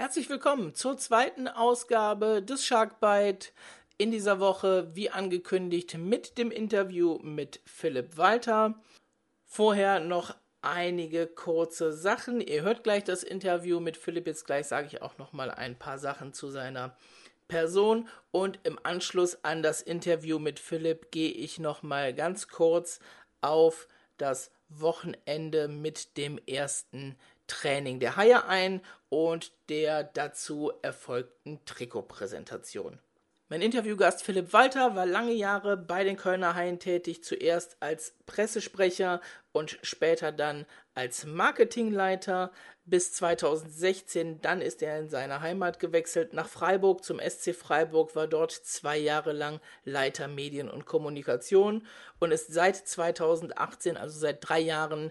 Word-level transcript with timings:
Herzlich 0.00 0.30
willkommen 0.30 0.76
zur 0.76 0.96
zweiten 0.96 1.48
Ausgabe 1.48 2.40
des 2.40 2.64
Sharkbite. 2.64 3.48
In 3.96 4.12
dieser 4.12 4.38
Woche, 4.38 4.94
wie 4.94 5.10
angekündigt, 5.10 5.98
mit 5.98 6.38
dem 6.38 6.52
Interview 6.52 7.18
mit 7.20 7.58
Philipp 7.64 8.16
Walter. 8.16 8.80
Vorher 9.44 9.98
noch 9.98 10.36
einige 10.62 11.26
kurze 11.26 11.92
Sachen. 11.92 12.40
Ihr 12.40 12.62
hört 12.62 12.84
gleich 12.84 13.02
das 13.02 13.24
Interview 13.24 13.80
mit 13.80 13.96
Philipp. 13.96 14.28
Jetzt 14.28 14.46
gleich 14.46 14.68
sage 14.68 14.86
ich 14.86 15.02
auch 15.02 15.18
noch 15.18 15.32
mal 15.32 15.50
ein 15.50 15.76
paar 15.76 15.98
Sachen 15.98 16.32
zu 16.32 16.48
seiner 16.48 16.96
Person 17.48 18.08
und 18.30 18.60
im 18.62 18.78
Anschluss 18.84 19.42
an 19.42 19.64
das 19.64 19.82
Interview 19.82 20.38
mit 20.38 20.60
Philipp 20.60 21.10
gehe 21.10 21.32
ich 21.32 21.58
noch 21.58 21.82
mal 21.82 22.14
ganz 22.14 22.46
kurz 22.46 23.00
auf 23.40 23.88
das 24.16 24.52
Wochenende 24.68 25.66
mit 25.66 26.16
dem 26.16 26.38
ersten 26.46 27.16
Training 27.48 27.98
der 27.98 28.16
Haie 28.16 28.44
ein 28.46 28.80
und 29.08 29.52
der 29.68 30.04
dazu 30.04 30.72
erfolgten 30.82 31.64
Trikotpräsentation. 31.64 33.00
Mein 33.50 33.62
Interviewgast 33.62 34.22
Philipp 34.22 34.52
Walter 34.52 34.94
war 34.94 35.06
lange 35.06 35.32
Jahre 35.32 35.78
bei 35.78 36.04
den 36.04 36.18
Kölner 36.18 36.54
Haien 36.54 36.78
tätig, 36.78 37.24
zuerst 37.24 37.78
als 37.80 38.14
Pressesprecher 38.26 39.22
und 39.52 39.78
später 39.80 40.32
dann 40.32 40.66
als 40.94 41.24
Marketingleiter 41.24 42.52
bis 42.84 43.14
2016. 43.14 44.42
Dann 44.42 44.60
ist 44.60 44.82
er 44.82 44.98
in 44.98 45.08
seine 45.08 45.40
Heimat 45.40 45.80
gewechselt 45.80 46.34
nach 46.34 46.46
Freiburg 46.46 47.02
zum 47.02 47.20
SC 47.20 47.54
Freiburg, 47.54 48.14
war 48.14 48.26
dort 48.26 48.52
zwei 48.52 48.98
Jahre 48.98 49.32
lang 49.32 49.60
Leiter 49.82 50.28
Medien 50.28 50.68
und 50.68 50.84
Kommunikation 50.84 51.86
und 52.18 52.32
ist 52.32 52.52
seit 52.52 52.76
2018, 52.76 53.96
also 53.96 54.18
seit 54.18 54.46
drei 54.46 54.60
Jahren, 54.60 55.10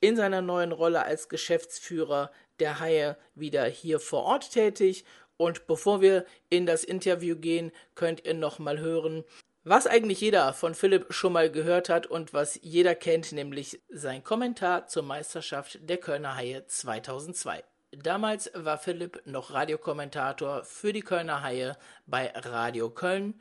in 0.00 0.16
seiner 0.16 0.42
neuen 0.42 0.72
Rolle 0.72 1.04
als 1.04 1.28
Geschäftsführer 1.28 2.30
der 2.60 2.80
Haie 2.80 3.16
wieder 3.34 3.64
hier 3.64 4.00
vor 4.00 4.24
Ort 4.24 4.52
tätig. 4.52 5.04
Und 5.36 5.66
bevor 5.66 6.00
wir 6.00 6.24
in 6.50 6.66
das 6.66 6.84
Interview 6.84 7.36
gehen, 7.36 7.70
könnt 7.94 8.24
ihr 8.24 8.34
nochmal 8.34 8.80
hören, 8.80 9.24
was 9.64 9.86
eigentlich 9.86 10.20
jeder 10.20 10.52
von 10.52 10.74
Philipp 10.74 11.12
schon 11.12 11.32
mal 11.32 11.50
gehört 11.50 11.88
hat 11.88 12.06
und 12.06 12.32
was 12.32 12.58
jeder 12.62 12.94
kennt, 12.94 13.32
nämlich 13.32 13.80
sein 13.88 14.24
Kommentar 14.24 14.86
zur 14.86 15.02
Meisterschaft 15.02 15.78
der 15.82 15.98
Kölner 15.98 16.36
Haie 16.36 16.66
2002. 16.66 17.62
Damals 17.90 18.50
war 18.54 18.78
Philipp 18.78 19.22
noch 19.26 19.52
Radiokommentator 19.52 20.64
für 20.64 20.92
die 20.92 21.02
Kölner 21.02 21.42
Haie 21.42 21.76
bei 22.06 22.32
Radio 22.34 22.90
Köln 22.90 23.40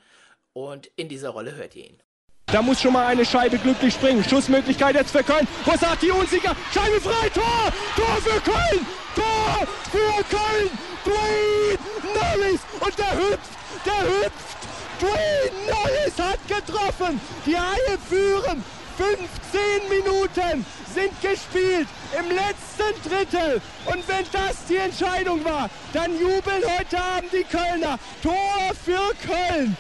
und 0.53 0.87
in 0.95 1.09
dieser 1.09 1.29
Rolle 1.29 1.55
hört 1.55 1.75
ihr 1.75 1.85
ihn. 1.85 2.03
Da 2.49 2.61
muss 2.61 2.81
schon 2.81 2.93
mal 2.93 3.05
eine 3.05 3.25
Scheibe 3.25 3.57
glücklich 3.57 3.93
springen. 3.93 4.23
Schussmöglichkeit 4.23 4.95
jetzt 4.95 5.11
für 5.11 5.21
Köln. 5.21 5.45
Rosati 5.65 6.09
unsicher. 6.11 6.55
Scheibe 6.73 7.01
frei. 7.01 7.29
Tor! 7.29 7.73
Tor 7.93 8.15
für 8.23 8.39
Köln! 8.39 8.85
Tor 9.15 9.67
für 9.91 10.23
Köln! 10.23 10.69
Dwayne 11.03 11.77
Norris! 12.15 12.61
Und 12.79 12.97
der 12.97 13.11
hüpft! 13.11 13.49
Der 13.85 14.01
hüpft! 14.01 14.57
Dwayne 15.01 15.69
Norris 15.69 16.13
hat 16.17 16.39
getroffen! 16.47 17.19
Die 17.45 17.57
Haie 17.57 17.97
führen! 18.09 18.63
15 18.97 19.89
Minuten 19.89 20.65
sind 20.95 21.21
gespielt 21.21 21.87
im 22.17 22.29
letzten 22.29 23.09
Drittel. 23.09 23.61
Und 23.85 24.07
wenn 24.07 24.25
das 24.31 24.65
die 24.69 24.77
Entscheidung 24.77 25.43
war, 25.43 25.69
dann 25.91 26.17
jubeln 26.17 26.63
heute 26.79 26.97
Abend 26.97 27.33
die 27.33 27.43
Kölner. 27.43 27.99
Tor 28.23 28.71
für 28.85 29.13
Köln! 29.27 29.75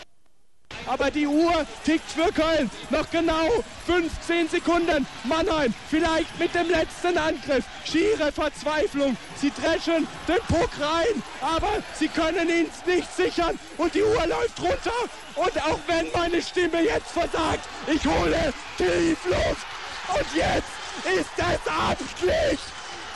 Aber 0.87 1.11
die 1.11 1.27
Uhr 1.27 1.65
tickt 1.83 2.09
für 2.11 2.31
Köln. 2.31 2.71
Noch 2.89 3.09
genau 3.11 3.63
15 3.85 4.49
Sekunden. 4.49 5.05
Mannheim 5.23 5.73
vielleicht 5.89 6.39
mit 6.39 6.53
dem 6.55 6.69
letzten 6.69 7.17
Angriff. 7.17 7.65
Schiere 7.85 8.31
Verzweiflung. 8.31 9.15
Sie 9.35 9.51
dreschen 9.51 10.07
den 10.27 10.41
Puck 10.47 10.69
rein, 10.79 11.21
aber 11.41 11.83
sie 11.93 12.07
können 12.07 12.49
ihn 12.49 12.69
nicht 12.85 13.15
sichern 13.15 13.59
und 13.77 13.93
die 13.93 14.03
Uhr 14.03 14.25
läuft 14.27 14.61
runter. 14.61 14.91
Und 15.35 15.63
auch 15.63 15.79
wenn 15.87 16.07
meine 16.13 16.41
Stimme 16.41 16.81
jetzt 16.81 17.11
versagt, 17.11 17.67
ich 17.87 18.03
hole 18.05 18.53
tief 18.77 19.17
Luft. 19.25 19.67
Und 20.09 20.35
jetzt 20.35 20.67
ist 21.05 21.31
es 21.37 21.71
amtlich. 21.71 22.59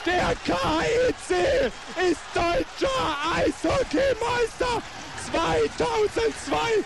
Der 0.04 0.34
KIC 0.44 1.70
ist 2.10 2.20
deutscher 2.34 3.16
Eishockeymeister 3.36 4.82
2002 5.30 6.84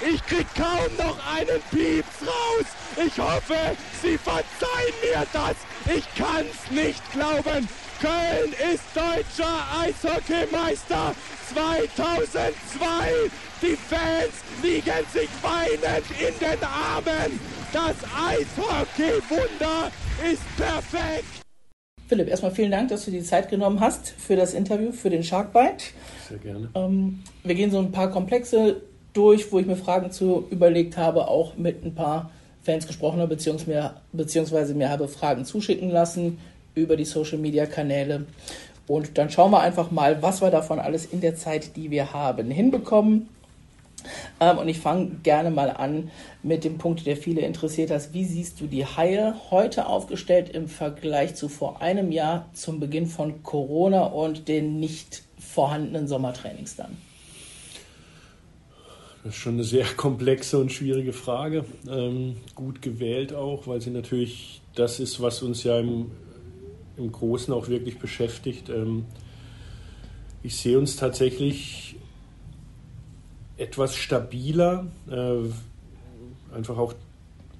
ich 0.00 0.24
krieg 0.26 0.46
kaum 0.54 0.90
noch 0.98 1.18
einen 1.34 1.60
Pieps 1.70 2.22
raus. 2.22 2.66
Ich 2.96 3.18
hoffe, 3.18 3.76
Sie 4.02 4.18
verzeihen 4.18 4.94
mir 5.02 5.26
das. 5.32 5.56
Ich 5.94 6.04
kann's 6.16 6.70
nicht 6.70 7.02
glauben. 7.12 7.68
Köln 8.00 8.52
ist 8.72 8.84
deutscher 8.94 9.64
Eishockeymeister 9.80 11.14
2002. 11.54 13.30
Die 13.62 13.76
Fans 13.76 14.34
liegen 14.62 15.06
sich 15.12 15.30
weinend 15.42 16.04
in 16.20 16.38
den 16.38 16.62
Armen. 16.62 17.40
Das 17.72 17.96
Eishockey-Wunder 18.14 19.90
ist 20.30 20.56
perfekt. 20.56 21.24
Philipp, 22.06 22.28
erstmal 22.28 22.52
vielen 22.52 22.70
Dank, 22.70 22.88
dass 22.90 23.04
du 23.04 23.10
die 23.10 23.22
Zeit 23.22 23.48
genommen 23.48 23.80
hast 23.80 24.14
für 24.18 24.36
das 24.36 24.54
Interview, 24.54 24.92
für 24.92 25.10
den 25.10 25.24
Sharkbite. 25.24 25.86
Sehr 26.28 26.38
gerne. 26.38 26.70
Ähm, 26.74 27.22
wir 27.42 27.54
gehen 27.54 27.70
so 27.70 27.78
ein 27.78 27.90
paar 27.90 28.10
komplexe 28.10 28.82
durch, 29.16 29.50
wo 29.50 29.58
ich 29.58 29.66
mir 29.66 29.76
Fragen 29.76 30.10
zu 30.10 30.46
überlegt 30.50 30.96
habe, 30.96 31.28
auch 31.28 31.56
mit 31.56 31.84
ein 31.84 31.94
paar 31.94 32.30
Fans 32.62 32.86
gesprochen 32.86 33.20
habe, 33.20 33.36
beziehungsweise 34.12 34.74
mir 34.74 34.90
habe 34.90 35.08
Fragen 35.08 35.44
zuschicken 35.44 35.90
lassen 35.90 36.38
über 36.74 36.96
die 36.96 37.04
Social 37.04 37.38
Media 37.38 37.66
Kanäle. 37.66 38.26
Und 38.86 39.18
dann 39.18 39.30
schauen 39.30 39.50
wir 39.50 39.60
einfach 39.60 39.90
mal, 39.90 40.22
was 40.22 40.42
wir 40.42 40.50
davon 40.50 40.78
alles 40.78 41.06
in 41.06 41.20
der 41.20 41.36
Zeit, 41.36 41.76
die 41.76 41.90
wir 41.90 42.12
haben, 42.12 42.50
hinbekommen. 42.50 43.28
Ähm, 44.40 44.58
und 44.58 44.68
ich 44.68 44.78
fange 44.78 45.10
gerne 45.22 45.50
mal 45.50 45.70
an 45.70 46.10
mit 46.42 46.64
dem 46.64 46.78
Punkt, 46.78 47.06
der 47.06 47.16
viele 47.16 47.40
interessiert 47.40 47.90
hat. 47.90 48.12
Wie 48.12 48.24
siehst 48.24 48.60
du 48.60 48.66
die 48.66 48.84
Haie 48.84 49.34
heute 49.50 49.86
aufgestellt 49.86 50.50
im 50.50 50.68
Vergleich 50.68 51.34
zu 51.34 51.48
vor 51.48 51.80
einem 51.80 52.12
Jahr 52.12 52.48
zum 52.52 52.78
Beginn 52.78 53.06
von 53.06 53.42
Corona 53.42 54.04
und 54.04 54.48
den 54.48 54.78
nicht 54.78 55.22
vorhandenen 55.38 56.06
Sommertrainings 56.06 56.76
dann? 56.76 56.96
Das 59.26 59.34
ist 59.34 59.40
schon 59.40 59.54
eine 59.54 59.64
sehr 59.64 59.86
komplexe 59.96 60.56
und 60.56 60.70
schwierige 60.70 61.12
Frage. 61.12 61.64
Ähm, 61.90 62.36
gut 62.54 62.80
gewählt 62.80 63.34
auch, 63.34 63.66
weil 63.66 63.80
sie 63.80 63.90
natürlich 63.90 64.62
das 64.76 65.00
ist, 65.00 65.20
was 65.20 65.42
uns 65.42 65.64
ja 65.64 65.80
im, 65.80 66.12
im 66.96 67.10
Großen 67.10 67.52
auch 67.52 67.66
wirklich 67.66 67.98
beschäftigt. 67.98 68.68
Ähm, 68.68 69.04
ich 70.44 70.54
sehe 70.54 70.78
uns 70.78 70.94
tatsächlich 70.94 71.96
etwas 73.56 73.96
stabiler, 73.96 74.86
äh, 75.10 76.54
einfach 76.54 76.78
auch 76.78 76.94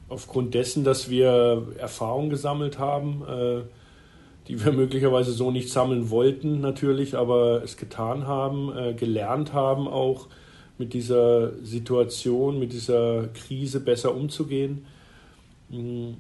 aufgrund 0.08 0.54
dessen, 0.54 0.84
dass 0.84 1.10
wir 1.10 1.66
Erfahrung 1.78 2.30
gesammelt 2.30 2.78
haben, 2.78 3.24
äh, 3.26 3.62
die 4.46 4.64
wir 4.64 4.70
möglicherweise 4.82 5.32
so 5.32 5.50
nicht 5.50 5.70
sammeln 5.70 6.10
wollten 6.10 6.60
natürlich, 6.60 7.16
aber 7.16 7.64
es 7.64 7.76
getan 7.76 8.28
haben, 8.28 8.70
äh, 8.76 8.94
gelernt 8.94 9.52
haben 9.52 9.88
auch 9.88 10.28
mit 10.78 10.92
dieser 10.92 11.52
Situation, 11.64 12.58
mit 12.58 12.72
dieser 12.72 13.28
Krise 13.28 13.80
besser 13.80 14.14
umzugehen. 14.14 14.86
Mm, 15.70 16.12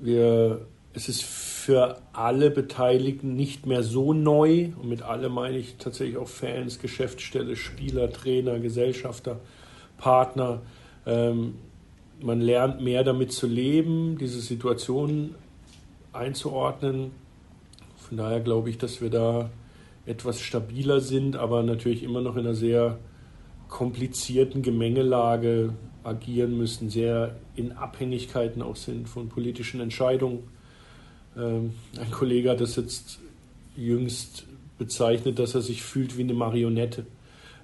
wir, 0.00 0.66
es 0.92 1.08
ist 1.08 1.24
für 1.24 1.98
alle 2.12 2.50
Beteiligten 2.50 3.34
nicht 3.34 3.66
mehr 3.66 3.82
so 3.82 4.12
neu. 4.12 4.70
Und 4.80 4.88
mit 4.88 5.02
alle 5.02 5.28
meine 5.28 5.58
ich 5.58 5.76
tatsächlich 5.76 6.18
auch 6.18 6.28
Fans, 6.28 6.78
Geschäftsstelle, 6.80 7.56
Spieler, 7.56 8.10
Trainer, 8.10 8.58
Gesellschafter, 8.58 9.40
Partner. 9.96 10.60
Ähm, 11.06 11.54
man 12.20 12.40
lernt 12.40 12.80
mehr 12.80 13.04
damit 13.04 13.32
zu 13.32 13.46
leben, 13.46 14.18
diese 14.18 14.40
Situation 14.40 15.34
einzuordnen. 16.12 17.12
Von 17.96 18.16
daher 18.18 18.40
glaube 18.40 18.70
ich, 18.70 18.78
dass 18.78 19.00
wir 19.00 19.10
da 19.10 19.50
etwas 20.04 20.40
stabiler 20.40 21.00
sind, 21.00 21.36
aber 21.36 21.62
natürlich 21.62 22.02
immer 22.02 22.20
noch 22.20 22.36
in 22.36 22.40
einer 22.40 22.54
sehr 22.54 22.98
komplizierten 23.72 24.60
Gemengelage 24.60 25.72
agieren 26.04 26.58
müssen, 26.58 26.90
sehr 26.90 27.36
in 27.56 27.72
Abhängigkeiten 27.72 28.60
auch 28.60 28.76
sind 28.76 29.08
von 29.08 29.30
politischen 29.30 29.80
Entscheidungen. 29.80 30.40
Ähm, 31.38 31.72
ein 31.98 32.10
Kollege 32.10 32.50
hat 32.50 32.60
das 32.60 32.76
jetzt 32.76 33.18
jüngst 33.74 34.44
bezeichnet, 34.76 35.38
dass 35.38 35.54
er 35.54 35.62
sich 35.62 35.82
fühlt 35.82 36.18
wie 36.18 36.22
eine 36.22 36.34
Marionette. 36.34 37.06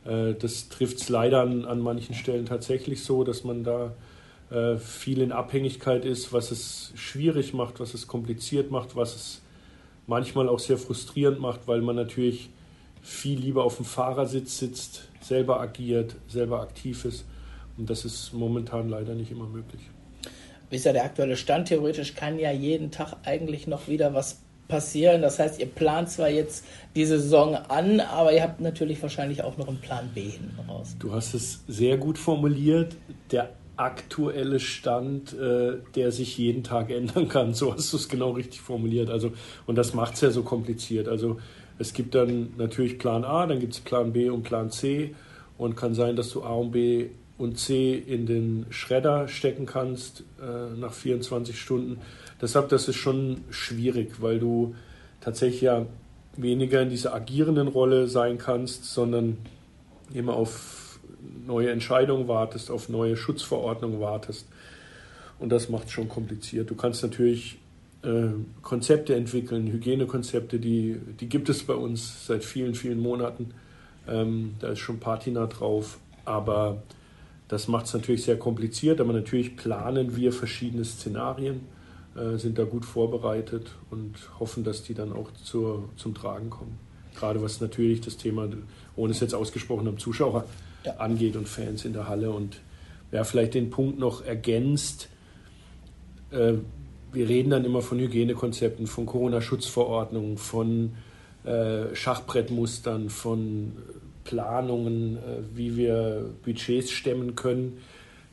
Äh, 0.07 0.33
das 0.33 0.71
trifft 0.71 0.99
es 0.99 1.11
leider 1.11 1.43
an, 1.43 1.67
an, 1.67 1.81
manchen 1.81 2.15
Stellen 2.15 2.47
tatsächlich 2.47 3.05
so, 3.05 3.23
dass 3.23 3.45
man 3.45 3.63
da 3.63 3.93
äh, 4.51 4.79
viel 4.79 5.21
in 5.21 5.31
Abhängigkeit 5.31 6.07
ist, 6.07 6.33
was 6.33 6.51
es 6.51 6.91
schwierig 6.95 7.53
macht, 7.53 7.81
was 7.81 7.93
es 7.93 8.07
kompliziert 8.07 8.71
macht, 8.71 8.97
was 8.97 9.15
es 9.15 9.43
manchmal 10.07 10.49
auch 10.49 10.59
sehr 10.59 10.79
frustrierend 10.79 11.39
macht, 11.39 11.69
weil 11.69 11.83
man 11.83 11.97
natürlich 11.97 12.49
viel 13.03 13.39
lieber 13.39 13.65
auf 13.65 13.77
dem 13.77 13.85
Fahrersitz 13.85 14.57
sitzt, 14.57 15.08
selber 15.29 15.61
agiert, 15.61 16.17
selber 16.27 16.61
aktiv 16.61 17.05
ist. 17.05 17.25
Und 17.77 17.89
das 17.89 18.05
ist 18.05 18.33
momentan 18.33 18.89
leider 18.89 19.15
nicht 19.15 19.31
immer 19.31 19.47
möglich. 19.47 19.83
Wie 20.71 20.77
ist 20.77 20.85
ja 20.85 20.93
der 20.93 21.05
aktuelle 21.05 21.37
Stand? 21.37 21.69
Theoretisch 21.69 22.15
kann 22.15 22.39
ja 22.39 22.51
jeden 22.51 22.91
Tag 22.91 23.15
eigentlich 23.25 23.67
noch 23.67 23.89
wieder 23.89 24.15
was 24.15 24.41
passieren. 24.67 25.23
Das 25.23 25.39
heißt, 25.39 25.59
ihr 25.61 25.67
plant 25.67 26.11
zwar 26.11 26.29
jetzt 26.29 26.65
die 26.95 27.07
Saison 27.07 27.55
an, 27.55 28.01
aber 28.01 28.33
ihr 28.33 28.43
habt 28.43 28.61
natürlich 28.61 29.03
wahrscheinlich 29.03 29.43
auch 29.43 29.57
noch 29.57 29.69
einen 29.69 29.81
Plan 29.81 30.11
B 30.15 30.23
hinten 30.23 30.59
raus. 30.69 30.97
Du 30.99 31.13
hast 31.13 31.35
es 31.35 31.65
sehr 31.67 31.97
gut 31.97 32.19
formuliert. 32.19 32.97
Der 33.31 33.51
aktuelle 33.77 34.61
Stand, 34.61 35.33
äh, 35.35 35.79
der 35.95 36.13
sich 36.13 36.37
jeden 36.37 36.65
Tag 36.65 36.91
ändern 36.95 37.29
kann. 37.29 37.55
So 37.55 37.73
hast 37.73 37.93
du 37.93 37.97
es 37.97 38.09
genau 38.09 38.33
richtig 38.33 38.61
formuliert. 38.61 39.09
Also, 39.09 39.33
und 39.67 39.77
das 39.77 39.95
macht 39.95 40.15
es 40.15 40.21
ja 40.21 40.31
so 40.31 40.43
kompliziert. 40.43 41.09
Also 41.09 41.39
es 41.79 41.93
gibt 41.93 42.15
dann 42.15 42.55
natürlich 42.57 42.99
Plan 42.99 43.25
A, 43.25 43.47
dann 43.47 43.61
gibt 43.61 43.75
es 43.75 43.81
Plan 43.81 44.13
B 44.13 44.29
und 44.29 44.43
Plan 44.43 44.71
C. 44.71 45.15
Und 45.57 45.77
kann 45.77 45.95
sein, 45.95 46.15
dass 46.15 46.31
du 46.31 46.45
A 46.45 46.53
und 46.53 46.71
B 46.71 47.09
und 47.37 47.59
C 47.59 47.95
in 47.95 48.27
den 48.27 48.67
Schredder 48.71 49.27
stecken 49.27 49.67
kannst 49.67 50.23
äh, 50.41 50.77
nach 50.79 50.93
24 50.93 51.61
Stunden. 51.61 52.01
Deshalb, 52.41 52.69
das 52.69 52.87
ist 52.87 52.97
schon 52.97 53.39
schwierig, 53.51 54.21
weil 54.21 54.39
du 54.39 54.77
tatsächlich 55.21 55.63
ja 55.63 55.87
weniger 56.37 56.83
in 56.83 56.91
dieser 56.91 57.13
agierenden 57.15 57.67
Rolle 57.67 58.07
sein 58.07 58.39
kannst, 58.39 58.85
sondern 58.85 59.39
immer 60.15 60.35
auf 60.35 61.01
neue 61.47 61.71
Entscheidungen 61.71 62.29
wartest, 62.29 62.71
auf 62.71 62.89
neue 62.89 63.17
Schutzverordnungen 63.17 64.01
wartest. 64.01 64.47
Und 65.41 65.51
das 65.51 65.69
macht 65.69 65.87
es 65.87 65.93
schon 65.93 66.09
kompliziert. 66.09 66.71
Du 66.71 66.77
kannst 66.77 67.03
natürlich 67.03 67.59
Konzepte 68.63 69.17
entwickeln, 69.17 69.67
Hygienekonzepte, 69.67 70.61
die, 70.61 70.99
die 71.19 71.29
gibt 71.29 71.49
es 71.49 71.65
bei 71.65 71.75
uns 71.75 72.27
seit 72.27 72.45
vielen, 72.45 72.75
vielen 72.75 73.01
Monaten. 73.01 73.51
Ähm, 74.07 74.55
da 74.61 74.69
ist 74.69 74.79
schon 74.79 75.01
Patina 75.01 75.47
drauf, 75.47 75.99
aber 76.25 76.83
das 77.49 77.67
macht 77.67 77.87
es 77.87 77.95
natürlich 77.95 78.23
sehr 78.23 78.39
kompliziert, 78.39 79.01
aber 79.01 79.13
natürlich 79.13 79.57
planen 79.57 80.17
wir 80.17 80.33
verschiedene 80.33 80.85
Szenarien, 80.85 81.63
äh, 82.15 82.37
sind 82.37 82.59
da 82.59 82.65
gut 82.65 82.85
vorbereitet 82.85 83.73
und 83.91 84.15
hoffen, 84.39 84.63
dass 84.63 84.85
die 84.85 84.95
dann 84.95 85.13
auch 85.13 85.33
zur, 85.33 85.89
zum 85.97 86.15
Tragen 86.15 86.51
kommen. 86.51 86.79
Gerade 87.17 87.43
was 87.43 87.61
natürlich 87.61 88.01
das 88.01 88.17
Thema, 88.17 88.49
ohne 88.95 89.11
es 89.11 89.19
jetzt 89.19 89.35
ausgesprochen 89.35 89.89
am 89.89 89.99
Zuschauer 89.99 90.45
ja. 90.85 90.95
angeht 90.99 91.35
und 91.37 91.49
Fans 91.49 91.85
in 91.85 91.95
der 91.95 92.09
Halle. 92.09 92.31
Und 92.31 92.61
wer 93.11 93.25
vielleicht 93.25 93.55
den 93.55 93.71
Punkt 93.71 93.99
noch 93.99 94.25
ergänzt, 94.25 95.09
äh, 96.31 96.55
wir 97.13 97.29
reden 97.29 97.51
dann 97.51 97.65
immer 97.65 97.83
von 97.83 97.99
Hygienekonzepten, 97.99 98.87
von 98.87 99.07
Corona-Schutzverordnungen, 99.07 100.37
von 100.37 100.93
äh, 101.45 101.95
Schachbrettmustern, 101.95 103.11
von 103.11 103.73
Planungen, 104.25 105.17
äh, 105.17 105.21
wie 105.55 105.77
wir 105.77 106.31
Budgets 106.45 106.91
stemmen 106.91 107.35
können. 107.35 107.79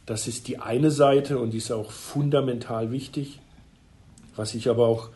Das 0.06 0.28
ist 0.28 0.48
die 0.48 0.60
eine 0.60 0.92
Seite 0.92 1.40
und 1.40 1.52
die 1.52 1.58
ist 1.58 1.72
auch 1.72 1.92
fundamental 1.92 2.92
wichtig. 2.92 3.40
Was 4.36 4.54
ich 4.54 4.70
aber 4.70 4.88
auch 4.88 5.10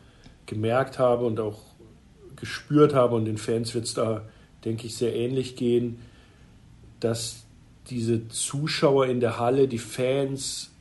gemerkt 0.45 0.97
habe 0.97 1.25
und 1.25 1.39
auch 1.39 1.59
gespürt 2.37 2.93
habe, 2.93 3.15
und 3.15 3.25
den 3.25 3.37
Fans 3.37 3.75
wird 3.75 3.85
es 3.85 3.93
da, 3.93 4.23
denke 4.63 4.87
ich, 4.87 4.95
sehr 4.95 5.15
ähnlich 5.15 5.55
gehen, 5.55 5.99
dass 6.99 7.43
diese 7.89 8.27
Zuschauer 8.29 9.07
in 9.07 9.19
der 9.19 9.39
Halle, 9.39 9.67
die 9.67 9.77
Fans 9.77 10.71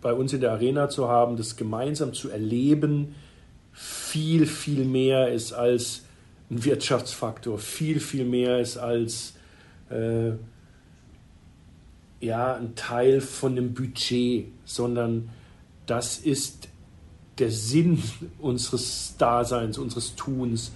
bei 0.00 0.12
uns 0.12 0.32
in 0.32 0.40
der 0.40 0.52
Arena 0.52 0.88
zu 0.88 1.08
haben, 1.08 1.36
das 1.36 1.56
gemeinsam 1.56 2.14
zu 2.14 2.30
erleben, 2.30 3.14
viel, 3.72 4.46
viel 4.46 4.84
mehr 4.84 5.32
ist 5.32 5.52
als 5.52 6.04
ein 6.50 6.64
Wirtschaftsfaktor, 6.64 7.58
viel, 7.58 8.00
viel 8.00 8.24
mehr 8.24 8.60
ist 8.60 8.76
als 8.76 9.34
äh, 9.90 10.32
ja, 12.20 12.54
ein 12.54 12.74
Teil 12.74 13.20
von 13.20 13.56
dem 13.56 13.74
Budget, 13.74 14.46
sondern 14.64 15.30
das 15.86 16.18
ist 16.18 16.68
der 17.38 17.50
Sinn 17.50 18.02
unseres 18.38 19.14
Daseins, 19.18 19.78
unseres 19.78 20.16
Tuns, 20.16 20.72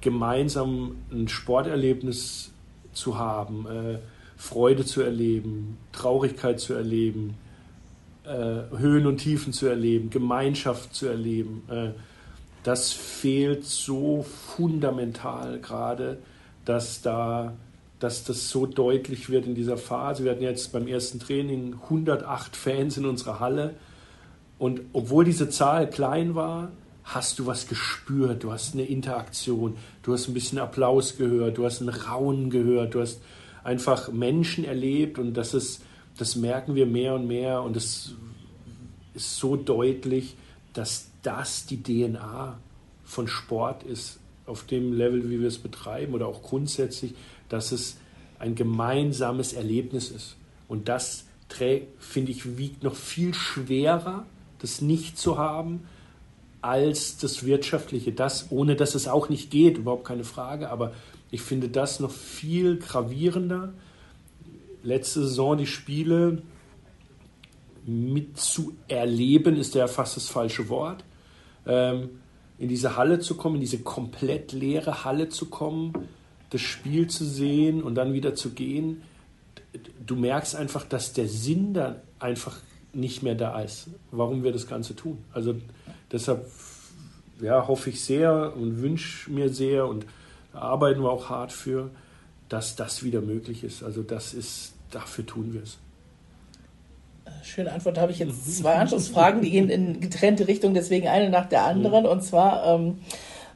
gemeinsam 0.00 0.96
ein 1.12 1.28
Sporterlebnis 1.28 2.52
zu 2.92 3.18
haben, 3.18 3.66
äh, 3.66 3.98
Freude 4.36 4.86
zu 4.86 5.02
erleben, 5.02 5.76
Traurigkeit 5.92 6.58
zu 6.58 6.72
erleben, 6.72 7.34
äh, 8.24 8.76
Höhen 8.76 9.06
und 9.06 9.18
Tiefen 9.18 9.52
zu 9.52 9.66
erleben, 9.66 10.10
Gemeinschaft 10.10 10.94
zu 10.94 11.06
erleben. 11.06 11.62
Äh, 11.70 11.90
das 12.62 12.92
fehlt 12.92 13.64
so 13.64 14.22
fundamental 14.22 15.58
gerade, 15.60 16.18
dass 16.64 17.00
da 17.00 17.54
dass 18.00 18.24
das 18.24 18.48
so 18.48 18.66
deutlich 18.66 19.28
wird 19.28 19.46
in 19.46 19.54
dieser 19.54 19.76
Phase. 19.76 20.24
Wir 20.24 20.32
hatten 20.32 20.42
jetzt 20.42 20.72
beim 20.72 20.88
ersten 20.88 21.20
Training 21.20 21.74
108 21.84 22.56
Fans 22.56 22.96
in 22.96 23.04
unserer 23.04 23.40
Halle. 23.40 23.74
Und 24.58 24.80
obwohl 24.94 25.24
diese 25.24 25.50
Zahl 25.50 25.88
klein 25.88 26.34
war, 26.34 26.72
hast 27.04 27.38
du 27.38 27.46
was 27.46 27.68
gespürt, 27.68 28.42
du 28.42 28.52
hast 28.52 28.74
eine 28.74 28.84
Interaktion, 28.84 29.76
du 30.02 30.14
hast 30.14 30.28
ein 30.28 30.34
bisschen 30.34 30.58
Applaus 30.58 31.18
gehört, 31.18 31.58
du 31.58 31.64
hast 31.64 31.80
ein 31.80 31.88
Raunen 31.90 32.50
gehört, 32.50 32.94
du 32.94 33.00
hast 33.00 33.20
einfach 33.64 34.10
Menschen 34.10 34.64
erlebt. 34.64 35.18
Und 35.18 35.34
das 35.34 35.52
ist, 35.52 35.82
das 36.20 36.36
merken 36.36 36.74
wir 36.74 36.86
mehr 36.86 37.14
und 37.14 37.26
mehr 37.26 37.62
und 37.62 37.76
es 37.76 38.14
ist 39.14 39.36
so 39.36 39.56
deutlich, 39.56 40.36
dass 40.72 41.10
das 41.22 41.66
die 41.66 41.82
DNA 41.82 42.58
von 43.04 43.26
Sport 43.26 43.82
ist, 43.82 44.18
auf 44.46 44.64
dem 44.64 44.92
Level, 44.92 45.30
wie 45.30 45.40
wir 45.40 45.48
es 45.48 45.58
betreiben 45.58 46.14
oder 46.14 46.26
auch 46.26 46.42
grundsätzlich, 46.42 47.14
dass 47.48 47.72
es 47.72 47.96
ein 48.38 48.54
gemeinsames 48.54 49.52
Erlebnis 49.52 50.10
ist. 50.10 50.36
Und 50.68 50.88
das 50.88 51.24
finde 51.98 52.30
ich, 52.30 52.56
wiegt 52.56 52.84
noch 52.84 52.94
viel 52.94 53.34
schwerer, 53.34 54.24
das 54.60 54.80
nicht 54.80 55.18
zu 55.18 55.38
haben, 55.38 55.84
als 56.60 57.16
das 57.16 57.44
Wirtschaftliche. 57.44 58.12
Das, 58.12 58.50
ohne 58.50 58.76
dass 58.76 58.94
es 58.94 59.08
auch 59.08 59.28
nicht 59.28 59.50
geht, 59.50 59.78
überhaupt 59.78 60.04
keine 60.04 60.24
Frage. 60.24 60.70
Aber 60.70 60.92
ich 61.30 61.42
finde 61.42 61.68
das 61.68 62.00
noch 62.00 62.10
viel 62.10 62.78
gravierender. 62.78 63.72
Letzte 64.82 65.20
Saison 65.20 65.58
die 65.58 65.66
Spiele 65.66 66.42
mitzuerleben, 67.84 69.56
ist 69.56 69.74
ja 69.74 69.86
fast 69.86 70.16
das 70.16 70.28
falsche 70.28 70.68
Wort 70.68 71.04
ähm, 71.66 72.10
in 72.58 72.68
diese 72.68 72.96
Halle 72.96 73.20
zu 73.20 73.36
kommen, 73.36 73.56
in 73.56 73.62
diese 73.62 73.78
komplett 73.78 74.52
leere 74.52 75.04
Halle 75.04 75.28
zu 75.28 75.46
kommen, 75.46 75.92
das 76.50 76.60
Spiel 76.60 77.06
zu 77.06 77.24
sehen 77.24 77.82
und 77.82 77.94
dann 77.94 78.12
wieder 78.12 78.34
zu 78.34 78.50
gehen. 78.50 79.02
Du 80.04 80.16
merkst 80.16 80.56
einfach, 80.56 80.84
dass 80.84 81.12
der 81.12 81.28
Sinn 81.28 81.74
da 81.74 81.96
einfach 82.18 82.58
nicht 82.92 83.22
mehr 83.22 83.34
da 83.34 83.60
ist, 83.60 83.88
warum 84.10 84.42
wir 84.42 84.52
das 84.52 84.66
Ganze 84.66 84.96
tun. 84.96 85.18
Also 85.32 85.54
deshalb 86.10 86.50
ja, 87.40 87.66
hoffe 87.66 87.90
ich 87.90 88.04
sehr 88.04 88.54
und 88.56 88.82
wünsche 88.82 89.30
mir 89.30 89.48
sehr 89.48 89.86
und 89.86 90.04
arbeiten 90.52 91.02
wir 91.02 91.10
auch 91.10 91.30
hart 91.30 91.52
für, 91.52 91.90
dass 92.50 92.76
das 92.76 93.02
wieder 93.02 93.22
möglich 93.22 93.64
ist. 93.64 93.82
Also 93.82 94.02
das 94.02 94.34
ist, 94.34 94.74
dafür 94.90 95.24
tun 95.24 95.54
wir 95.54 95.62
es. 95.62 95.78
Schöne 97.42 97.72
Antwort 97.72 97.96
habe 97.96 98.12
ich 98.12 98.18
jetzt 98.18 98.58
zwei 98.58 98.74
Anschlussfragen, 98.74 99.40
die 99.40 99.50
gehen 99.50 99.70
in 99.70 100.00
getrennte 100.00 100.46
Richtungen, 100.46 100.74
deswegen 100.74 101.08
eine 101.08 101.30
nach 101.30 101.48
der 101.48 101.64
anderen. 101.64 102.04
Und 102.04 102.22
zwar 102.22 102.66
ähm, 102.66 102.98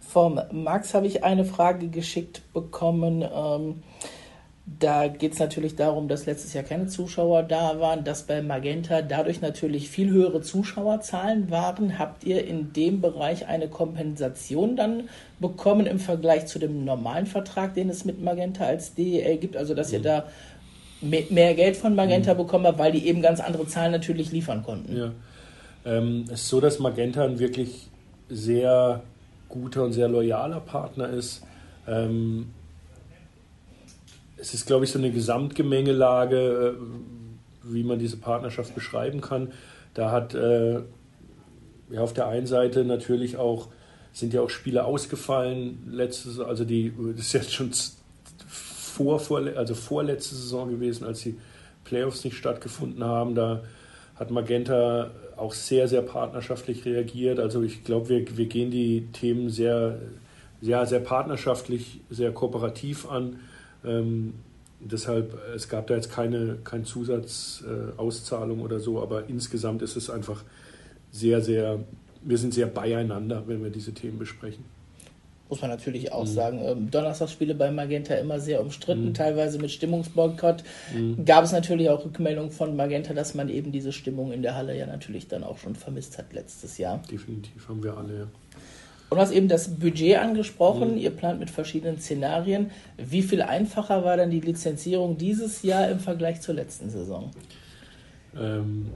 vom 0.00 0.40
Max 0.52 0.94
habe 0.94 1.06
ich 1.06 1.24
eine 1.24 1.44
Frage 1.44 1.88
geschickt 1.88 2.42
bekommen. 2.54 3.22
Ähm, 3.22 3.82
da 4.66 5.08
geht 5.08 5.34
es 5.34 5.38
natürlich 5.38 5.76
darum, 5.76 6.08
dass 6.08 6.24
letztes 6.24 6.54
Jahr 6.54 6.64
keine 6.64 6.86
Zuschauer 6.86 7.42
da 7.42 7.80
waren, 7.80 8.02
dass 8.02 8.22
bei 8.22 8.40
Magenta 8.40 9.02
dadurch 9.02 9.42
natürlich 9.42 9.90
viel 9.90 10.10
höhere 10.10 10.40
Zuschauerzahlen 10.40 11.50
waren. 11.50 11.98
Habt 11.98 12.24
ihr 12.24 12.46
in 12.46 12.72
dem 12.72 13.02
Bereich 13.02 13.46
eine 13.46 13.68
Kompensation 13.68 14.74
dann 14.74 15.10
bekommen 15.38 15.84
im 15.84 15.98
Vergleich 15.98 16.46
zu 16.46 16.58
dem 16.58 16.86
normalen 16.86 17.26
Vertrag, 17.26 17.74
den 17.74 17.90
es 17.90 18.06
mit 18.06 18.22
Magenta 18.22 18.64
als 18.64 18.94
DEL 18.94 19.36
gibt? 19.36 19.54
Also 19.58 19.74
dass 19.74 19.92
ihr 19.92 19.98
mhm. 19.98 20.04
da 20.04 20.24
mehr 21.02 21.54
Geld 21.54 21.76
von 21.76 21.94
Magenta 21.94 22.32
mhm. 22.32 22.38
bekommen 22.38 22.66
habe, 22.66 22.78
weil 22.78 22.92
die 22.92 23.06
eben 23.06 23.20
ganz 23.20 23.40
andere 23.40 23.66
Zahlen 23.66 23.92
natürlich 23.92 24.32
liefern 24.32 24.62
konnten. 24.62 24.96
Ja. 24.96 25.12
Ähm, 25.84 26.24
es 26.28 26.40
ist 26.40 26.48
so, 26.48 26.62
dass 26.62 26.78
Magenta 26.78 27.22
ein 27.22 27.38
wirklich 27.38 27.88
sehr 28.30 29.02
guter 29.50 29.84
und 29.84 29.92
sehr 29.92 30.08
loyaler 30.08 30.60
Partner 30.60 31.10
ist. 31.10 31.42
Ähm, 31.86 32.46
es 34.36 34.54
ist, 34.54 34.66
glaube 34.66 34.84
ich, 34.84 34.92
so 34.92 34.98
eine 34.98 35.10
Gesamtgemengelage, 35.10 36.76
äh, 36.76 37.72
wie 37.72 37.84
man 37.84 37.98
diese 37.98 38.16
Partnerschaft 38.16 38.74
beschreiben 38.74 39.20
kann. 39.20 39.52
Da 39.94 40.10
hat 40.10 40.34
äh, 40.34 40.80
ja 41.90 42.00
auf 42.00 42.12
der 42.12 42.28
einen 42.28 42.46
Seite 42.46 42.84
natürlich 42.84 43.36
auch 43.36 43.68
sind 44.12 44.32
ja 44.32 44.42
auch 44.42 44.50
Spiele 44.50 44.84
ausgefallen 44.84 45.88
letztes, 45.90 46.38
also 46.38 46.64
die 46.64 46.92
das 47.16 47.26
ist 47.26 47.32
jetzt 47.32 47.52
schon 47.52 47.72
vor, 48.46 49.18
vor, 49.18 49.40
also 49.56 49.74
vorletzte 49.74 50.36
Saison 50.36 50.70
gewesen, 50.70 51.04
als 51.04 51.22
die 51.22 51.36
Playoffs 51.82 52.24
nicht 52.24 52.36
stattgefunden 52.36 53.02
haben. 53.02 53.34
Da 53.34 53.64
hat 54.14 54.30
Magenta 54.30 55.10
auch 55.36 55.52
sehr, 55.52 55.88
sehr 55.88 56.02
partnerschaftlich 56.02 56.84
reagiert. 56.84 57.40
Also 57.40 57.62
ich 57.62 57.82
glaube, 57.82 58.08
wir, 58.08 58.36
wir 58.36 58.46
gehen 58.46 58.70
die 58.70 59.08
Themen 59.12 59.50
sehr, 59.50 59.98
sehr, 60.60 60.86
sehr 60.86 61.00
partnerschaftlich, 61.00 62.00
sehr 62.08 62.30
kooperativ 62.30 63.10
an. 63.10 63.40
Ähm, 63.86 64.34
deshalb, 64.80 65.38
es 65.54 65.68
gab 65.68 65.86
da 65.86 65.94
jetzt 65.94 66.10
keine, 66.10 66.58
keine 66.64 66.84
Zusatzauszahlung 66.84 68.60
äh, 68.60 68.62
oder 68.62 68.80
so, 68.80 69.02
aber 69.02 69.28
insgesamt 69.28 69.82
ist 69.82 69.96
es 69.96 70.10
einfach 70.10 70.42
sehr, 71.10 71.40
sehr 71.40 71.80
wir 72.24 72.38
sind 72.38 72.54
sehr 72.54 72.66
beieinander, 72.66 73.44
wenn 73.46 73.62
wir 73.62 73.70
diese 73.70 73.92
Themen 73.92 74.18
besprechen. 74.18 74.64
Muss 75.50 75.60
man 75.60 75.70
natürlich 75.70 76.10
auch 76.10 76.24
mhm. 76.24 76.28
sagen. 76.28 76.60
Ähm, 76.64 76.90
Donnerstagsspiele 76.90 77.54
bei 77.54 77.70
Magenta 77.70 78.14
immer 78.14 78.40
sehr 78.40 78.62
umstritten, 78.62 79.08
mhm. 79.08 79.14
teilweise 79.14 79.58
mit 79.58 79.70
Stimmungsboykott. 79.70 80.64
Mhm. 80.94 81.24
Gab 81.26 81.44
es 81.44 81.52
natürlich 81.52 81.90
auch 81.90 82.04
Rückmeldungen 82.04 82.50
von 82.50 82.74
Magenta, 82.74 83.12
dass 83.12 83.34
man 83.34 83.50
eben 83.50 83.70
diese 83.70 83.92
Stimmung 83.92 84.32
in 84.32 84.40
der 84.40 84.56
Halle 84.56 84.76
ja 84.76 84.86
natürlich 84.86 85.28
dann 85.28 85.44
auch 85.44 85.58
schon 85.58 85.74
vermisst 85.74 86.16
hat 86.16 86.32
letztes 86.32 86.78
Jahr. 86.78 87.02
Definitiv 87.10 87.68
haben 87.68 87.84
wir 87.84 87.96
alle, 87.96 88.18
ja. 88.20 88.26
Und 89.14 89.18
du 89.18 89.22
hast 89.22 89.32
eben 89.32 89.46
das 89.46 89.76
Budget 89.76 90.18
angesprochen. 90.18 90.94
Mhm. 90.94 90.98
Ihr 90.98 91.10
plant 91.10 91.38
mit 91.38 91.48
verschiedenen 91.48 92.00
Szenarien. 92.00 92.72
Wie 92.96 93.22
viel 93.22 93.42
einfacher 93.42 94.04
war 94.04 94.16
dann 94.16 94.32
die 94.32 94.40
Lizenzierung 94.40 95.16
dieses 95.16 95.62
Jahr 95.62 95.88
im 95.88 96.00
Vergleich 96.00 96.40
zur 96.40 96.56
letzten 96.56 96.90
Saison? 96.90 97.30
Ähm, 98.36 98.86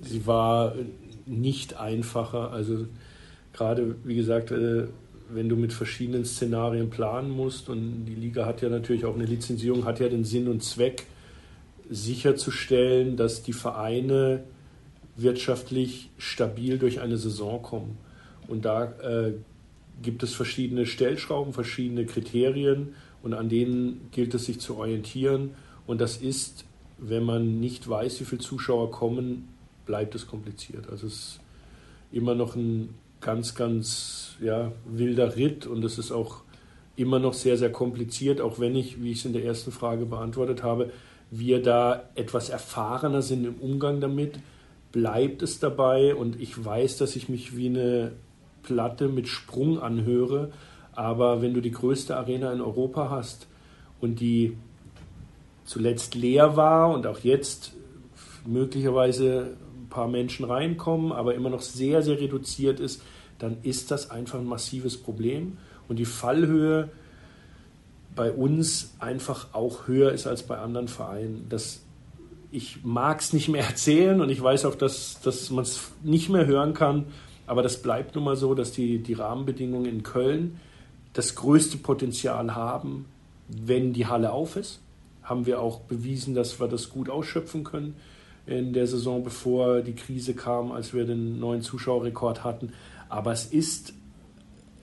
sie 0.00 0.26
war 0.26 0.74
nicht 1.26 1.76
einfacher. 1.78 2.50
Also 2.50 2.88
gerade, 3.52 3.94
wie 4.02 4.16
gesagt, 4.16 4.50
äh, 4.50 4.88
wenn 5.30 5.48
du 5.48 5.54
mit 5.54 5.72
verschiedenen 5.72 6.24
Szenarien 6.24 6.90
planen 6.90 7.30
musst 7.30 7.68
und 7.68 8.04
die 8.06 8.16
Liga 8.16 8.46
hat 8.46 8.62
ja 8.62 8.68
natürlich 8.68 9.04
auch 9.04 9.14
eine 9.14 9.26
Lizenzierung, 9.26 9.84
hat 9.84 10.00
ja 10.00 10.08
den 10.08 10.24
Sinn 10.24 10.48
und 10.48 10.64
Zweck, 10.64 11.04
sicherzustellen, 11.88 13.16
dass 13.16 13.44
die 13.44 13.52
Vereine 13.52 14.42
wirtschaftlich 15.16 16.10
stabil 16.18 16.78
durch 16.78 17.00
eine 17.00 17.16
Saison 17.16 17.62
kommen. 17.62 17.98
Und 18.48 18.64
da 18.64 18.84
äh, 19.00 19.32
gibt 20.02 20.22
es 20.22 20.34
verschiedene 20.34 20.86
Stellschrauben, 20.86 21.52
verschiedene 21.52 22.06
Kriterien 22.06 22.94
und 23.22 23.34
an 23.34 23.48
denen 23.48 24.08
gilt 24.12 24.34
es 24.34 24.44
sich 24.44 24.60
zu 24.60 24.76
orientieren. 24.76 25.50
Und 25.86 26.00
das 26.00 26.18
ist, 26.18 26.64
wenn 26.98 27.24
man 27.24 27.60
nicht 27.60 27.88
weiß, 27.88 28.20
wie 28.20 28.24
viele 28.24 28.42
Zuschauer 28.42 28.90
kommen, 28.90 29.48
bleibt 29.86 30.14
es 30.14 30.26
kompliziert. 30.26 30.88
Also 30.90 31.06
es 31.06 31.14
ist 31.14 31.40
immer 32.12 32.34
noch 32.34 32.56
ein 32.56 32.90
ganz, 33.20 33.54
ganz 33.54 34.36
ja, 34.40 34.72
wilder 34.84 35.36
Ritt 35.36 35.66
und 35.66 35.84
es 35.84 35.98
ist 35.98 36.12
auch 36.12 36.42
immer 36.96 37.18
noch 37.18 37.34
sehr, 37.34 37.56
sehr 37.56 37.72
kompliziert, 37.72 38.40
auch 38.40 38.58
wenn 38.58 38.74
ich, 38.74 39.02
wie 39.02 39.12
ich 39.12 39.18
es 39.18 39.24
in 39.24 39.32
der 39.32 39.44
ersten 39.44 39.72
Frage 39.72 40.06
beantwortet 40.06 40.62
habe, 40.62 40.90
wir 41.30 41.62
da 41.62 42.08
etwas 42.14 42.48
erfahrener 42.48 43.22
sind 43.22 43.44
im 43.44 43.56
Umgang 43.56 44.00
damit, 44.00 44.38
bleibt 44.96 45.42
es 45.42 45.60
dabei 45.60 46.14
und 46.14 46.40
ich 46.40 46.64
weiß, 46.64 46.96
dass 46.96 47.16
ich 47.16 47.28
mich 47.28 47.54
wie 47.54 47.66
eine 47.66 48.12
Platte 48.62 49.08
mit 49.08 49.28
Sprung 49.28 49.78
anhöre, 49.78 50.52
aber 50.94 51.42
wenn 51.42 51.52
du 51.52 51.60
die 51.60 51.70
größte 51.70 52.16
Arena 52.16 52.50
in 52.50 52.62
Europa 52.62 53.10
hast 53.10 53.46
und 54.00 54.20
die 54.20 54.56
zuletzt 55.66 56.14
leer 56.14 56.56
war 56.56 56.90
und 56.94 57.06
auch 57.06 57.18
jetzt 57.18 57.74
möglicherweise 58.46 59.58
ein 59.82 59.90
paar 59.90 60.08
Menschen 60.08 60.46
reinkommen, 60.46 61.12
aber 61.12 61.34
immer 61.34 61.50
noch 61.50 61.60
sehr, 61.60 62.00
sehr 62.00 62.18
reduziert 62.18 62.80
ist, 62.80 63.02
dann 63.38 63.58
ist 63.64 63.90
das 63.90 64.10
einfach 64.10 64.38
ein 64.38 64.46
massives 64.46 64.96
Problem. 64.96 65.58
Und 65.88 65.98
die 65.98 66.06
Fallhöhe 66.06 66.88
bei 68.14 68.32
uns 68.32 68.94
einfach 68.98 69.48
auch 69.52 69.88
höher 69.88 70.12
ist 70.12 70.26
als 70.26 70.42
bei 70.42 70.56
anderen 70.56 70.88
Vereinen. 70.88 71.44
Das, 71.50 71.82
ich 72.50 72.84
mag 72.84 73.20
es 73.20 73.32
nicht 73.32 73.48
mehr 73.48 73.64
erzählen 73.68 74.20
und 74.20 74.30
ich 74.30 74.42
weiß 74.42 74.64
auch, 74.64 74.74
dass, 74.74 75.20
dass 75.20 75.50
man 75.50 75.64
es 75.64 75.90
nicht 76.02 76.28
mehr 76.28 76.46
hören 76.46 76.74
kann, 76.74 77.06
aber 77.46 77.62
das 77.62 77.80
bleibt 77.80 78.14
nun 78.14 78.24
mal 78.24 78.36
so, 78.36 78.54
dass 78.54 78.72
die, 78.72 78.98
die 78.98 79.14
Rahmenbedingungen 79.14 79.86
in 79.86 80.02
Köln 80.02 80.58
das 81.12 81.34
größte 81.34 81.78
Potenzial 81.78 82.54
haben, 82.54 83.06
wenn 83.48 83.92
die 83.92 84.06
Halle 84.06 84.32
auf 84.32 84.56
ist. 84.56 84.80
Haben 85.22 85.46
wir 85.46 85.60
auch 85.60 85.80
bewiesen, 85.80 86.34
dass 86.34 86.60
wir 86.60 86.68
das 86.68 86.90
gut 86.90 87.08
ausschöpfen 87.08 87.64
können 87.64 87.96
in 88.46 88.72
der 88.72 88.86
Saison, 88.86 89.24
bevor 89.24 89.80
die 89.80 89.94
Krise 89.94 90.34
kam, 90.34 90.72
als 90.72 90.94
wir 90.94 91.04
den 91.04 91.40
neuen 91.40 91.62
Zuschauerrekord 91.62 92.44
hatten. 92.44 92.72
Aber 93.08 93.32
es 93.32 93.46
ist 93.46 93.92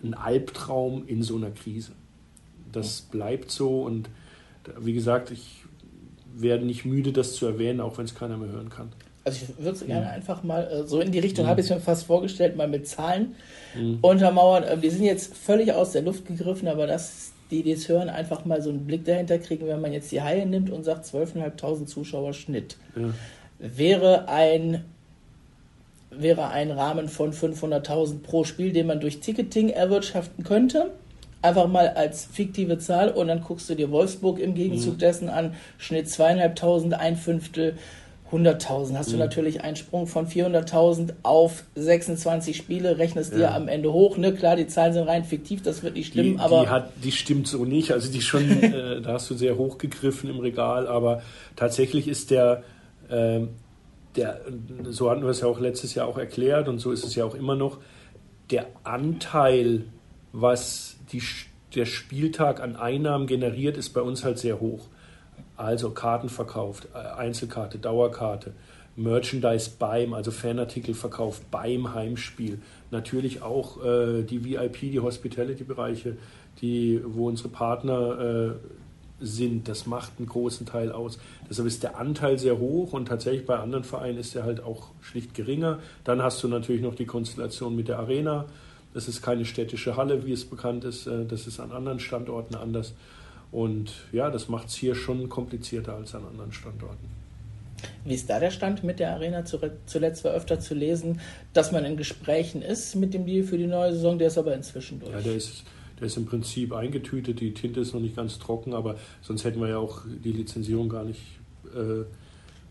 ein 0.03 0.13
Albtraum 0.13 1.07
in 1.07 1.23
so 1.23 1.35
einer 1.37 1.51
Krise. 1.51 1.93
Das 2.71 3.01
bleibt 3.01 3.51
so 3.51 3.83
und 3.83 4.09
wie 4.79 4.93
gesagt, 4.93 5.31
ich 5.31 5.62
werde 6.35 6.65
nicht 6.65 6.85
müde, 6.85 7.11
das 7.11 7.33
zu 7.33 7.45
erwähnen, 7.45 7.81
auch 7.81 7.97
wenn 7.97 8.05
es 8.05 8.15
keiner 8.15 8.37
mehr 8.37 8.51
hören 8.51 8.69
kann. 8.69 8.89
Also 9.25 9.45
ich 9.45 9.63
würde 9.63 9.77
es 9.77 9.85
gerne 9.85 10.09
einfach 10.09 10.43
mal, 10.43 10.63
äh, 10.69 10.87
so 10.87 10.99
in 10.99 11.11
die 11.11 11.19
Richtung 11.19 11.45
mhm. 11.45 11.49
habe 11.49 11.61
ich 11.61 11.67
es 11.67 11.73
mir 11.73 11.79
fast 11.79 12.05
vorgestellt, 12.05 12.57
mal 12.57 12.67
mit 12.67 12.87
Zahlen 12.87 13.35
mhm. 13.73 13.99
untermauern. 14.01 14.63
Äh, 14.63 14.81
wir 14.81 14.91
sind 14.91 15.03
jetzt 15.03 15.35
völlig 15.35 15.71
aus 15.71 15.91
der 15.91 16.01
Luft 16.01 16.25
gegriffen, 16.25 16.67
aber 16.67 16.87
dass 16.87 17.31
die, 17.49 17.63
die 17.63 17.71
es 17.71 17.87
hören, 17.87 18.09
einfach 18.09 18.45
mal 18.45 18.61
so 18.61 18.69
einen 18.69 18.85
Blick 18.85 19.05
dahinter 19.05 19.37
kriegen, 19.37 19.67
wenn 19.67 19.79
man 19.79 19.93
jetzt 19.93 20.11
die 20.11 20.21
Haie 20.21 20.45
nimmt 20.45 20.69
und 20.69 20.83
sagt 20.83 21.05
12.500 21.05 21.85
Zuschauer 21.85 22.33
Schnitt. 22.33 22.77
Ja. 22.95 23.13
Wäre 23.59 24.27
ein 24.27 24.83
wäre 26.15 26.49
ein 26.49 26.69
Rahmen 26.69 27.07
von 27.09 27.33
500.000 27.33 28.21
pro 28.21 28.43
Spiel, 28.43 28.71
den 28.71 28.85
man 28.85 28.99
durch 28.99 29.19
Ticketing 29.19 29.69
erwirtschaften 29.69 30.43
könnte. 30.43 30.91
Einfach 31.43 31.67
mal 31.67 31.89
als 31.89 32.25
fiktive 32.25 32.79
Zahl 32.79 33.09
und 33.09 33.27
dann 33.27 33.41
guckst 33.41 33.69
du 33.69 33.75
dir 33.75 33.91
Wolfsburg 33.91 34.39
im 34.39 34.55
Gegenzug 34.55 34.95
mhm. 34.95 34.99
dessen 34.99 35.29
an, 35.29 35.53
Schnitt 35.77 36.09
zweieinhalbtausend, 36.09 36.95
ein 36.95 37.15
Fünftel, 37.15 37.75
100.000. 38.33 38.97
Hast 38.97 39.09
mhm. 39.09 39.11
du 39.11 39.17
natürlich 39.19 39.61
einen 39.61 39.75
Sprung 39.75 40.07
von 40.07 40.27
400.000 40.27 41.13
auf 41.23 41.63
26 41.75 42.57
Spiele, 42.57 42.97
rechnest 42.97 43.33
ja. 43.33 43.37
dir 43.37 43.53
am 43.53 43.67
Ende 43.67 43.93
hoch. 43.93 44.17
Ne? 44.17 44.33
Klar, 44.33 44.55
die 44.55 44.67
Zahlen 44.67 44.93
sind 44.93 45.07
rein 45.07 45.23
fiktiv, 45.23 45.61
das 45.61 45.83
wird 45.83 45.95
nicht 45.95 46.07
stimmen, 46.07 46.37
die, 46.37 46.39
aber. 46.39 46.61
Die, 46.61 46.69
hat, 46.69 46.91
die 47.03 47.11
stimmt 47.11 47.47
so 47.47 47.65
nicht. 47.65 47.91
Also 47.91 48.11
die 48.11 48.21
schon, 48.21 48.49
äh, 48.63 49.01
da 49.01 49.13
hast 49.13 49.29
du 49.29 49.35
sehr 49.35 49.57
hochgegriffen 49.57 50.29
im 50.29 50.39
Regal, 50.39 50.87
aber 50.87 51.21
tatsächlich 51.55 52.07
ist 52.07 52.31
der, 52.31 52.63
äh, 53.09 53.41
der, 54.15 54.41
so 54.89 55.09
hatten 55.09 55.21
wir 55.21 55.29
es 55.29 55.41
ja 55.41 55.47
auch 55.47 55.59
letztes 55.59 55.93
Jahr 55.93 56.07
auch 56.07 56.17
erklärt 56.17 56.67
und 56.67 56.79
so 56.79 56.91
ist 56.91 57.03
es 57.03 57.15
ja 57.15 57.25
auch 57.25 57.35
immer 57.35 57.55
noch, 57.55 57.77
der 58.51 58.67
Anteil, 58.83 59.85
was 60.31 60.92
die, 61.13 61.23
der 61.75 61.85
Spieltag 61.85 62.59
an 62.59 62.75
Einnahmen 62.75 63.27
generiert, 63.27 63.77
ist 63.77 63.89
bei 63.89 64.01
uns 64.01 64.23
halt 64.23 64.39
sehr 64.39 64.59
hoch. 64.59 64.87
Also 65.55 65.91
Karten 65.91 66.29
verkauft, 66.29 66.87
äh, 66.93 66.97
Einzelkarte, 66.97 67.77
Dauerkarte, 67.77 68.53
Merchandise 68.95 69.71
beim, 69.77 70.13
also 70.13 70.31
Fanartikel 70.31 70.93
verkauft 70.93 71.49
beim 71.49 71.93
Heimspiel. 71.93 72.59
Natürlich 72.91 73.41
auch 73.41 73.83
äh, 73.83 74.23
die 74.23 74.43
VIP, 74.45 74.81
die 74.81 74.99
Hospitality-Bereiche, 74.99 76.17
die, 76.61 77.01
wo 77.03 77.27
unsere 77.27 77.49
Partner 77.49 78.19
äh, 78.19 78.51
sind. 79.19 79.67
Das 79.67 79.87
macht 79.87 80.13
einen 80.17 80.27
großen 80.27 80.65
Teil 80.65 80.91
aus. 80.91 81.17
Deshalb 81.49 81.67
ist 81.67 81.83
der 81.83 81.97
Anteil 81.97 82.37
sehr 82.37 82.59
hoch 82.59 82.93
und 82.93 83.07
tatsächlich 83.07 83.45
bei 83.45 83.57
anderen 83.57 83.83
Vereinen 83.83 84.19
ist 84.19 84.35
er 84.35 84.43
halt 84.43 84.63
auch 84.63 84.89
schlicht 85.01 85.33
geringer. 85.33 85.79
Dann 86.03 86.21
hast 86.21 86.43
du 86.43 86.47
natürlich 86.47 86.81
noch 86.81 86.95
die 86.95 87.05
Konstellation 87.05 87.75
mit 87.75 87.87
der 87.87 87.99
Arena. 87.99 88.45
Das 88.93 89.07
ist 89.07 89.21
keine 89.21 89.45
städtische 89.45 89.97
Halle, 89.97 90.25
wie 90.25 90.31
es 90.31 90.45
bekannt 90.45 90.83
ist. 90.83 91.07
Äh, 91.07 91.25
das 91.25 91.47
ist 91.47 91.59
an 91.59 91.71
anderen 91.71 91.99
Standorten 91.99 92.55
anders. 92.55 92.93
Und 93.51 93.91
ja, 94.11 94.29
das 94.29 94.49
macht 94.49 94.69
es 94.69 94.75
hier 94.75 94.95
schon 94.95 95.29
komplizierter 95.29 95.95
als 95.95 96.15
an 96.15 96.25
anderen 96.25 96.51
Standorten. 96.51 97.07
Wie 98.05 98.13
ist 98.13 98.29
da 98.29 98.39
der 98.39 98.51
Stand 98.51 98.83
mit 98.83 98.99
der 98.99 99.13
Arena? 99.13 99.43
Zuletzt 99.45 100.23
war 100.23 100.31
öfter 100.31 100.59
zu 100.59 100.73
lesen, 100.73 101.19
dass 101.53 101.71
man 101.71 101.85
in 101.85 101.97
Gesprächen 101.97 102.61
ist 102.61 102.95
mit 102.95 103.13
dem 103.13 103.25
Deal 103.25 103.43
für 103.43 103.57
die 103.57 103.67
neue 103.67 103.93
Saison. 103.93 104.17
Der 104.17 104.27
ist 104.27 104.37
aber 104.37 104.55
inzwischen 104.55 104.99
durch. 104.99 105.11
Ja, 105.11 105.21
der 105.21 105.35
ist 105.35 105.63
der 105.99 106.07
ist 106.07 106.17
im 106.17 106.25
Prinzip 106.25 106.73
eingetütet, 106.73 107.39
die 107.39 107.53
Tinte 107.53 107.79
ist 107.79 107.93
noch 107.93 108.01
nicht 108.01 108.15
ganz 108.15 108.39
trocken, 108.39 108.73
aber 108.73 108.97
sonst 109.21 109.43
hätten 109.43 109.61
wir 109.61 109.69
ja 109.69 109.77
auch 109.77 110.01
die 110.05 110.31
Lizenzierung 110.31 110.89
gar 110.89 111.03
nicht 111.05 111.21
äh, 111.73 112.03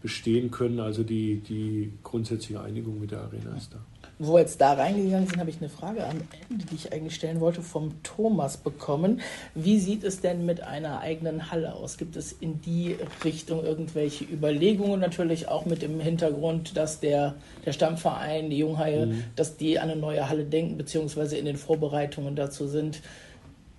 bestehen 0.03 0.51
können. 0.51 0.81
Also 0.81 1.03
die, 1.03 1.37
die 1.37 1.93
grundsätzliche 2.03 2.61
Einigung 2.61 3.01
mit 3.01 3.11
der 3.11 3.21
Arena 3.23 3.57
ist 3.57 3.73
da. 3.73 3.79
Wo 4.25 4.35
wir 4.35 4.41
jetzt 4.41 4.61
da 4.61 4.75
reingegangen 4.75 5.27
sind, 5.27 5.41
habe 5.41 5.51
ich 5.51 5.59
eine 5.59 5.69
Frage 5.69 6.07
am 6.07 6.21
Ende, 6.49 6.65
die 6.65 6.77
ich 6.77 6.93
eigentlich 6.93 7.17
stellen 7.17 7.41
wollte, 7.41 7.61
vom 7.61 8.01
Thomas 8.05 8.57
bekommen. 8.57 9.21
Wie 9.57 9.81
sieht 9.81 10.05
es 10.05 10.21
denn 10.21 10.47
mit 10.47 10.63
einer 10.63 11.01
eigenen 11.01 11.51
Halle 11.51 11.75
aus? 11.75 11.97
Gibt 11.97 12.15
es 12.15 12.31
in 12.31 12.61
die 12.61 12.95
Richtung 13.25 13.65
irgendwelche 13.65 14.23
Überlegungen? 14.23 15.01
Natürlich 15.01 15.49
auch 15.49 15.67
mit 15.67 15.83
dem 15.83 15.99
Hintergrund, 15.99 16.77
dass 16.77 17.01
der, 17.01 17.35
der 17.67 17.73
Stammverein, 17.73 18.49
die 18.49 18.59
Junghaie, 18.59 19.07
mhm. 19.07 19.25
dass 19.35 19.57
die 19.57 19.81
an 19.81 19.91
eine 19.91 20.01
neue 20.01 20.29
Halle 20.29 20.45
denken, 20.45 20.79
beziehungsweise 20.79 21.37
in 21.37 21.45
den 21.45 21.57
Vorbereitungen 21.57 22.37
dazu 22.37 22.69
sind. 22.69 23.03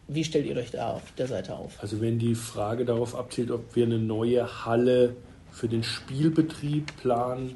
Wie 0.10 0.26
stellt 0.26 0.46
ihr 0.46 0.58
euch 0.58 0.72
da 0.72 0.92
auf 0.92 1.14
der 1.18 1.28
Seite 1.28 1.56
auf? 1.56 1.82
Also 1.82 2.02
wenn 2.02 2.20
die 2.20 2.36
Frage 2.36 2.84
darauf 2.84 3.16
abzielt, 3.16 3.50
ob 3.50 3.78
wir 3.78 3.86
eine 3.86 3.98
neue 3.98 4.66
Halle 4.66 5.16
für 5.52 5.70
den 5.70 5.84
Spielbetrieb 5.84 6.98
planen, 6.98 7.56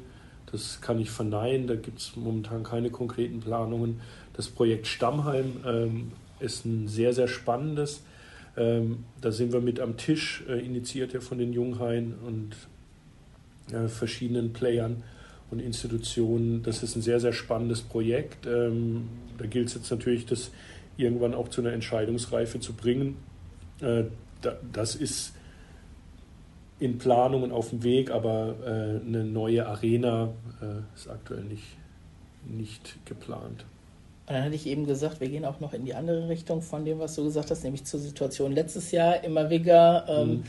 das 0.52 0.80
kann 0.80 0.98
ich 0.98 1.10
verneinen, 1.10 1.66
da 1.66 1.76
gibt 1.76 1.98
es 1.98 2.16
momentan 2.16 2.62
keine 2.62 2.90
konkreten 2.90 3.40
Planungen. 3.40 4.00
Das 4.34 4.48
Projekt 4.48 4.86
Stammheim 4.86 5.60
ähm, 5.66 6.12
ist 6.40 6.64
ein 6.64 6.88
sehr, 6.88 7.12
sehr 7.12 7.28
spannendes. 7.28 8.02
Ähm, 8.56 9.04
da 9.20 9.30
sind 9.30 9.52
wir 9.52 9.60
mit 9.60 9.80
am 9.80 9.96
Tisch, 9.96 10.44
äh, 10.48 10.58
initiiert 10.64 11.12
ja 11.12 11.20
von 11.20 11.38
den 11.38 11.52
Junghain 11.52 12.14
und 12.26 12.56
äh, 13.74 13.88
verschiedenen 13.88 14.52
Playern 14.52 15.02
und 15.50 15.60
Institutionen. 15.60 16.62
Das 16.62 16.82
ist 16.82 16.96
ein 16.96 17.02
sehr, 17.02 17.20
sehr 17.20 17.32
spannendes 17.32 17.82
Projekt. 17.82 18.46
Ähm, 18.46 19.08
da 19.38 19.46
gilt 19.46 19.68
es 19.68 19.74
jetzt 19.74 19.90
natürlich, 19.90 20.26
das 20.26 20.50
irgendwann 20.96 21.34
auch 21.34 21.48
zu 21.48 21.60
einer 21.60 21.72
Entscheidungsreife 21.72 22.60
zu 22.60 22.72
bringen. 22.72 23.16
Äh, 23.80 24.04
da, 24.42 24.56
das 24.72 24.94
ist 24.94 25.32
in 26.80 26.98
Planungen 26.98 27.52
auf 27.52 27.70
dem 27.70 27.82
Weg, 27.82 28.10
aber 28.10 28.54
äh, 28.64 29.06
eine 29.06 29.24
neue 29.24 29.66
Arena 29.66 30.30
äh, 30.62 30.96
ist 30.96 31.08
aktuell 31.08 31.44
nicht, 31.44 31.76
nicht 32.46 33.04
geplant. 33.04 33.64
Und 34.26 34.34
dann 34.34 34.44
hatte 34.44 34.54
ich 34.54 34.66
eben 34.66 34.86
gesagt, 34.86 35.20
wir 35.20 35.28
gehen 35.28 35.44
auch 35.44 35.58
noch 35.60 35.72
in 35.72 35.84
die 35.84 35.94
andere 35.94 36.28
Richtung 36.28 36.60
von 36.62 36.84
dem, 36.84 36.98
was 36.98 37.14
du 37.14 37.24
gesagt 37.24 37.50
hast, 37.50 37.64
nämlich 37.64 37.84
zur 37.84 37.98
Situation 37.98 38.52
letztes 38.52 38.92
Jahr. 38.92 39.24
Immer 39.24 39.48
wieder 39.48 40.04
ähm, 40.08 40.28
mhm. 40.28 40.44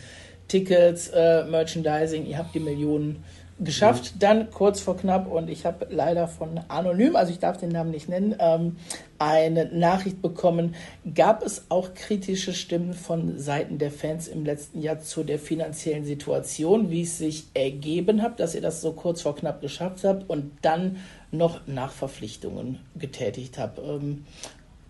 Tickets, 0.50 1.10
äh, 1.10 1.46
Merchandising, 1.46 2.26
ihr 2.26 2.38
habt 2.38 2.54
die 2.54 2.60
Millionen 2.60 3.24
geschafft, 3.60 4.16
mhm. 4.16 4.20
dann 4.20 4.52
kurz 4.52 4.80
vor 4.80 4.98
knapp 4.98 5.30
und 5.30 5.50
ich 5.50 5.66
habe 5.66 5.88
leider 5.90 6.28
von 6.28 6.60
Anonym, 6.68 7.16
also 7.16 7.32
ich 7.32 7.40
darf 7.40 7.58
den 7.58 7.70
Namen 7.70 7.92
nicht 7.92 8.10
nennen, 8.10 8.36
ähm, 8.40 8.78
eine 9.18 9.66
Nachricht 9.66 10.22
bekommen. 10.22 10.76
Gab 11.14 11.44
es 11.44 11.66
auch 11.70 11.94
kritische 11.94 12.54
Stimmen 12.54 12.94
von 12.94 13.38
Seiten 13.38 13.78
der 13.78 13.92
Fans 13.92 14.28
im 14.28 14.46
letzten 14.46 14.82
Jahr 14.82 15.00
zu 15.00 15.24
der 15.24 15.40
finanziellen 15.40 16.06
Situation, 16.06 16.90
wie 16.90 17.02
es 17.02 17.18
sich 17.18 17.48
ergeben 17.54 18.22
hat, 18.22 18.40
dass 18.40 18.56
ihr 18.56 18.62
das 18.62 18.82
so 18.82 18.94
kurz 18.94 19.22
vor 19.22 19.36
knapp 19.36 19.62
geschafft 19.62 20.04
habt 20.04 20.30
und 20.30 20.52
dann 20.62 20.98
noch 21.32 21.68
Nachverpflichtungen 21.68 22.80
getätigt 22.96 23.58
habt? 23.58 23.80
Ähm, 23.80 24.26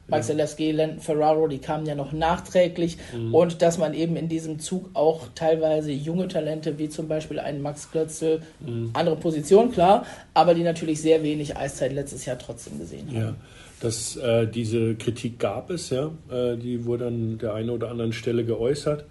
Max 0.09 0.27
ja. 0.27 0.35
Zaleski, 0.35 0.71
Landon 0.71 0.99
Ferraro, 0.99 1.47
die 1.47 1.59
kamen 1.59 1.85
ja 1.85 1.95
noch 1.95 2.11
nachträglich 2.11 2.97
mhm. 3.15 3.33
und 3.33 3.61
dass 3.61 3.77
man 3.77 3.93
eben 3.93 4.15
in 4.15 4.29
diesem 4.29 4.59
Zug 4.59 4.89
auch 4.93 5.27
teilweise 5.35 5.91
junge 5.91 6.27
Talente 6.27 6.77
wie 6.77 6.89
zum 6.89 7.07
Beispiel 7.07 7.39
einen 7.39 7.61
Max 7.61 7.91
Klötzel, 7.91 8.41
mhm. 8.59 8.91
andere 8.93 9.15
Position, 9.15 9.71
klar, 9.71 10.05
aber 10.33 10.53
die 10.53 10.63
natürlich 10.63 11.01
sehr 11.01 11.23
wenig 11.23 11.57
Eiszeit 11.57 11.93
letztes 11.93 12.25
Jahr 12.25 12.37
trotzdem 12.37 12.79
gesehen 12.79 13.07
haben. 13.07 13.17
Ja. 13.17 13.35
Das, 13.81 14.17
äh, 14.17 14.45
diese 14.45 14.95
Kritik 14.95 15.39
gab 15.39 15.69
es, 15.69 15.89
ja. 15.89 16.11
Äh, 16.29 16.57
die 16.57 16.85
wurde 16.85 17.07
an 17.07 17.37
der 17.37 17.53
einen 17.53 17.69
oder 17.69 17.89
anderen 17.89 18.11
Stelle 18.11 18.43
geäußert. 18.43 19.05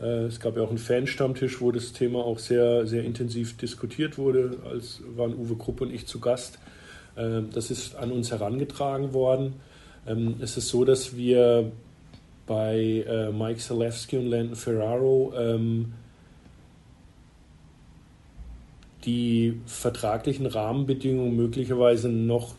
Äh, 0.00 0.24
es 0.24 0.40
gab 0.40 0.56
ja 0.56 0.62
auch 0.62 0.70
einen 0.70 0.78
Fanstammtisch, 0.78 1.60
wo 1.60 1.70
das 1.70 1.92
Thema 1.92 2.24
auch 2.24 2.38
sehr, 2.38 2.86
sehr 2.86 3.04
intensiv 3.04 3.56
diskutiert 3.56 4.18
wurde. 4.18 4.58
Als 4.68 5.02
waren 5.16 5.34
Uwe 5.34 5.56
Krupp 5.56 5.80
und 5.80 5.92
ich 5.92 6.06
zu 6.06 6.18
Gast. 6.18 6.58
Äh, 7.16 7.42
das 7.52 7.70
ist 7.70 7.96
an 7.96 8.10
uns 8.10 8.30
herangetragen 8.30 9.12
worden. 9.12 9.54
Ähm, 10.06 10.36
es 10.40 10.56
ist 10.56 10.68
so, 10.68 10.84
dass 10.84 11.16
wir 11.16 11.70
bei 12.46 13.04
äh, 13.06 13.30
Mike 13.30 13.60
Zalewski 13.60 14.16
und 14.16 14.26
Landon 14.26 14.56
Ferraro 14.56 15.32
ähm, 15.36 15.92
die 19.04 19.60
vertraglichen 19.66 20.46
Rahmenbedingungen 20.46 21.36
möglicherweise 21.36 22.08
noch 22.08 22.54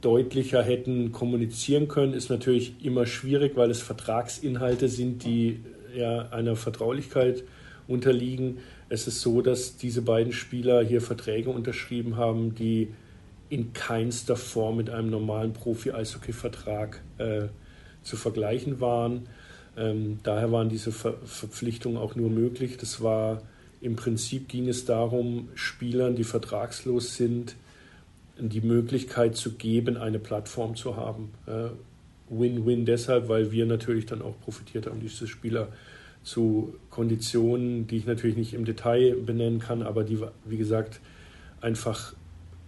deutlicher 0.00 0.62
hätten 0.62 1.12
kommunizieren 1.12 1.88
können, 1.88 2.12
ist 2.12 2.28
natürlich 2.28 2.74
immer 2.84 3.06
schwierig, 3.06 3.56
weil 3.56 3.70
es 3.70 3.80
Vertragsinhalte 3.80 4.88
sind, 4.88 5.24
die 5.24 5.60
ja 5.96 6.28
einer 6.28 6.56
Vertraulichkeit 6.56 7.42
unterliegen. 7.88 8.58
Es 8.88 9.06
ist 9.06 9.22
so, 9.22 9.40
dass 9.40 9.76
diese 9.76 10.02
beiden 10.02 10.32
Spieler 10.32 10.84
hier 10.84 11.00
Verträge 11.00 11.50
unterschrieben 11.50 12.16
haben, 12.16 12.54
die 12.54 12.88
in 13.48 13.72
keinster 13.72 14.36
Form 14.36 14.76
mit 14.76 14.90
einem 14.90 15.10
normalen 15.10 15.52
Profi-Eishockey-Vertrag 15.52 17.02
äh, 17.18 17.48
zu 18.02 18.16
vergleichen 18.16 18.80
waren. 18.80 19.28
Ähm, 19.76 20.20
daher 20.22 20.52
waren 20.52 20.68
diese 20.68 20.92
Ver 20.92 21.14
Verpflichtungen 21.24 21.98
auch 21.98 22.14
nur 22.14 22.30
möglich. 22.30 22.76
Das 22.76 23.02
war 23.02 23.42
im 23.80 23.96
Prinzip 23.96 24.48
ging 24.48 24.68
es 24.68 24.84
darum, 24.84 25.48
Spielern, 25.54 26.16
die 26.16 26.24
vertragslos 26.24 27.16
sind, 27.16 27.56
die 28.38 28.62
Möglichkeit 28.62 29.36
zu 29.36 29.52
geben, 29.52 29.96
eine 29.96 30.18
Plattform 30.18 30.74
zu 30.74 30.96
haben. 30.96 31.30
Äh, 31.46 31.68
Win-win 32.30 32.86
deshalb, 32.86 33.28
weil 33.28 33.52
wir 33.52 33.66
natürlich 33.66 34.06
dann 34.06 34.22
auch 34.22 34.38
profitiert 34.40 34.86
haben, 34.86 35.00
diese 35.00 35.26
Spieler 35.26 35.68
zu 36.22 36.74
Konditionen, 36.90 37.86
die 37.86 37.98
ich 37.98 38.06
natürlich 38.06 38.36
nicht 38.36 38.54
im 38.54 38.64
Detail 38.64 39.14
benennen 39.14 39.58
kann, 39.58 39.82
aber 39.82 40.04
die, 40.04 40.18
wie 40.46 40.56
gesagt, 40.56 41.00
einfach 41.60 42.14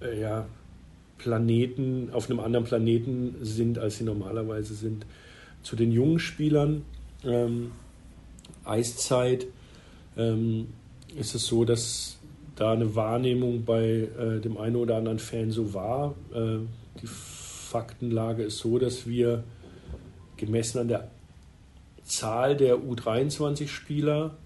äh, 0.02 0.21
ja, 0.21 0.47
Planeten, 1.19 2.11
auf 2.13 2.31
einem 2.31 2.41
anderen 2.41 2.65
Planeten 2.65 3.37
sind, 3.43 3.79
als 3.79 3.99
sie 3.99 4.05
normalerweise 4.05 4.75
sind. 4.75 5.07
Zu 5.63 5.77
den 5.77 5.93
jungen 5.93 6.19
Spielern, 6.19 6.83
ähm, 7.25 7.73
Eiszeit, 8.65 9.47
ähm, 10.17 10.69
ist 11.19 11.35
es 11.35 11.47
so, 11.47 11.65
dass 11.65 12.19
da 12.57 12.73
eine 12.73 12.95
Wahrnehmung 12.95 13.65
bei 13.65 14.09
äh, 14.19 14.41
dem 14.41 14.57
einen 14.59 14.76
oder 14.76 14.97
anderen 14.97 15.19
Fan 15.19 15.50
so 15.50 15.75
war. 15.75 16.15
Äh, 16.35 16.59
die 17.00 17.07
Faktenlage 17.07 18.45
ist 18.45 18.59
so, 18.59 18.79
dass 18.79 19.07
wir 19.07 19.45
gemessen 20.37 20.79
an 20.79 20.89
der 20.89 21.09
Zahl 22.05 22.57
der 22.57 22.76
U23-Spieler 22.76 24.37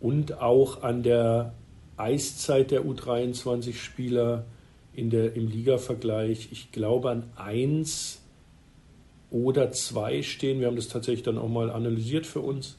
und 0.00 0.40
auch 0.40 0.82
an 0.82 1.02
der 1.02 1.52
Eiszeit 1.96 2.70
der 2.70 2.82
U23-Spieler 2.82 4.44
in 4.96 5.10
der, 5.10 5.36
im 5.36 5.46
Liga-Vergleich, 5.48 6.48
ich 6.50 6.72
glaube, 6.72 7.10
an 7.10 7.24
1 7.36 8.20
oder 9.30 9.70
2 9.70 10.22
stehen. 10.22 10.60
Wir 10.60 10.66
haben 10.66 10.76
das 10.76 10.88
tatsächlich 10.88 11.22
dann 11.22 11.38
auch 11.38 11.48
mal 11.48 11.70
analysiert 11.70 12.26
für 12.26 12.40
uns. 12.40 12.78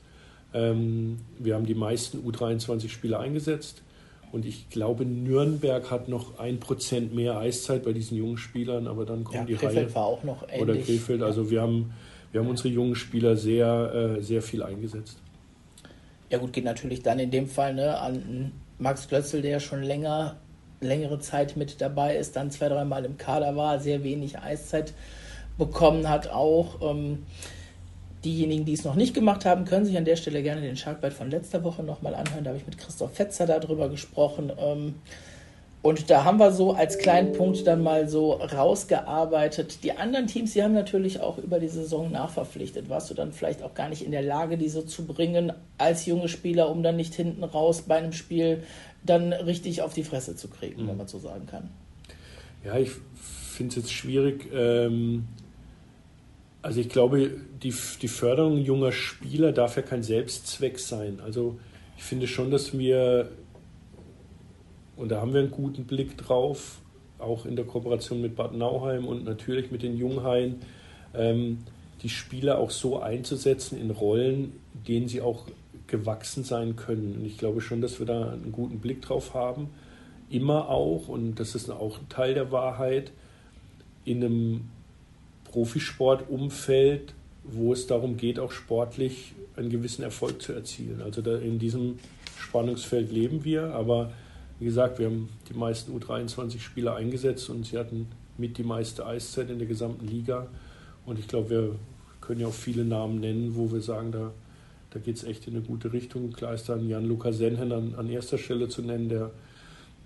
Ähm, 0.53 1.17
wir 1.37 1.55
haben 1.55 1.65
die 1.65 1.75
meisten 1.75 2.27
U23-Spieler 2.27 3.19
eingesetzt. 3.19 3.83
Und 4.31 4.45
ich 4.45 4.69
glaube, 4.69 5.05
Nürnberg 5.05 5.89
hat 5.89 6.09
noch 6.09 6.39
ein 6.39 6.59
Prozent 6.59 7.13
mehr 7.13 7.37
Eiszeit 7.37 7.83
bei 7.83 7.93
diesen 7.93 8.17
jungen 8.17 8.37
Spielern, 8.37 8.87
aber 8.87 9.05
dann 9.05 9.23
kommt 9.23 9.37
ja, 9.37 9.45
die 9.45 9.53
Krefeld 9.53 9.87
Reihe. 9.87 9.95
war 9.95 10.05
auch 10.05 10.23
noch 10.23 10.43
ähnlich. 10.49 10.61
Oder 10.61 10.75
Krefeld. 10.75 11.21
Also 11.21 11.49
wir 11.49 11.61
haben, 11.61 11.93
wir 12.31 12.41
haben 12.41 12.49
unsere 12.49 12.69
jungen 12.69 12.95
Spieler 12.95 13.37
sehr, 13.37 14.17
äh, 14.17 14.21
sehr 14.21 14.41
viel 14.41 14.63
eingesetzt. 14.63 15.19
Ja 16.29 16.39
gut, 16.39 16.51
geht 16.51 16.65
natürlich 16.65 17.03
dann 17.03 17.19
in 17.19 17.31
dem 17.31 17.47
Fall 17.47 17.73
ne, 17.73 17.97
an 17.99 18.51
Max 18.79 19.07
Klötzel, 19.07 19.41
der 19.41 19.59
schon 19.59 19.81
länger 19.81 20.37
längere 20.79 21.19
Zeit 21.19 21.57
mit 21.57 21.81
dabei 21.81 22.17
ist, 22.17 22.35
dann 22.35 22.51
zwei, 22.51 22.69
dreimal 22.69 23.05
im 23.05 23.17
Kader 23.17 23.55
war, 23.55 23.79
sehr 23.79 24.03
wenig 24.03 24.39
Eiszeit 24.39 24.93
bekommen 25.57 26.09
hat 26.09 26.29
auch. 26.29 26.81
Ähm, 26.81 27.25
diejenigen, 28.23 28.65
die 28.65 28.73
es 28.73 28.83
noch 28.83 28.95
nicht 28.95 29.13
gemacht 29.13 29.45
haben, 29.45 29.65
können 29.65 29.85
sich 29.85 29.97
an 29.97 30.05
der 30.05 30.15
Stelle 30.15 30.43
gerne 30.43 30.61
den 30.61 30.75
Sharkbite 30.75 31.15
von 31.15 31.29
letzter 31.29 31.63
Woche 31.63 31.83
nochmal 31.83 32.15
anhören. 32.15 32.43
Da 32.43 32.49
habe 32.49 32.59
ich 32.59 32.65
mit 32.65 32.77
Christoph 32.77 33.13
Fetzer 33.13 33.45
darüber 33.45 33.89
gesprochen. 33.89 34.51
Ähm, 34.59 34.95
und 35.83 36.09
da 36.09 36.25
haben 36.25 36.39
wir 36.39 36.51
so 36.51 36.73
als 36.73 36.97
kleinen 36.97 37.31
Punkt 37.33 37.65
dann 37.65 37.81
mal 37.81 38.09
so 38.09 38.33
rausgearbeitet. 38.33 39.83
Die 39.83 39.93
anderen 39.93 40.27
Teams, 40.27 40.53
die 40.53 40.63
haben 40.63 40.73
natürlich 40.73 41.21
auch 41.21 41.37
über 41.37 41.59
die 41.59 41.69
Saison 41.69 42.11
nachverpflichtet. 42.11 42.89
Warst 42.89 43.09
du 43.09 43.13
dann 43.13 43.31
vielleicht 43.31 43.63
auch 43.63 43.73
gar 43.73 43.87
nicht 43.87 44.03
in 44.03 44.11
der 44.11 44.23
Lage, 44.23 44.57
die 44.57 44.69
so 44.69 44.81
zu 44.81 45.05
bringen 45.05 45.53
als 45.77 46.05
junge 46.05 46.27
Spieler, 46.27 46.69
um 46.69 46.83
dann 46.83 46.97
nicht 46.97 47.13
hinten 47.13 47.43
raus 47.43 47.83
bei 47.83 47.95
einem 47.95 48.11
Spiel 48.11 48.63
dann 49.09 49.33
richtig 49.33 49.81
auf 49.81 49.93
die 49.93 50.03
Fresse 50.03 50.35
zu 50.35 50.47
kriegen, 50.47 50.83
mhm. 50.83 50.89
wenn 50.89 50.97
man 50.97 51.07
so 51.07 51.19
sagen 51.19 51.45
kann. 51.47 51.69
Ja, 52.63 52.77
ich 52.77 52.91
finde 53.51 53.71
es 53.71 53.75
jetzt 53.75 53.93
schwierig. 53.93 54.49
Ähm, 54.53 55.27
also 56.61 56.81
ich 56.81 56.89
glaube, 56.89 57.31
die, 57.63 57.73
die 58.01 58.07
Förderung 58.07 58.57
junger 58.57 58.91
Spieler 58.91 59.51
darf 59.51 59.77
ja 59.77 59.81
kein 59.81 60.03
Selbstzweck 60.03 60.79
sein. 60.79 61.19
Also 61.23 61.59
ich 61.97 62.03
finde 62.03 62.27
schon, 62.27 62.51
dass 62.51 62.77
wir, 62.77 63.29
und 64.95 65.09
da 65.09 65.21
haben 65.21 65.33
wir 65.33 65.39
einen 65.39 65.51
guten 65.51 65.85
Blick 65.85 66.17
drauf, 66.17 66.79
auch 67.19 67.45
in 67.45 67.55
der 67.55 67.65
Kooperation 67.65 68.21
mit 68.21 68.35
Bad 68.35 68.53
Nauheim 68.53 69.05
und 69.05 69.23
natürlich 69.23 69.71
mit 69.71 69.81
den 69.81 69.97
Junghain, 69.97 70.57
ähm, 71.15 71.59
die 72.03 72.09
Spieler 72.09 72.59
auch 72.59 72.69
so 72.69 72.99
einzusetzen 72.99 73.79
in 73.79 73.89
Rollen, 73.89 74.53
denen 74.73 75.07
sie 75.07 75.21
auch 75.21 75.45
gewachsen 75.87 76.43
sein 76.43 76.75
können. 76.75 77.15
Und 77.15 77.25
ich 77.25 77.37
glaube 77.37 77.61
schon, 77.61 77.81
dass 77.81 77.99
wir 77.99 78.05
da 78.05 78.31
einen 78.31 78.51
guten 78.51 78.79
Blick 78.79 79.01
drauf 79.01 79.33
haben. 79.33 79.69
Immer 80.29 80.69
auch, 80.69 81.07
und 81.07 81.35
das 81.35 81.55
ist 81.55 81.69
auch 81.69 81.99
ein 81.99 82.09
Teil 82.09 82.33
der 82.33 82.51
Wahrheit, 82.51 83.11
in 84.03 84.23
einem 84.23 84.61
Profisportumfeld, 85.45 87.13
wo 87.43 87.73
es 87.73 87.87
darum 87.87 88.17
geht, 88.17 88.39
auch 88.39 88.51
sportlich 88.51 89.33
einen 89.55 89.69
gewissen 89.69 90.03
Erfolg 90.03 90.41
zu 90.41 90.53
erzielen. 90.53 91.01
Also 91.01 91.21
in 91.21 91.59
diesem 91.59 91.99
Spannungsfeld 92.37 93.11
leben 93.11 93.43
wir, 93.43 93.73
aber 93.73 94.11
wie 94.59 94.65
gesagt, 94.65 94.99
wir 94.99 95.07
haben 95.07 95.29
die 95.49 95.53
meisten 95.53 95.97
U23-Spieler 95.97 96.95
eingesetzt 96.95 97.49
und 97.49 97.65
sie 97.65 97.77
hatten 97.77 98.07
mit 98.37 98.57
die 98.57 98.63
meiste 98.63 99.05
Eiszeit 99.05 99.49
in 99.49 99.59
der 99.59 99.67
gesamten 99.67 100.07
Liga. 100.07 100.47
Und 101.05 101.19
ich 101.19 101.27
glaube, 101.27 101.49
wir 101.49 101.75
können 102.21 102.41
ja 102.41 102.47
auch 102.47 102.53
viele 102.53 102.83
Namen 102.83 103.19
nennen, 103.19 103.55
wo 103.55 103.71
wir 103.71 103.81
sagen, 103.81 104.11
da 104.11 104.31
da 104.91 104.99
geht 104.99 105.17
es 105.17 105.23
echt 105.23 105.47
in 105.47 105.55
eine 105.55 105.63
gute 105.63 105.91
Richtung. 105.93 106.31
Klar 106.31 106.53
ist 106.53 106.69
dann 106.69 106.87
Jan-Luca 106.87 107.31
Senhen 107.31 107.71
an, 107.71 107.95
an, 107.95 108.09
erster 108.09 108.37
Stelle 108.37 108.69
zu 108.69 108.81
nennen, 108.81 109.09
der, 109.09 109.31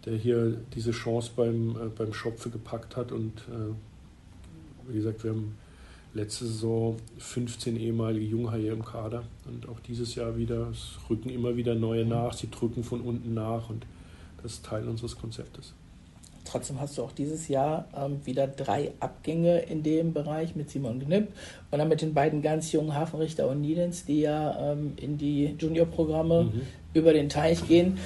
der 0.06 0.16
hier 0.16 0.58
diese 0.74 0.92
Chance 0.92 1.32
beim, 1.36 1.72
äh, 1.72 1.90
beim 1.96 2.14
Schopfe 2.14 2.50
gepackt 2.50 2.98
hat. 2.98 3.12
Und 3.12 3.40
äh, 3.50 3.74
wie 4.88 4.96
gesagt, 4.96 5.24
wir 5.24 5.32
haben 5.32 5.56
letzte 6.14 6.46
Saison 6.46 6.98
15 7.20 7.78
ehemalige 7.78 8.26
Junghaie 8.26 8.70
im 8.70 8.84
Kader 8.84 9.24
und 9.46 9.70
auch 9.70 9.80
dieses 9.80 10.16
Jahr 10.16 10.38
wieder. 10.38 10.70
Es 10.72 10.98
rücken 11.10 11.30
immer 11.30 11.56
wieder 11.56 11.76
neue 11.76 12.06
nach, 12.06 12.34
sie 12.34 12.50
drücken 12.50 12.84
von 12.84 13.02
unten 13.02 13.34
nach 13.34 13.70
und 13.70 13.86
das 14.42 14.54
ist 14.54 14.66
Teil 14.66 14.88
unseres 14.88 15.16
Konzeptes. 15.16 15.74
Trotzdem 16.44 16.80
hast 16.80 16.98
du 16.98 17.04
auch 17.04 17.12
dieses 17.12 17.48
Jahr 17.48 17.86
ähm, 17.96 18.20
wieder 18.26 18.48
drei 18.48 18.92
Abgänge 19.00 19.60
in 19.60 19.84
dem 19.84 20.14
Bereich 20.14 20.56
mit 20.56 20.70
Simon 20.70 21.00
Knipp 21.00 21.30
und 21.70 21.80
dann 21.80 21.88
mit 21.88 22.02
den 22.02 22.14
beiden 22.14 22.42
ganz 22.42 22.72
jungen 22.72 22.96
Hafenrichter 22.96 23.48
und 23.48 23.62
Niedens, 23.62 24.06
die 24.06 24.22
ja 24.22 24.72
ähm, 24.72 24.94
in 24.98 25.18
die 25.18 25.56
Juniorprogramme 25.58 26.44
mhm. 26.44 26.62
über 26.94 27.14
den 27.14 27.30
Teich 27.30 27.68
gehen. 27.68 27.98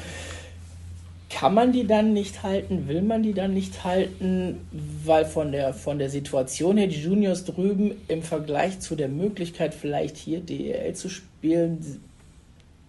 kann 1.29 1.53
man 1.53 1.73
die 1.73 1.85
dann 1.85 2.13
nicht 2.13 2.43
halten? 2.43 2.87
Will 2.87 3.01
man 3.01 3.21
die 3.21 3.33
dann 3.33 3.53
nicht 3.53 3.83
halten? 3.83 4.67
Weil 5.03 5.25
von 5.25 5.51
der, 5.51 5.73
von 5.73 5.99
der 5.99 6.09
Situation 6.09 6.77
her, 6.77 6.87
die 6.87 7.01
Juniors 7.01 7.43
drüben 7.43 7.91
im 8.07 8.21
Vergleich 8.21 8.79
zu 8.79 8.95
der 8.95 9.09
Möglichkeit, 9.09 9.73
vielleicht 9.73 10.15
hier 10.15 10.39
DEL 10.39 10.93
zu 10.93 11.09
spielen, 11.09 12.01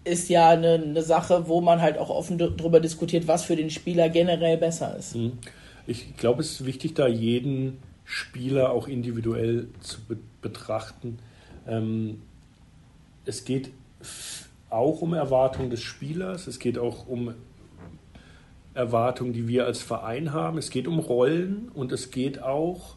ist 0.07 0.29
ja 0.29 0.49
eine, 0.49 0.73
eine 0.73 1.01
Sache, 1.01 1.47
wo 1.47 1.61
man 1.61 1.81
halt 1.81 1.97
auch 1.97 2.09
offen 2.09 2.37
darüber 2.37 2.79
diskutiert, 2.79 3.27
was 3.27 3.43
für 3.43 3.55
den 3.55 3.69
Spieler 3.69 4.09
generell 4.09 4.57
besser 4.57 4.95
ist. 4.97 5.15
Mhm. 5.15 5.33
Ich 5.85 6.17
glaube, 6.17 6.41
es 6.41 6.51
ist 6.51 6.65
wichtig, 6.65 6.95
da 6.95 7.07
jeden 7.07 7.77
Spieler 8.03 8.71
auch 8.71 8.87
individuell 8.87 9.67
zu 9.79 10.01
be 10.01 10.17
betrachten. 10.41 11.19
Ähm, 11.67 12.21
es 13.25 13.43
geht 13.43 13.71
auch 14.69 15.01
um 15.01 15.13
Erwartungen 15.13 15.69
des 15.69 15.81
Spielers, 15.81 16.47
es 16.47 16.59
geht 16.59 16.77
auch 16.77 17.07
um 17.07 17.33
Erwartungen, 18.73 19.33
die 19.33 19.47
wir 19.47 19.65
als 19.65 19.81
Verein 19.81 20.31
haben, 20.31 20.57
es 20.57 20.69
geht 20.69 20.87
um 20.87 20.99
Rollen 20.99 21.69
und 21.73 21.91
es 21.91 22.11
geht 22.11 22.41
auch 22.41 22.95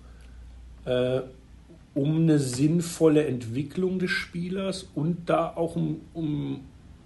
äh, 0.85 1.21
um 1.95 2.17
eine 2.23 2.39
sinnvolle 2.39 3.27
Entwicklung 3.27 3.99
des 3.99 4.11
Spielers 4.11 4.89
und 4.95 5.29
da 5.29 5.53
auch 5.57 5.77
um, 5.77 6.03
um, 6.15 6.61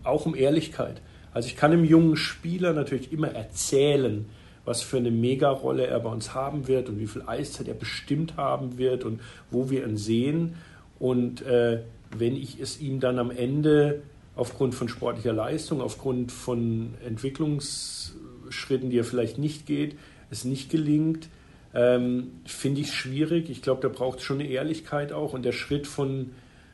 auch 0.04 0.26
um 0.26 0.34
Ehrlichkeit. 0.34 1.00
Also 1.32 1.48
ich 1.48 1.56
kann 1.56 1.72
einem 1.72 1.84
jungen 1.84 2.16
Spieler 2.16 2.72
natürlich 2.72 3.12
immer 3.12 3.28
erzählen, 3.28 4.26
was 4.64 4.82
für 4.82 4.96
eine 4.96 5.10
Megarolle 5.10 5.86
er 5.86 6.00
bei 6.00 6.10
uns 6.10 6.34
haben 6.34 6.68
wird 6.68 6.88
und 6.88 6.98
wie 6.98 7.06
viel 7.06 7.22
Eiszeit 7.26 7.68
er 7.68 7.74
bestimmt 7.74 8.36
haben 8.36 8.78
wird 8.78 9.04
und 9.04 9.20
wo 9.50 9.68
wir 9.68 9.86
ihn 9.86 9.96
sehen. 9.96 10.54
Und 10.98 11.42
äh, 11.42 11.82
wenn 12.16 12.36
ich 12.36 12.60
es 12.60 12.80
ihm 12.80 13.00
dann 13.00 13.18
am 13.18 13.30
Ende 13.30 14.02
aufgrund 14.36 14.74
von 14.74 14.88
sportlicher 14.88 15.32
Leistung, 15.32 15.80
aufgrund 15.80 16.32
von 16.32 16.94
Entwicklungsschritten, 17.04 18.90
die 18.90 18.98
er 18.98 19.04
vielleicht 19.04 19.38
nicht 19.38 19.66
geht, 19.66 19.96
es 20.30 20.44
nicht 20.44 20.70
gelingt, 20.70 21.28
ähm, 21.74 22.30
finde 22.44 22.80
ich 22.80 22.92
schwierig. 22.92 23.50
Ich 23.50 23.62
glaube, 23.62 23.82
da 23.82 23.88
braucht 23.88 24.18
es 24.18 24.24
schon 24.24 24.40
eine 24.40 24.48
Ehrlichkeit 24.48 25.12
auch. 25.12 25.32
Und 25.32 25.44
der 25.44 25.52
Schritt 25.52 25.86
von, 25.86 26.30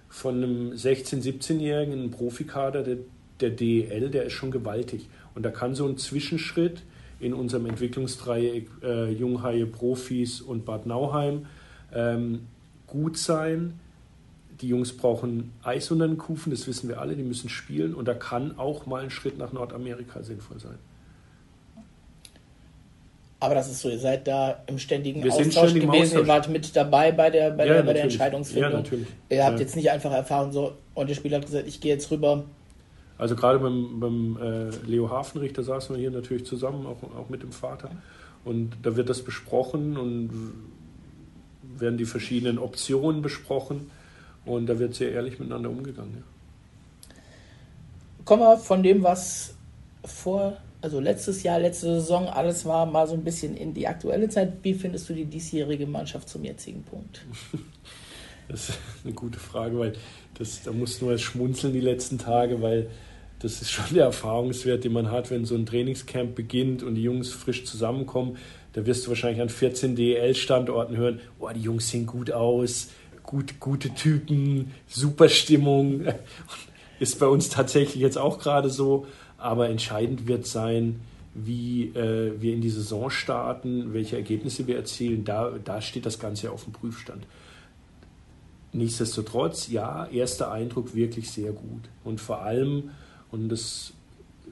von 0.08 0.36
einem 0.36 0.72
16-, 0.72 1.22
17-Jährigen 1.22 1.92
in 1.92 2.00
einen 2.00 2.10
Profikader 2.10 2.82
der, 2.82 2.98
der 3.42 3.50
DEL, 3.50 4.11
der 4.11 4.24
ist 4.24 4.33
schon 4.33 4.50
gewaltig. 4.50 5.09
Und 5.35 5.44
da 5.44 5.50
kann 5.50 5.74
so 5.74 5.87
ein 5.87 5.96
Zwischenschritt 5.96 6.83
in 7.18 7.35
unserem 7.35 7.66
Entwicklungsdreieck 7.66 8.68
äh, 8.83 9.12
Junghaie, 9.12 9.66
Profis 9.66 10.40
und 10.40 10.64
Bad 10.64 10.87
Nauheim 10.87 11.46
ähm, 11.94 12.46
gut 12.87 13.18
sein 13.18 13.79
die 14.61 14.68
Jungs 14.68 14.96
brauchen 14.96 15.53
Eis 15.62 15.90
unter 15.90 16.07
den 16.07 16.18
Kufen, 16.18 16.50
das 16.50 16.66
wissen 16.66 16.88
wir 16.88 17.00
alle, 17.00 17.16
die 17.16 17.22
müssen 17.22 17.48
spielen 17.48 17.94
und 17.94 18.07
da 18.07 18.14
kann 18.14 18.59
auch 18.59 18.87
mal 18.87 19.03
ein 19.03 19.11
Schritt 19.11 19.38
nach 19.38 19.53
Nordamerika 19.53 20.22
sinnvoll 20.22 20.61
sein. 20.61 20.79
Aber 23.42 23.55
das 23.55 23.70
ist 23.70 23.81
so, 23.81 23.88
ihr 23.88 23.98
seid 23.98 24.29
da 24.29 24.62
im 24.66 24.79
ständigen 24.79 25.24
wir 25.24 25.33
Austausch 25.33 25.72
gewesen, 25.72 25.88
Austausch. 25.88 26.20
ihr 26.20 26.26
wart 26.26 26.48
mit 26.50 26.76
dabei 26.76 27.11
bei 27.11 27.31
der, 27.31 27.50
bei 27.53 27.66
ja, 27.66 27.74
der, 27.74 27.83
bei 27.85 27.94
der 27.94 28.03
Entscheidungsfindung. 28.03 28.70
Ja, 28.70 28.76
natürlich. 28.76 29.07
Ihr 29.31 29.44
habt 29.44 29.55
ja. 29.55 29.61
jetzt 29.61 29.76
nicht 29.76 29.90
einfach 29.90 30.12
erfahren, 30.12 30.53
so, 30.53 30.74
und 30.92 31.09
der 31.09 31.14
Spieler 31.14 31.38
hat 31.38 31.46
gesagt, 31.46 31.66
ich 31.66 31.81
gehe 31.81 31.94
jetzt 31.94 32.11
rüber. 32.11 32.44
Also 33.20 33.37
gerade 33.37 33.59
beim, 33.59 34.00
beim 34.00 34.38
äh, 34.40 34.70
Leo 34.87 35.11
Hafenrichter 35.11 35.62
saßen 35.62 35.94
wir 35.94 36.00
hier 36.00 36.11
natürlich 36.11 36.46
zusammen, 36.46 36.87
auch, 36.87 37.02
auch 37.14 37.28
mit 37.28 37.42
dem 37.42 37.52
Vater. 37.52 37.90
Und 38.46 38.72
da 38.83 38.96
wird 38.96 39.11
das 39.11 39.20
besprochen 39.20 39.98
und 39.98 40.30
werden 41.76 41.98
die 41.98 42.06
verschiedenen 42.06 42.59
Optionen 42.59 43.20
besprochen. 43.20 43.90
Und 44.46 44.66
da 44.68 44.78
wird 44.78 44.94
sehr 44.94 45.12
ehrlich 45.12 45.38
miteinander 45.38 45.68
umgegangen. 45.68 46.14
Ja. 46.16 47.14
Kommen 48.24 48.42
wir 48.42 48.56
von 48.56 48.83
dem, 48.83 49.02
was 49.02 49.54
vor, 50.02 50.56
also 50.80 50.98
letztes 50.98 51.42
Jahr, 51.42 51.61
letzte 51.61 52.00
Saison, 52.00 52.26
alles 52.26 52.64
war, 52.64 52.87
mal 52.87 53.06
so 53.06 53.12
ein 53.12 53.22
bisschen 53.22 53.54
in 53.54 53.74
die 53.74 53.87
aktuelle 53.87 54.30
Zeit. 54.30 54.54
Wie 54.62 54.72
findest 54.72 55.11
du 55.11 55.12
die 55.12 55.26
diesjährige 55.26 55.87
Mannschaft 55.87 56.26
zum 56.30 56.42
jetzigen 56.42 56.83
Punkt? 56.85 57.20
Das 58.48 58.70
ist 58.70 58.78
eine 59.04 59.12
gute 59.12 59.38
Frage, 59.38 59.78
weil 59.78 59.92
das, 60.35 60.64
da 60.64 60.72
muss 60.72 61.00
nur 61.00 61.16
schmunzeln 61.18 61.72
die 61.72 61.78
letzten 61.78 62.18
Tage, 62.18 62.61
weil 62.61 62.90
das 63.40 63.62
ist 63.62 63.70
schon 63.70 63.94
der 63.94 64.05
Erfahrungswert, 64.05 64.85
den 64.85 64.92
man 64.92 65.11
hat, 65.11 65.31
wenn 65.31 65.46
so 65.46 65.55
ein 65.55 65.66
Trainingscamp 65.66 66.35
beginnt 66.35 66.83
und 66.83 66.94
die 66.94 67.03
Jungs 67.03 67.33
frisch 67.33 67.64
zusammenkommen. 67.64 68.37
Da 68.74 68.87
wirst 68.87 69.07
du 69.07 69.09
wahrscheinlich 69.09 69.40
an 69.40 69.48
14 69.48 69.96
DEL-Standorten 69.96 70.96
hören, 70.96 71.20
oh, 71.38 71.48
die 71.48 71.62
Jungs 71.62 71.88
sehen 71.88 72.07
gut 72.07 72.31
aus, 72.31 72.90
gut, 73.24 73.59
gute 73.59 73.94
Typen, 73.94 74.72
super 74.87 75.29
Stimmung. 75.29 76.05
Ist 77.00 77.18
bei 77.18 77.26
uns 77.26 77.48
tatsächlich 77.48 78.03
jetzt 78.03 78.18
auch 78.18 78.38
gerade 78.38 78.68
so. 78.68 79.07
Aber 79.38 79.70
entscheidend 79.70 80.29
wird 80.29 80.46
sein, 80.46 81.00
wie 81.35 81.85
äh, 81.94 82.38
wir 82.38 82.53
in 82.53 82.61
die 82.61 82.68
Saison 82.68 83.09
starten, 83.09 83.94
welche 83.94 84.16
Ergebnisse 84.16 84.66
wir 84.66 84.76
erzielen. 84.76 85.24
Da, 85.24 85.53
da 85.64 85.81
steht 85.81 86.05
das 86.05 86.18
Ganze 86.18 86.53
auf 86.53 86.64
dem 86.64 86.74
Prüfstand. 86.74 87.26
Nichtsdestotrotz, 88.74 89.68
ja, 89.68 90.07
erster 90.09 90.53
Eindruck 90.53 90.94
wirklich 90.94 91.31
sehr 91.31 91.53
gut. 91.53 91.88
Und 92.05 92.20
vor 92.20 92.42
allem, 92.42 92.90
und 93.30 93.48
das 93.48 93.92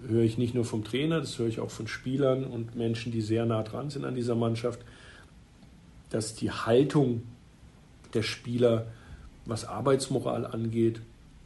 höre 0.06 0.22
ich 0.22 0.38
nicht 0.38 0.54
nur 0.54 0.64
vom 0.64 0.84
Trainer, 0.84 1.20
das 1.20 1.38
höre 1.38 1.48
ich 1.48 1.60
auch 1.60 1.70
von 1.70 1.88
Spielern 1.88 2.44
und 2.44 2.76
Menschen, 2.76 3.12
die 3.12 3.20
sehr 3.20 3.46
nah 3.46 3.62
dran 3.62 3.90
sind 3.90 4.04
an 4.04 4.14
dieser 4.14 4.34
Mannschaft, 4.34 4.80
dass 6.10 6.34
die 6.34 6.50
Haltung 6.50 7.22
der 8.14 8.22
Spieler, 8.22 8.86
was 9.44 9.64
Arbeitsmoral 9.64 10.46
angeht, 10.46 11.00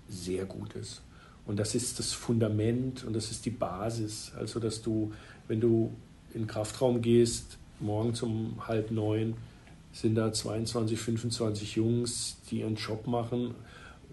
sehr 0.08 0.44
gut 0.44 0.74
ist. 0.74 1.02
Und 1.46 1.58
das 1.58 1.74
ist 1.74 1.98
das 1.98 2.12
Fundament 2.12 3.04
und 3.04 3.14
das 3.14 3.30
ist 3.30 3.44
die 3.46 3.50
Basis. 3.50 4.32
Also, 4.38 4.60
dass 4.60 4.82
du, 4.82 5.12
wenn 5.48 5.60
du 5.60 5.92
in 6.34 6.42
den 6.42 6.46
Kraftraum 6.46 7.02
gehst, 7.02 7.58
morgens 7.80 8.22
um 8.22 8.62
halb 8.66 8.90
neun, 8.90 9.34
sind 9.92 10.14
da 10.14 10.32
22, 10.32 10.98
25 10.98 11.76
Jungs, 11.76 12.36
die 12.50 12.60
ihren 12.60 12.76
Job 12.76 13.06
machen, 13.06 13.54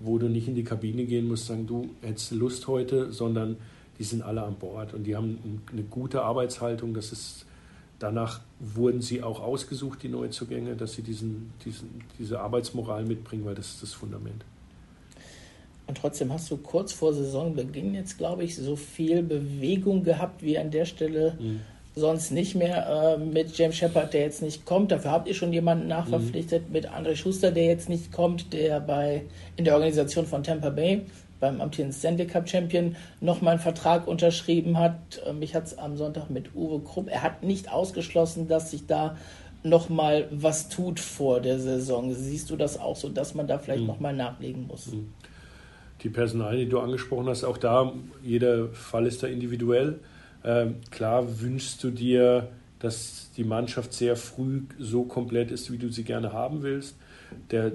wo 0.01 0.17
du 0.17 0.27
nicht 0.27 0.47
in 0.47 0.55
die 0.55 0.63
Kabine 0.63 1.05
gehen 1.05 1.27
musst, 1.27 1.47
sagen, 1.47 1.67
du 1.67 1.89
hättest 2.01 2.31
Lust 2.31 2.67
heute, 2.67 3.11
sondern 3.11 3.57
die 3.97 4.03
sind 4.03 4.21
alle 4.21 4.43
an 4.43 4.55
Bord 4.55 4.93
und 4.93 5.03
die 5.03 5.15
haben 5.15 5.61
eine 5.71 5.83
gute 5.83 6.21
Arbeitshaltung. 6.21 6.93
Das 6.93 7.11
ist 7.11 7.45
Danach 7.99 8.39
wurden 8.61 9.01
sie 9.01 9.21
auch 9.21 9.41
ausgesucht, 9.41 10.01
die 10.03 10.07
Neuzugänge, 10.07 10.75
dass 10.75 10.93
sie 10.93 11.01
diesen, 11.01 11.51
diesen, 11.65 12.01
diese 12.17 12.39
Arbeitsmoral 12.39 13.03
mitbringen, 13.03 13.43
weil 13.43 13.55
das 13.55 13.67
ist 13.71 13.83
das 13.83 13.93
Fundament. 13.93 14.45
Und 15.85 15.97
trotzdem 15.97 16.31
hast 16.31 16.49
du 16.49 16.57
kurz 16.57 16.93
vor 16.93 17.13
Saisonbeginn 17.13 17.93
jetzt, 17.93 18.17
glaube 18.17 18.45
ich, 18.45 18.55
so 18.55 18.77
viel 18.77 19.21
Bewegung 19.21 20.03
gehabt 20.03 20.41
wie 20.41 20.57
an 20.57 20.71
der 20.71 20.85
Stelle 20.85 21.35
mhm. 21.39 21.59
Sonst 21.99 22.31
nicht 22.31 22.55
mehr. 22.55 23.17
Äh, 23.17 23.17
mit 23.17 23.57
James 23.57 23.75
Shepard, 23.75 24.13
der 24.13 24.21
jetzt 24.21 24.41
nicht 24.41 24.65
kommt. 24.65 24.91
Dafür 24.91 25.11
habt 25.11 25.27
ihr 25.27 25.35
schon 25.35 25.53
jemanden 25.53 25.87
nachverpflichtet. 25.87 26.67
Mhm. 26.67 26.73
Mit 26.73 26.89
André 26.89 27.15
Schuster, 27.15 27.51
der 27.51 27.65
jetzt 27.65 27.89
nicht 27.89 28.11
kommt, 28.11 28.53
der 28.53 28.79
bei 28.79 29.23
in 29.57 29.65
der 29.65 29.75
Organisation 29.75 30.25
von 30.25 30.43
Tampa 30.43 30.69
Bay 30.69 31.01
beim 31.39 31.61
amtierenden 31.61 31.97
Stanley 31.97 32.27
Cup 32.27 32.49
Champion 32.49 32.95
nochmal 33.21 33.53
einen 33.53 33.61
Vertrag 33.61 34.07
unterschrieben 34.07 34.77
hat. 34.77 35.21
Äh, 35.25 35.33
mich 35.33 35.55
hat 35.55 35.65
es 35.65 35.77
am 35.77 35.97
Sonntag 35.97 36.29
mit 36.29 36.55
Uwe 36.55 36.79
Krupp. 36.81 37.09
Er 37.09 37.23
hat 37.23 37.43
nicht 37.43 37.71
ausgeschlossen, 37.71 38.47
dass 38.47 38.71
sich 38.71 38.87
da 38.87 39.15
nochmal 39.63 40.27
was 40.31 40.69
tut 40.69 40.99
vor 40.99 41.41
der 41.41 41.59
Saison. 41.59 42.13
Siehst 42.13 42.49
du 42.49 42.55
das 42.55 42.79
auch 42.79 42.95
so, 42.95 43.09
dass 43.09 43.35
man 43.35 43.47
da 43.47 43.59
vielleicht 43.59 43.81
mhm. 43.81 43.87
nochmal 43.87 44.15
nachlegen 44.15 44.67
muss? 44.67 44.87
Mhm. 44.87 45.13
Die 46.03 46.09
Personalien, 46.09 46.65
die 46.65 46.69
du 46.69 46.79
angesprochen 46.79 47.27
hast, 47.27 47.43
auch 47.43 47.57
da, 47.57 47.91
jeder 48.23 48.69
Fall 48.69 49.05
ist 49.05 49.21
da 49.21 49.27
individuell. 49.27 49.99
Ähm, 50.43 50.75
klar 50.91 51.41
wünschst 51.41 51.83
du 51.83 51.91
dir, 51.91 52.49
dass 52.79 53.31
die 53.35 53.43
Mannschaft 53.43 53.93
sehr 53.93 54.15
früh 54.15 54.61
so 54.77 55.03
komplett 55.03 55.51
ist, 55.51 55.71
wie 55.71 55.77
du 55.77 55.89
sie 55.89 56.03
gerne 56.03 56.33
haben 56.33 56.63
willst. 56.63 56.95
Der 57.51 57.73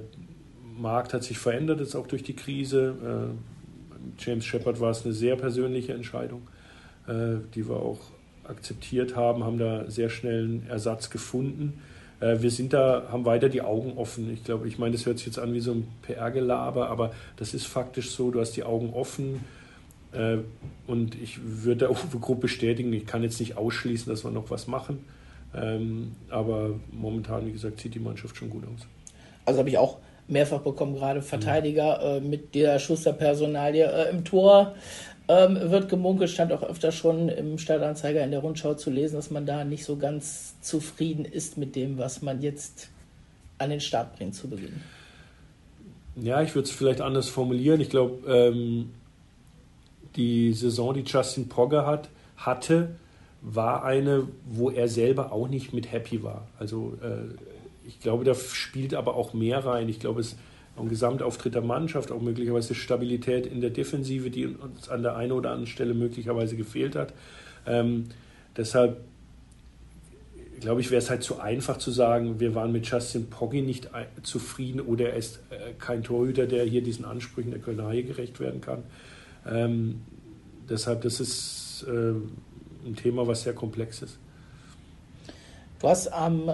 Markt 0.77 1.13
hat 1.15 1.23
sich 1.23 1.39
verändert, 1.39 1.81
jetzt 1.81 1.95
auch 1.95 2.07
durch 2.07 2.23
die 2.23 2.35
Krise. 2.35 3.33
Äh, 3.39 4.23
James 4.23 4.45
Shepard 4.45 4.81
war 4.81 4.91
es 4.91 5.05
eine 5.05 5.15
sehr 5.15 5.37
persönliche 5.37 5.93
Entscheidung, 5.93 6.43
äh, 7.07 7.37
die 7.55 7.69
wir 7.69 7.77
auch 7.77 8.01
akzeptiert 8.45 9.17
haben, 9.17 9.45
haben 9.45 9.59
da 9.59 9.91
sehr 9.91 10.11
schnell 10.11 10.45
einen 10.45 10.67
Ersatz 10.69 11.11
gefunden. 11.11 11.81
Äh, 12.21 12.41
wir 12.41 12.51
sind 12.51 12.73
da, 12.73 13.05
haben 13.11 13.25
weiter 13.25 13.49
die 13.49 13.63
Augen 13.63 13.97
offen. 13.97 14.33
Ich 14.33 14.45
glaube, 14.45 14.69
ich 14.69 14.79
meine, 14.79 14.93
das 14.93 15.07
hört 15.07 15.19
sich 15.19 15.27
jetzt 15.27 15.39
an 15.39 15.53
wie 15.55 15.61
so 15.61 15.73
ein 15.73 15.89
PR-Gelaber, 16.03 16.89
aber 16.89 17.13
das 17.37 17.55
ist 17.55 17.67
faktisch 17.67 18.11
so, 18.11 18.31
du 18.31 18.41
hast 18.41 18.53
die 18.53 18.65
Augen 18.65 18.93
offen. 18.93 19.41
Äh, 20.15 20.39
und 20.87 21.15
ich 21.21 21.41
würde 21.43 21.79
der 21.79 21.91
Uwe-Gruppe 21.91 22.41
bestätigen, 22.43 22.93
ich 22.93 23.07
kann 23.07 23.23
jetzt 23.23 23.41
nicht 23.41 23.57
ausschließen, 23.57 24.11
dass 24.11 24.25
wir 24.25 24.31
noch 24.31 24.51
was 24.51 24.67
machen. 24.67 25.05
Ähm, 25.55 26.13
aber 26.31 26.71
momentan, 26.91 27.47
wie 27.47 27.53
gesagt, 27.53 27.81
sieht 27.81 27.95
die 27.95 28.01
Mannschaft 28.01 28.37
schon 28.37 28.51
gut 28.51 28.65
aus. 28.65 28.87
Also 29.45 29.61
habe 29.61 29.69
ich 29.69 29.79
auch 29.79 29.99
mehrfach 30.27 30.61
bekommen, 30.61 30.95
gerade 30.95 31.23
Verteidiger 31.23 32.17
äh, 32.17 32.21
mit 32.21 32.55
der 32.55 32.79
Schusterpersonalie 32.79 33.85
äh, 33.85 34.11
im 34.11 34.25
Tor. 34.25 34.75
Ähm, 35.27 35.71
wird 35.71 35.89
gemunkelt, 35.89 36.29
stand 36.29 36.53
auch 36.53 36.63
öfter 36.63 36.93
schon 36.93 37.31
im 37.31 37.57
Stadtanzeiger 37.57 38.23
in 38.23 38.31
der 38.31 38.41
Rundschau 38.41 38.75
zu 38.75 38.91
lesen, 38.91 39.17
dass 39.17 39.31
man 39.31 39.47
da 39.47 39.65
nicht 39.65 39.85
so 39.85 39.97
ganz 39.97 40.61
zufrieden 40.61 41.25
ist 41.25 41.57
mit 41.57 41.77
dem, 41.77 41.97
was 41.97 42.21
man 42.21 42.43
jetzt 42.43 42.91
an 43.57 43.71
den 43.71 43.81
Start 43.81 44.17
bringt 44.17 44.35
zu 44.35 44.49
Beginn. 44.49 44.83
Ja, 46.17 46.43
ich 46.43 46.55
würde 46.55 46.69
es 46.69 46.75
vielleicht 46.75 47.01
anders 47.01 47.29
formulieren. 47.29 47.81
Ich 47.81 47.89
glaube, 47.89 48.31
ähm, 48.31 48.91
die 50.17 50.53
Saison, 50.53 50.95
die 50.95 51.03
Justin 51.03 51.49
Pogge 51.49 51.87
hat, 51.87 52.09
hatte, 52.37 52.97
war 53.43 53.85
eine, 53.85 54.29
wo 54.47 54.71
er 54.71 54.89
selber 54.89 55.33
auch 55.33 55.49
nicht 55.49 55.73
mit 55.73 55.93
happy 55.93 56.23
war. 56.23 56.49
Also 56.59 56.97
äh, 57.03 57.35
ich 57.87 58.01
glaube, 58.01 58.25
da 58.25 58.35
spielt 58.35 58.95
aber 58.95 59.15
auch 59.15 59.35
mehr 59.35 59.65
rein. 59.65 59.89
Ich 59.89 60.01
glaube, 60.01 60.21
es 60.21 60.29
ist 60.29 60.39
ein 60.77 60.89
Gesamtauftritt 60.89 61.55
der 61.55 61.63
Mannschaft, 61.63 62.11
auch 62.11 62.21
möglicherweise 62.21 62.75
Stabilität 62.75 63.47
in 63.47 63.61
der 63.61 63.71
Defensive, 63.71 64.31
die 64.31 64.47
uns 64.47 64.89
an 64.89 65.03
der 65.03 65.17
einen 65.17 65.33
oder 65.33 65.51
anderen 65.51 65.67
Stelle 65.67 65.95
möglicherweise 65.95 66.57
gefehlt 66.57 66.97
hat. 66.97 67.13
Ähm, 67.67 68.07
deshalb 68.57 68.99
glaube 70.61 70.81
ich, 70.81 70.91
wäre 70.91 70.99
es 70.99 71.11
halt 71.11 71.23
zu 71.23 71.41
einfach 71.41 71.77
zu 71.77 71.91
sagen, 71.91 72.41
wir 72.41 72.55
waren 72.55 72.73
mit 72.73 72.87
Justin 72.87 73.29
Poggi 73.29 73.61
nicht 73.61 73.91
zufrieden 74.23 74.81
oder 74.81 75.11
er 75.11 75.17
ist 75.17 75.41
äh, 75.51 75.73
kein 75.79 76.03
Torhüter, 76.03 76.47
der 76.47 76.65
hier 76.65 76.83
diesen 76.83 77.05
Ansprüchen 77.05 77.51
der 77.51 77.61
Kölner 77.61 77.87
Haie 77.89 78.03
gerecht 78.03 78.41
werden 78.41 78.63
kann. 78.63 78.83
Ähm, 79.47 80.03
deshalb, 80.69 81.03
das 81.03 81.21
ist 81.21 81.85
äh, 81.89 82.15
ein 82.87 82.97
Thema, 82.97 83.27
was 83.27 83.43
sehr 83.43 83.55
komplex 83.55 84.03
ist. 84.03 84.19
Du 85.81 85.89
hast 85.89 86.09
am 86.09 86.51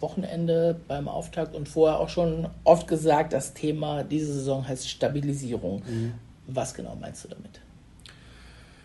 Wochenende 0.00 0.80
beim 0.88 1.08
Auftakt 1.08 1.54
und 1.54 1.68
vorher 1.68 2.00
auch 2.00 2.08
schon 2.08 2.48
oft 2.64 2.88
gesagt, 2.88 3.32
das 3.32 3.54
Thema 3.54 4.04
diese 4.04 4.32
Saison 4.32 4.66
heißt 4.66 4.88
Stabilisierung. 4.88 5.82
Mhm. 5.86 6.14
Was 6.46 6.74
genau 6.74 6.96
meinst 6.96 7.24
du 7.24 7.28
damit? 7.28 7.60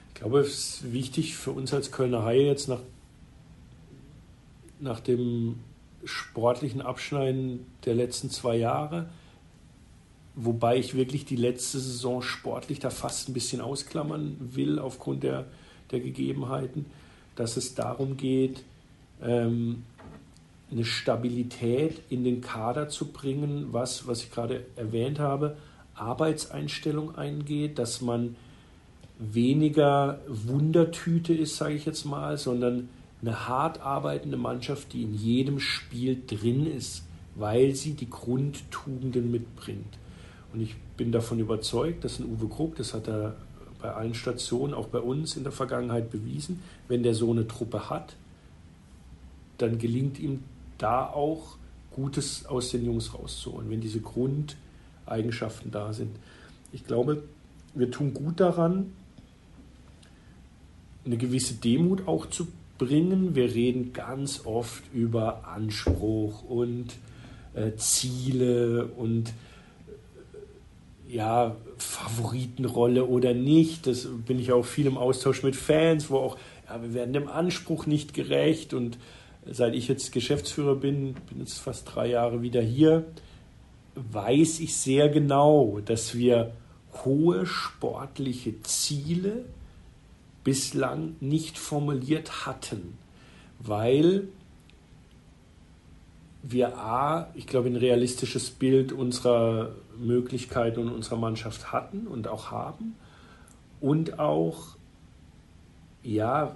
Ich 0.10 0.16
glaube, 0.16 0.40
es 0.40 0.50
ist 0.50 0.94
wichtig 0.94 1.36
für 1.36 1.52
uns 1.52 1.74
als 1.74 1.92
Kölner 1.92 2.24
Haie 2.24 2.46
jetzt 2.46 2.68
nach, 2.68 2.82
nach 4.80 5.00
dem 5.00 5.60
sportlichen 6.04 6.82
Abschneiden 6.82 7.66
der 7.86 7.96
letzten 7.96 8.30
zwei 8.30 8.56
Jahre, 8.56 9.10
wobei 10.36 10.78
ich 10.78 10.96
wirklich 10.96 11.26
die 11.26 11.36
letzte 11.36 11.80
Saison 11.80 12.22
sportlich 12.22 12.80
da 12.80 12.90
fast 12.90 13.30
ein 13.30 13.34
bisschen 13.34 13.62
ausklammern 13.62 14.38
will 14.40 14.80
aufgrund 14.80 15.24
der, 15.24 15.46
der 15.92 16.00
Gegebenheiten, 16.00 16.86
dass 17.36 17.58
es 17.58 17.76
darum 17.76 18.18
geht, 18.18 18.64
ähm, 19.22 19.84
eine 20.72 20.86
Stabilität 20.86 22.02
in 22.10 22.24
den 22.24 22.42
Kader 22.42 22.88
zu 22.88 23.12
bringen, 23.12 23.68
was, 23.72 24.08
was 24.08 24.24
ich 24.24 24.32
gerade 24.32 24.66
erwähnt 24.76 25.20
habe, 25.20 25.58
Arbeitseinstellung 25.96 27.16
eingeht, 27.16 27.78
dass 27.78 28.02
man 28.02 28.36
weniger 29.20 30.20
Wundertüte 30.28 31.34
ist, 31.34 31.58
sage 31.58 31.76
ich 31.76 31.86
jetzt 31.86 32.06
mal, 32.06 32.38
sondern 32.38 32.90
eine 33.22 33.48
hart 33.48 33.82
arbeitende 33.82 34.38
Mannschaft, 34.38 34.94
die 34.94 35.04
in 35.04 35.14
jedem 35.14 35.60
Spiel 35.60 36.24
drin 36.26 36.66
ist, 36.66 37.04
weil 37.36 37.76
sie 37.76 37.94
die 37.94 38.10
Grundtugenden 38.10 39.30
mitbringt. 39.30 39.98
Und 40.54 40.62
ich 40.62 40.76
bin 40.98 41.12
davon 41.12 41.40
überzeugt, 41.40 42.04
dass 42.04 42.20
ein 42.20 42.26
Uwe 42.26 42.48
Krug, 42.48 42.76
das 42.76 42.94
hat 42.94 43.08
er 43.08 43.36
bei 43.82 43.92
allen 43.92 44.14
Stationen, 44.14 44.74
auch 44.74 44.88
bei 44.88 45.00
uns 45.00 45.36
in 45.36 45.44
der 45.44 45.52
Vergangenheit 45.52 46.12
bewiesen, 46.12 46.62
wenn 46.88 47.04
der 47.04 47.16
so 47.16 47.32
eine 47.32 47.48
Truppe 47.48 47.90
hat, 47.90 48.16
dann 49.58 49.78
gelingt 49.78 50.20
ihm 50.20 50.44
da 50.78 51.06
auch 51.06 51.58
Gutes 51.92 52.46
aus 52.46 52.70
den 52.70 52.86
Jungs 52.86 53.14
rauszuholen, 53.14 53.70
wenn 53.70 53.82
diese 53.82 54.00
Grundeigenschaften 54.00 55.72
da 55.72 55.94
sind. 55.94 56.16
Ich 56.72 56.86
glaube, 56.86 57.24
wir 57.74 57.92
tun 57.92 58.14
gut 58.14 58.40
daran, 58.40 58.92
eine 61.06 61.18
gewisse 61.18 61.56
Demut 61.56 62.08
auch 62.08 62.28
zu 62.28 62.48
bringen. 62.78 63.36
Wir 63.36 63.54
reden 63.54 63.94
ganz 63.94 64.46
oft 64.46 64.84
über 64.94 65.48
Anspruch 65.48 66.44
und 66.44 66.88
äh, 67.54 67.76
Ziele 67.76 68.86
und 68.86 69.34
ja, 71.12 71.56
Favoritenrolle 71.78 73.06
oder 73.06 73.34
nicht. 73.34 73.88
Das 73.88 74.08
bin 74.26 74.40
ich 74.40 74.52
auch 74.52 74.66
viel 74.66 74.86
im 74.86 74.98
Austausch 74.98 75.44
mit 75.44 75.56
Fans, 75.56 76.10
wo 76.10 76.18
auch, 76.18 76.38
ja, 76.68 76.82
wir 76.82 76.94
werden 76.94 77.14
dem 77.14 77.28
Anspruch 77.28 77.86
nicht 77.86 78.14
gerecht 78.14 78.74
und 78.74 78.98
seit 79.46 79.76
ich 79.76 79.88
jetzt 79.88 80.12
Geschäftsführer 80.12 80.76
bin, 80.76 81.16
bin 81.30 81.40
jetzt 81.40 81.60
fast 81.60 81.94
drei 81.94 82.08
Jahre 82.08 82.42
wieder 82.42 82.62
hier, 82.62 83.06
weiß 83.96 84.60
ich 84.62 84.76
sehr 84.76 85.10
genau, 85.10 85.80
dass 85.84 86.16
wir 86.16 86.54
hohe 87.04 87.46
sportliche 87.46 88.62
Ziele 88.64 89.46
bislang 90.44 91.16
nicht 91.20 91.58
formuliert 91.58 92.46
hatten, 92.46 92.98
weil 93.60 94.28
wir 96.44 96.78
A, 96.78 97.32
ich 97.36 97.48
glaube, 97.48 97.70
ein 97.70 97.76
realistisches 97.76 98.50
Bild 98.50 98.92
unserer 98.92 99.76
Möglichkeiten 100.02 100.82
und 100.82 100.90
unserer 100.90 101.18
Mannschaft 101.18 101.72
hatten 101.72 102.08
und 102.08 102.28
auch 102.28 102.52
haben 102.52 102.96
und 103.80 104.20
auch, 104.20 104.76
ja, 106.04 106.56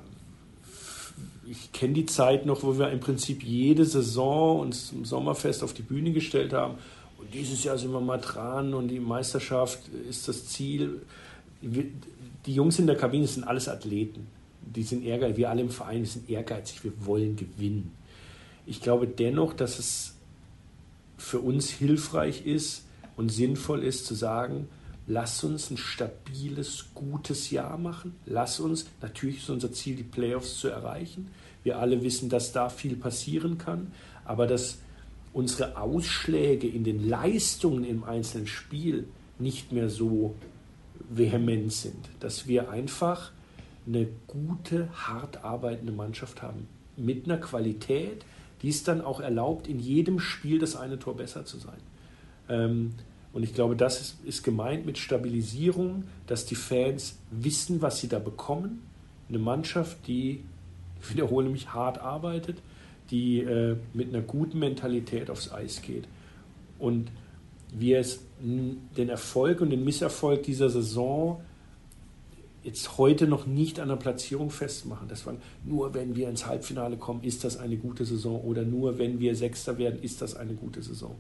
ich 1.48 1.72
kenne 1.72 1.94
die 1.94 2.06
Zeit 2.06 2.46
noch, 2.46 2.64
wo 2.64 2.78
wir 2.78 2.90
im 2.90 3.00
Prinzip 3.00 3.44
jede 3.44 3.86
Saison 3.86 4.60
uns 4.60 4.92
im 4.92 5.06
Sommerfest 5.06 5.64
auf 5.64 5.74
die 5.74 5.82
Bühne 5.82 6.12
gestellt 6.12 6.54
haben. 6.54 6.76
Und 7.18 7.34
dieses 7.34 7.64
Jahr 7.64 7.78
sind 7.78 7.92
wir 7.92 8.02
mal 8.02 8.18
dran 8.18 8.74
und 8.74 8.88
die 8.88 9.00
Meisterschaft 9.00 9.88
ist 10.10 10.28
das 10.28 10.48
Ziel. 10.48 11.02
Die 11.62 12.54
Jungs 12.54 12.80
in 12.80 12.88
der 12.88 12.96
Kabine 12.96 13.28
sind 13.28 13.44
alles 13.44 13.68
Athleten. 13.68 14.28
Die 14.62 14.84
sind 14.84 15.06
ehrgeizig. 15.06 15.38
Wir 15.38 15.50
alle 15.50 15.62
im 15.62 15.70
Verein 15.70 16.06
sind 16.06 16.30
ehrgeizig. 16.30 16.84
Wir 16.84 16.94
wollen 17.06 17.36
gewinnen. 17.36 17.92
Ich 18.66 18.82
glaube 18.82 19.08
dennoch, 19.08 19.54
dass 19.54 19.78
es 19.78 20.16
für 21.18 21.40
uns 21.40 21.70
hilfreich 21.70 22.46
ist 22.46 22.85
und 23.18 23.32
sinnvoll 23.32 23.84
ist 23.84 24.06
zu 24.06 24.16
sagen, 24.16 24.68
lass 25.08 25.44
uns 25.44 25.70
ein 25.70 25.78
stabiles, 25.78 26.88
gutes 26.94 27.52
Jahr 27.52 27.78
machen. 27.78 28.16
Lass 28.26 28.60
uns, 28.60 28.86
natürlich 29.02 29.38
ist 29.38 29.50
unser 29.50 29.72
Ziel, 29.72 29.96
die 29.96 30.04
Playoffs 30.04 30.60
zu 30.60 30.68
erreichen. 30.68 31.30
Wir 31.64 31.80
alle 31.80 32.04
wissen, 32.04 32.30
dass 32.30 32.52
da 32.52 32.70
viel 32.70 32.96
passieren 32.96 33.58
kann, 33.58 33.92
aber 34.24 34.48
dass 34.48 34.80
unsere 35.34 35.78
Ausschläge 35.78 36.68
in 36.68 36.84
den 36.84 37.08
Leistungen 37.08 37.84
im 37.84 38.04
einzelnen 38.04 38.48
Spiel 38.48 39.08
nicht 39.38 39.72
mehr 39.72 39.90
so 39.90 40.36
vehement 41.10 41.72
sind. 41.74 42.10
Dass 42.20 42.48
wir 42.48 42.70
einfach 42.70 43.32
eine 43.88 44.08
gute, 44.28 44.90
hart 44.94 45.44
arbeitende 45.44 45.92
Mannschaft 45.92 46.42
haben. 46.42 46.68
Mit 46.98 47.26
einer 47.26 47.38
Qualität, 47.38 48.26
die 48.62 48.70
es 48.70 48.84
dann 48.84 49.02
auch 49.02 49.20
erlaubt, 49.20 49.68
in 49.68 49.80
jedem 49.80 50.20
Spiel 50.20 50.60
das 50.60 50.76
eine 50.76 50.98
Tor 50.98 51.18
besser 51.18 51.46
zu 51.46 51.58
sein. 51.58 51.78
Ähm, 52.50 52.94
und 53.34 53.44
ich 53.44 53.54
glaube, 53.54 53.76
das 53.76 54.00
ist, 54.00 54.18
ist 54.26 54.44
gemeint 54.44 54.86
mit 54.86 54.98
Stabilisierung, 54.98 56.06
dass 56.28 56.46
die 56.46 56.56
Fans 56.56 57.18
wissen, 57.32 57.82
was 57.82 58.00
sie 58.00 58.08
da 58.08 58.20
bekommen. 58.20 58.82
Eine 59.28 59.40
Mannschaft, 59.40 60.08
die, 60.08 60.44
ich 61.02 61.12
wiederhole 61.12 61.50
mich, 61.50 61.74
hart 61.74 62.00
arbeitet, 62.00 62.58
die 63.12 63.40
äh, 63.40 63.76
mit 63.94 64.10
einer 64.10 64.22
guten 64.22 64.60
Mentalität 64.60 65.30
aufs 65.30 65.52
Eis 65.52 65.82
geht. 65.82 66.08
Und 66.80 67.12
wir 67.72 68.00
es 68.00 68.22
den 68.40 69.10
Erfolg 69.10 69.62
und 69.62 69.70
den 69.70 69.84
Misserfolg 69.84 70.44
dieser 70.44 70.70
Saison 70.70 71.42
jetzt 72.64 72.98
heute 72.98 73.28
noch 73.28 73.46
nicht 73.46 73.80
an 73.80 73.90
der 73.90 73.96
Platzierung 73.96 74.50
festmachen. 74.50 75.08
Das 75.08 75.26
war 75.26 75.36
nur 75.64 75.94
wenn 75.94 76.16
wir 76.16 76.30
ins 76.30 76.48
Halbfinale 76.48 76.98
kommen, 76.98 77.24
ist 77.24 77.44
das 77.44 77.58
eine 77.58 77.78
gute 77.78 78.06
Saison 78.06 78.42
oder 78.42 78.64
nur 78.64 78.98
wenn 78.98 79.20
wir 79.20 79.36
Sechster 79.36 79.78
werden, 79.78 80.02
ist 80.02 80.22
das 80.22 80.36
eine 80.36 80.54
gute 80.56 80.82
Saison. 80.82 81.16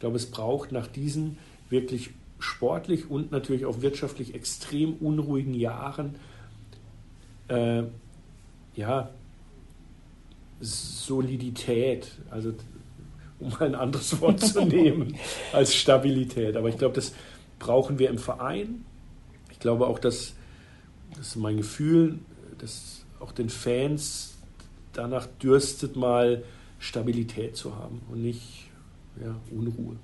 Ich 0.00 0.02
glaube, 0.02 0.16
es 0.16 0.30
braucht 0.30 0.72
nach 0.72 0.86
diesen 0.86 1.36
wirklich 1.68 2.08
sportlich 2.38 3.10
und 3.10 3.32
natürlich 3.32 3.66
auch 3.66 3.82
wirtschaftlich 3.82 4.34
extrem 4.34 4.94
unruhigen 4.94 5.52
Jahren 5.52 6.14
äh, 7.48 7.82
ja, 8.76 9.10
Solidität, 10.62 12.12
also 12.30 12.54
um 13.40 13.54
ein 13.58 13.74
anderes 13.74 14.18
Wort 14.22 14.40
zu 14.40 14.64
nehmen 14.64 15.16
als 15.52 15.74
Stabilität. 15.74 16.56
Aber 16.56 16.70
ich 16.70 16.78
glaube, 16.78 16.94
das 16.94 17.12
brauchen 17.58 17.98
wir 17.98 18.08
im 18.08 18.16
Verein. 18.16 18.86
Ich 19.50 19.58
glaube 19.58 19.86
auch, 19.86 19.98
dass, 19.98 20.32
das 21.14 21.28
ist 21.28 21.36
mein 21.36 21.58
Gefühl, 21.58 22.20
dass 22.56 23.04
auch 23.18 23.32
den 23.32 23.50
Fans 23.50 24.38
danach 24.94 25.26
dürstet, 25.42 25.94
mal 25.94 26.42
Stabilität 26.78 27.54
zu 27.54 27.76
haben 27.76 28.00
und 28.10 28.22
nicht 28.22 28.69
ja, 29.22 29.34
Unruhe. 29.50 29.96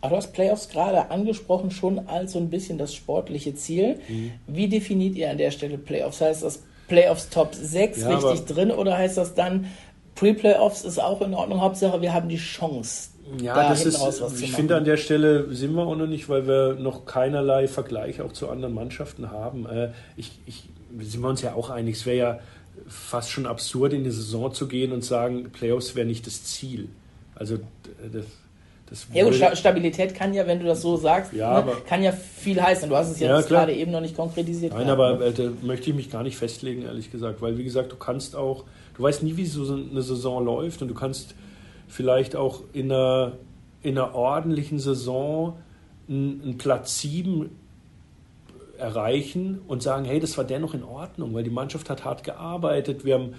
Aber 0.00 0.10
du 0.10 0.16
hast 0.16 0.32
Playoffs 0.32 0.68
gerade 0.68 1.10
angesprochen, 1.10 1.70
schon 1.70 2.08
als 2.08 2.32
so 2.32 2.38
ein 2.38 2.50
bisschen 2.50 2.76
das 2.76 2.92
sportliche 2.92 3.54
Ziel. 3.54 4.00
Mhm. 4.08 4.32
Wie 4.48 4.68
definiert 4.68 5.14
ihr 5.14 5.30
an 5.30 5.38
der 5.38 5.52
Stelle 5.52 5.78
Playoffs? 5.78 6.20
Heißt 6.20 6.42
das 6.42 6.62
Playoffs 6.88 7.30
Top 7.30 7.54
6 7.54 8.00
ja, 8.00 8.08
richtig 8.08 8.44
drin 8.46 8.70
oder 8.72 8.98
heißt 8.98 9.16
das 9.16 9.34
dann 9.34 9.66
Pre-Playoffs 10.14 10.84
ist 10.84 10.98
auch 10.98 11.22
in 11.22 11.34
Ordnung? 11.34 11.60
Hauptsache, 11.60 12.02
wir 12.02 12.12
haben 12.12 12.28
die 12.28 12.36
Chance. 12.36 13.10
Ja, 13.40 13.54
da 13.54 13.70
das 13.70 13.86
ist, 13.86 14.42
ich 14.42 14.52
finde 14.52 14.76
an 14.76 14.84
der 14.84 14.96
Stelle 14.96 15.54
sind 15.54 15.74
wir 15.74 15.86
auch 15.86 15.96
noch 15.96 16.06
nicht, 16.06 16.28
weil 16.28 16.46
wir 16.46 16.74
noch 16.74 17.06
keinerlei 17.06 17.66
Vergleich 17.68 18.20
auch 18.20 18.32
zu 18.32 18.50
anderen 18.50 18.74
Mannschaften 18.74 19.30
haben. 19.30 19.64
Äh, 19.66 19.92
ich, 20.16 20.38
ich, 20.44 20.68
sind 21.00 21.22
wir 21.22 21.28
uns 21.28 21.40
ja 21.40 21.54
auch 21.54 21.70
einig, 21.70 21.96
es 21.96 22.04
wäre 22.04 22.16
ja 22.16 22.40
fast 22.88 23.30
schon 23.30 23.46
absurd, 23.46 23.92
in 23.94 24.04
die 24.04 24.10
Saison 24.10 24.52
zu 24.52 24.66
gehen 24.66 24.92
und 24.92 25.04
sagen, 25.04 25.50
Playoffs 25.50 25.94
wäre 25.94 26.06
nicht 26.06 26.26
das 26.26 26.44
Ziel. 26.44 26.88
Also 27.34 27.58
das, 28.12 28.26
ja 29.12 29.24
gut, 29.24 29.34
Stabilität 29.56 30.14
kann 30.14 30.34
ja, 30.34 30.46
wenn 30.46 30.58
du 30.58 30.66
das 30.66 30.82
so 30.82 30.96
sagst, 30.96 31.32
ja, 31.32 31.62
ne, 31.62 31.72
kann 31.86 32.02
ja 32.02 32.12
viel 32.12 32.60
heißen. 32.60 32.88
Du 32.88 32.96
hast 32.96 33.10
es 33.10 33.20
jetzt 33.20 33.28
ja, 33.28 33.40
gerade 33.40 33.72
eben 33.72 33.90
noch 33.90 34.00
nicht 34.00 34.16
konkretisiert. 34.16 34.74
Nein, 34.74 34.90
aber 34.90 35.20
äh, 35.20 35.32
da 35.32 35.44
möchte 35.62 35.90
ich 35.90 35.96
mich 35.96 36.10
gar 36.10 36.22
nicht 36.22 36.36
festlegen, 36.36 36.82
ehrlich 36.82 37.10
gesagt. 37.10 37.40
Weil, 37.40 37.56
wie 37.58 37.64
gesagt, 37.64 37.92
du 37.92 37.96
kannst 37.96 38.36
auch, 38.36 38.64
du 38.96 39.02
weißt 39.02 39.22
nie, 39.22 39.36
wie 39.36 39.46
so 39.46 39.72
eine 39.72 40.02
Saison 40.02 40.44
läuft 40.44 40.82
und 40.82 40.88
du 40.88 40.94
kannst 40.94 41.34
vielleicht 41.88 42.36
auch 42.36 42.60
in 42.72 42.92
einer, 42.92 43.32
in 43.82 43.96
einer 43.96 44.14
ordentlichen 44.14 44.78
Saison 44.78 45.58
einen, 46.08 46.42
einen 46.42 46.58
Platz 46.58 47.00
7 47.00 47.50
erreichen 48.78 49.60
und 49.68 49.82
sagen, 49.82 50.04
hey, 50.04 50.20
das 50.20 50.36
war 50.36 50.44
dennoch 50.44 50.74
in 50.74 50.82
Ordnung, 50.82 51.32
weil 51.34 51.44
die 51.44 51.50
Mannschaft 51.50 51.88
hat 51.88 52.04
hart 52.04 52.24
gearbeitet, 52.24 53.04
wir 53.04 53.14
haben 53.14 53.34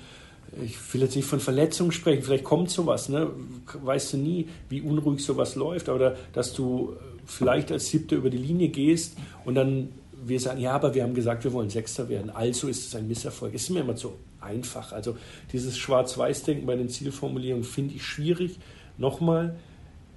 ich 0.64 0.94
will 0.94 1.02
jetzt 1.02 1.16
nicht 1.16 1.28
von 1.28 1.40
Verletzungen 1.40 1.92
sprechen, 1.92 2.24
vielleicht 2.24 2.44
kommt 2.44 2.70
sowas, 2.70 3.10
ne? 3.10 3.30
weißt 3.74 4.14
du 4.14 4.18
nie, 4.18 4.48
wie 4.70 4.82
unruhig 4.82 5.24
sowas 5.24 5.56
läuft, 5.56 5.90
oder 5.90 6.16
dass 6.34 6.54
du 6.54 6.96
vielleicht 7.26 7.72
als 7.72 7.90
Siebter 7.90 8.18
über 8.18 8.30
die 8.30 8.38
Linie 8.38 8.70
gehst 8.70 9.18
und 9.46 9.56
dann 9.56 9.90
wir 10.26 10.40
sagen, 10.40 10.62
ja, 10.62 10.72
aber 10.72 10.94
wir 10.94 11.04
haben 11.04 11.14
gesagt, 11.14 11.44
wir 11.44 11.54
wollen 11.54 11.70
Sechster 11.70 12.10
werden, 12.10 12.30
also 12.30 12.68
ist 12.68 12.88
es 12.88 12.96
ein 12.96 13.08
Misserfolg. 13.08 13.54
Es 13.54 13.64
ist 13.64 13.70
mir 13.72 13.82
immer 13.82 13.98
so 13.98 14.18
einfach. 14.40 14.92
Also 14.92 15.18
dieses 15.52 15.78
Schwarz-Weiß-Denken 15.78 16.66
bei 16.66 16.76
den 16.76 16.90
Zielformulierungen 16.90 17.64
finde 17.64 17.96
ich 17.96 18.04
schwierig. 18.04 18.60
Nochmal, 18.98 19.56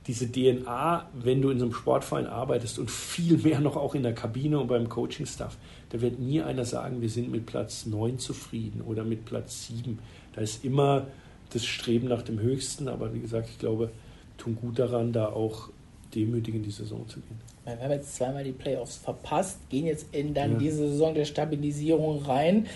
diese 0.07 0.31
DNA, 0.31 1.09
wenn 1.15 1.43
du 1.43 1.51
in 1.51 1.59
so 1.59 1.65
einem 1.65 1.75
Sportverein 1.75 2.27
arbeitest 2.27 2.79
und 2.79 2.91
viel 2.91 3.39
mehr 3.39 3.61
noch 3.61 3.77
auch 3.77 3.95
in 3.95 4.03
der 4.03 4.15
Kabine 4.15 4.61
und 4.61 4.69
beim 4.69 4.89
Coaching-Staff, 4.89 5.57
da 5.91 6.01
wird 6.01 6.21
nie 6.21 6.43
einer 6.43 6.65
sagen, 6.65 7.01
wir 7.01 7.11
sind 7.11 7.31
mit 7.31 7.47
Platz 7.47 7.87
9 7.87 8.19
zufrieden 8.19 8.83
oder 8.83 9.05
mit 9.05 9.25
Platz 9.25 9.67
7. 9.69 9.99
Da 10.37 10.43
ist 10.43 10.65
immer 10.65 11.07
das 11.53 11.65
Streben 11.65 12.09
nach 12.09 12.23
dem 12.23 12.39
Höchsten, 12.39 12.89
aber 12.89 13.13
wie 13.15 13.21
gesagt, 13.21 13.49
ich 13.51 13.59
glaube, 13.59 13.91
tun 14.37 14.57
gut 14.57 14.79
daran, 14.79 15.13
da 15.13 15.29
auch 15.29 15.71
demütig 16.15 16.55
in 16.55 16.63
die 16.63 16.71
Saison 16.71 17.09
zu 17.09 17.21
gehen. 17.21 17.41
Wir 17.65 17.81
haben 17.81 17.91
jetzt 17.91 18.15
zweimal 18.15 18.45
die 18.45 18.53
Playoffs 18.53 18.97
verpasst, 18.97 19.59
gehen 19.71 19.87
jetzt 19.87 20.15
in 20.15 20.35
dann 20.35 20.53
ja. 20.53 20.59
diese 20.59 20.89
Saison 20.89 21.15
der 21.15 21.25
Stabilisierung 21.25 22.23
rein. 22.23 22.67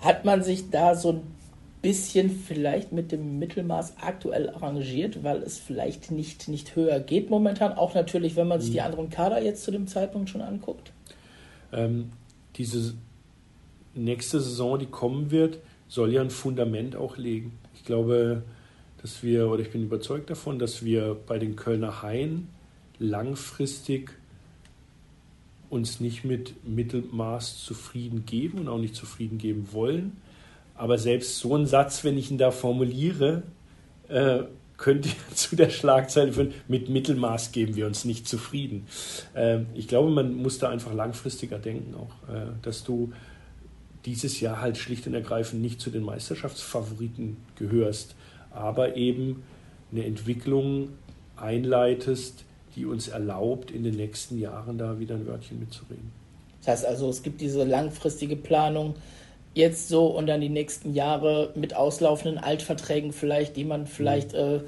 Hat 0.00 0.24
man 0.24 0.42
sich 0.42 0.70
da 0.70 0.96
so 0.96 1.12
ein 1.12 1.20
bisschen 1.82 2.30
vielleicht 2.30 2.92
mit 2.92 3.12
dem 3.12 3.38
Mittelmaß 3.38 3.94
aktuell 4.00 4.50
arrangiert, 4.50 5.22
weil 5.22 5.42
es 5.42 5.58
vielleicht 5.58 6.10
nicht, 6.10 6.48
nicht 6.48 6.74
höher 6.74 6.98
geht 6.98 7.30
momentan. 7.30 7.74
Auch 7.74 7.94
natürlich, 7.94 8.36
wenn 8.36 8.48
man 8.48 8.60
sich 8.60 8.70
die 8.70 8.80
mhm. 8.80 8.86
anderen 8.86 9.10
Kader 9.10 9.42
jetzt 9.42 9.62
zu 9.62 9.70
dem 9.70 9.86
Zeitpunkt 9.86 10.30
schon 10.30 10.40
anguckt. 10.40 10.92
Ähm, 11.72 12.10
diese 12.56 12.94
nächste 13.94 14.40
Saison, 14.40 14.78
die 14.78 14.86
kommen 14.86 15.30
wird, 15.30 15.58
soll 15.94 16.12
ja 16.12 16.20
ein 16.20 16.30
Fundament 16.30 16.96
auch 16.96 17.16
legen. 17.16 17.52
Ich 17.74 17.84
glaube, 17.84 18.42
dass 19.00 19.22
wir, 19.22 19.48
oder 19.48 19.62
ich 19.62 19.70
bin 19.70 19.84
überzeugt 19.84 20.28
davon, 20.28 20.58
dass 20.58 20.84
wir 20.84 21.16
bei 21.26 21.38
den 21.38 21.54
Kölner 21.54 22.02
Haien 22.02 22.48
langfristig 22.98 24.10
uns 25.70 26.00
nicht 26.00 26.24
mit 26.24 26.66
Mittelmaß 26.66 27.64
zufrieden 27.64 28.26
geben 28.26 28.58
und 28.58 28.68
auch 28.68 28.78
nicht 28.78 28.96
zufrieden 28.96 29.38
geben 29.38 29.68
wollen. 29.72 30.16
Aber 30.74 30.98
selbst 30.98 31.38
so 31.38 31.54
ein 31.54 31.66
Satz, 31.66 32.02
wenn 32.02 32.18
ich 32.18 32.30
ihn 32.30 32.38
da 32.38 32.50
formuliere, 32.50 33.44
äh, 34.08 34.40
könnte 34.76 35.08
zu 35.34 35.54
der 35.54 35.70
Schlagzeile 35.70 36.32
führen, 36.32 36.54
mit 36.66 36.88
Mittelmaß 36.88 37.52
geben 37.52 37.76
wir 37.76 37.86
uns 37.86 38.04
nicht 38.04 38.26
zufrieden. 38.26 38.86
Äh, 39.34 39.60
ich 39.74 39.86
glaube, 39.86 40.10
man 40.10 40.34
muss 40.34 40.58
da 40.58 40.70
einfach 40.70 40.92
langfristiger 40.92 41.58
denken 41.58 41.94
auch, 41.94 42.34
äh, 42.34 42.46
dass 42.62 42.82
du 42.82 43.12
dieses 44.04 44.40
Jahr 44.40 44.60
halt 44.60 44.76
schlicht 44.76 45.06
und 45.06 45.14
ergreifend 45.14 45.62
nicht 45.62 45.80
zu 45.80 45.90
den 45.90 46.02
Meisterschaftsfavoriten 46.02 47.36
gehörst, 47.56 48.14
aber 48.50 48.96
eben 48.96 49.42
eine 49.92 50.04
Entwicklung 50.04 50.90
einleitest, 51.36 52.44
die 52.76 52.86
uns 52.86 53.08
erlaubt, 53.08 53.70
in 53.70 53.84
den 53.84 53.96
nächsten 53.96 54.38
Jahren 54.38 54.78
da 54.78 54.98
wieder 54.98 55.14
ein 55.14 55.26
Wörtchen 55.26 55.60
mitzureden. 55.60 56.12
Das 56.60 56.68
heißt 56.68 56.86
also, 56.86 57.08
es 57.08 57.22
gibt 57.22 57.40
diese 57.40 57.64
langfristige 57.64 58.36
Planung 58.36 58.94
jetzt 59.54 59.88
so 59.88 60.06
und 60.06 60.26
dann 60.26 60.40
die 60.40 60.48
nächsten 60.48 60.92
Jahre 60.94 61.52
mit 61.54 61.76
auslaufenden 61.76 62.38
Altverträgen 62.38 63.12
vielleicht, 63.12 63.56
die 63.56 63.64
man 63.64 63.86
vielleicht 63.86 64.32
mhm. 64.32 64.38
äh, 64.38 64.60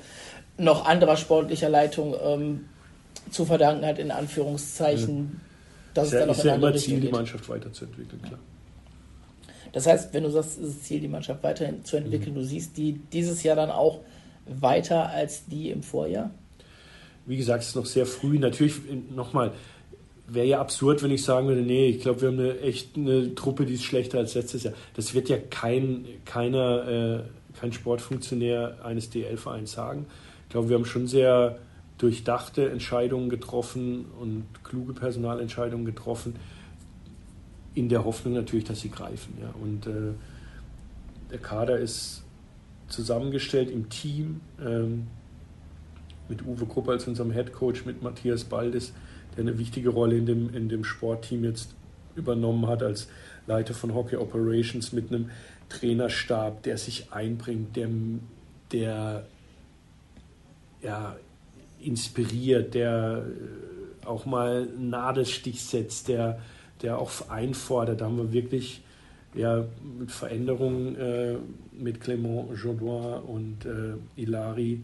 noch 0.62 0.87
anderer 0.87 1.16
sportlicher 1.16 1.68
Leitung 1.68 2.14
ähm, 2.22 2.66
zu 3.31 3.44
verdanken 3.44 3.85
hat, 3.85 3.99
in 3.99 4.11
Anführungszeichen. 4.11 5.18
Ja. 5.33 5.40
Das 5.94 6.09
ist, 6.09 6.14
ja, 6.14 6.25
ist 6.27 6.44
ja 6.44 6.55
immer 6.55 6.75
Ziel, 6.75 7.01
geht. 7.01 7.09
die 7.09 7.12
Mannschaft 7.12 7.49
weiterzuentwickeln, 7.49 8.22
klar. 8.22 8.38
Das 9.77 9.87
heißt, 9.87 10.15
wenn 10.15 10.23
du 10.23 10.31
sagst, 10.31 10.59
es 10.59 10.69
ist 10.71 10.85
Ziel, 10.87 11.01
die 11.01 11.09
Mannschaft 11.09 11.43
weiterzuentwickeln, 11.43 12.31
mhm. 12.31 12.39
du 12.39 12.45
siehst 12.47 12.79
die 12.79 12.95
dieses 13.12 13.43
Jahr 13.43 13.57
dann 13.57 13.71
auch 13.71 14.01
weiter 14.47 15.11
als 15.11 15.45
die 15.45 15.69
im 15.69 15.83
Vorjahr? 15.83 16.31
Wie 17.27 17.37
gesagt, 17.37 17.62
es 17.62 17.69
ist 17.69 17.77
noch 17.77 17.85
sehr 17.85 18.07
früh. 18.07 18.39
Natürlich, 18.39 18.77
nochmal, 19.15 19.53
wäre 20.29 20.47
ja 20.47 20.61
absurd, 20.61 21.03
wenn 21.03 21.11
ich 21.11 21.23
sagen 21.23 21.47
würde, 21.47 21.61
nee, 21.61 21.89
ich 21.89 22.01
glaube, 22.01 22.23
wir 22.23 22.29
haben 22.29 22.39
eine 22.39 22.59
echt 22.61 22.97
eine 22.97 23.35
Truppe, 23.35 23.67
die 23.67 23.75
ist 23.75 23.85
schlechter 23.85 24.17
als 24.17 24.35
letztes 24.35 24.62
Jahr. 24.62 24.73
Das 24.95 25.12
wird 25.12 25.29
ja 25.29 25.37
kein, 25.37 26.07
keiner, 26.25 26.89
äh, 26.89 27.59
kein 27.61 27.75
Sportfunktionär 27.75 28.79
eines 28.83 29.11
DL-Vereins 29.11 29.73
sagen. 29.73 30.07
Ich 30.45 30.53
glaube, 30.53 30.71
wir 30.71 30.77
haben 30.77 30.87
schon 30.87 31.07
sehr 31.07 31.59
durchdachte 31.99 32.71
Entscheidungen 32.71 33.29
getroffen 33.29 34.07
und 34.19 34.47
kluge 34.65 34.95
Personalentscheidungen 34.95 35.85
getroffen 35.85 36.37
in 37.77 37.89
der 37.89 38.05
Hoffnung 38.05 38.35
natürlich, 38.35 38.65
dass 38.65 38.81
sie 38.81 38.89
greifen. 38.89 39.35
Ja. 39.41 39.55
Und 39.62 39.87
äh, 39.87 40.15
der 41.31 41.39
Kader 41.39 41.79
ist 41.79 42.25
zusammengestellt 42.89 43.71
im 43.71 43.89
Team 43.91 44.41
ähm, 44.65 45.07
mit 46.29 46.45
Uwe 46.45 46.67
Krupp 46.67 46.89
als 46.89 47.07
unserem 47.07 47.31
Head 47.33 47.53
Coach, 47.53 47.85
mit 47.85 48.03
Matthias 48.03 48.45
Baldes, 48.45 48.93
der 49.37 49.43
eine 49.43 49.59
wichtige 49.59 49.91
Rolle 49.91 50.17
in 50.17 50.27
dem, 50.27 50.55
in 50.55 50.69
dem 50.69 50.85
Sportteam 50.85 51.45
jetzt 51.45 51.75
übernommen 52.17 52.67
hat 52.67 52.83
als 52.83 53.09
Leiter 53.47 53.75
von 53.75 53.95
Hockey 53.95 54.17
Operations 54.17 54.93
mit 54.93 55.12
einem 55.12 55.31
Trainerstab, 55.69 56.62
der 56.62 56.79
sich 56.79 57.12
einbringt, 57.12 57.77
der, 57.77 57.91
der 58.73 59.27
ja, 60.83 61.17
inspiriert, 61.81 62.73
der 62.73 63.27
äh, 64.03 64.07
auch 64.07 64.25
mal 64.25 64.62
einen 64.62 64.89
Nadelstich 64.89 65.62
setzt, 65.62 66.09
der 66.09 66.41
der 66.83 66.99
auch 66.99 67.29
einfordert. 67.29 68.01
Da 68.01 68.07
haben 68.07 68.19
wir 68.19 68.33
wirklich 68.33 68.83
ja, 69.35 69.65
mit 69.99 70.11
Veränderungen 70.11 70.97
äh, 70.97 71.37
mit 71.73 72.03
Clément 72.03 72.55
Jodoin 72.55 73.23
und 73.23 73.67
äh, 73.67 74.21
Ilari 74.21 74.83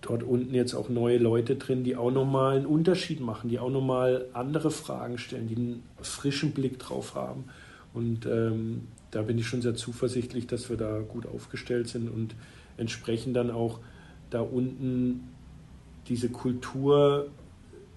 dort 0.00 0.22
unten 0.22 0.54
jetzt 0.54 0.74
auch 0.74 0.88
neue 0.88 1.18
Leute 1.18 1.56
drin, 1.56 1.84
die 1.84 1.96
auch 1.96 2.10
nochmal 2.10 2.56
einen 2.56 2.66
Unterschied 2.66 3.20
machen, 3.20 3.48
die 3.48 3.58
auch 3.58 3.70
nochmal 3.70 4.26
andere 4.34 4.70
Fragen 4.70 5.16
stellen, 5.16 5.48
die 5.48 5.56
einen 5.56 5.82
frischen 6.02 6.52
Blick 6.52 6.78
drauf 6.78 7.14
haben. 7.14 7.44
Und 7.94 8.26
ähm, 8.26 8.88
da 9.10 9.22
bin 9.22 9.38
ich 9.38 9.46
schon 9.46 9.62
sehr 9.62 9.74
zuversichtlich, 9.74 10.46
dass 10.46 10.68
wir 10.68 10.76
da 10.76 11.00
gut 11.00 11.26
aufgestellt 11.26 11.88
sind 11.88 12.10
und 12.10 12.34
entsprechend 12.76 13.36
dann 13.36 13.50
auch 13.50 13.78
da 14.30 14.40
unten 14.40 15.28
diese 16.08 16.28
Kultur 16.28 17.28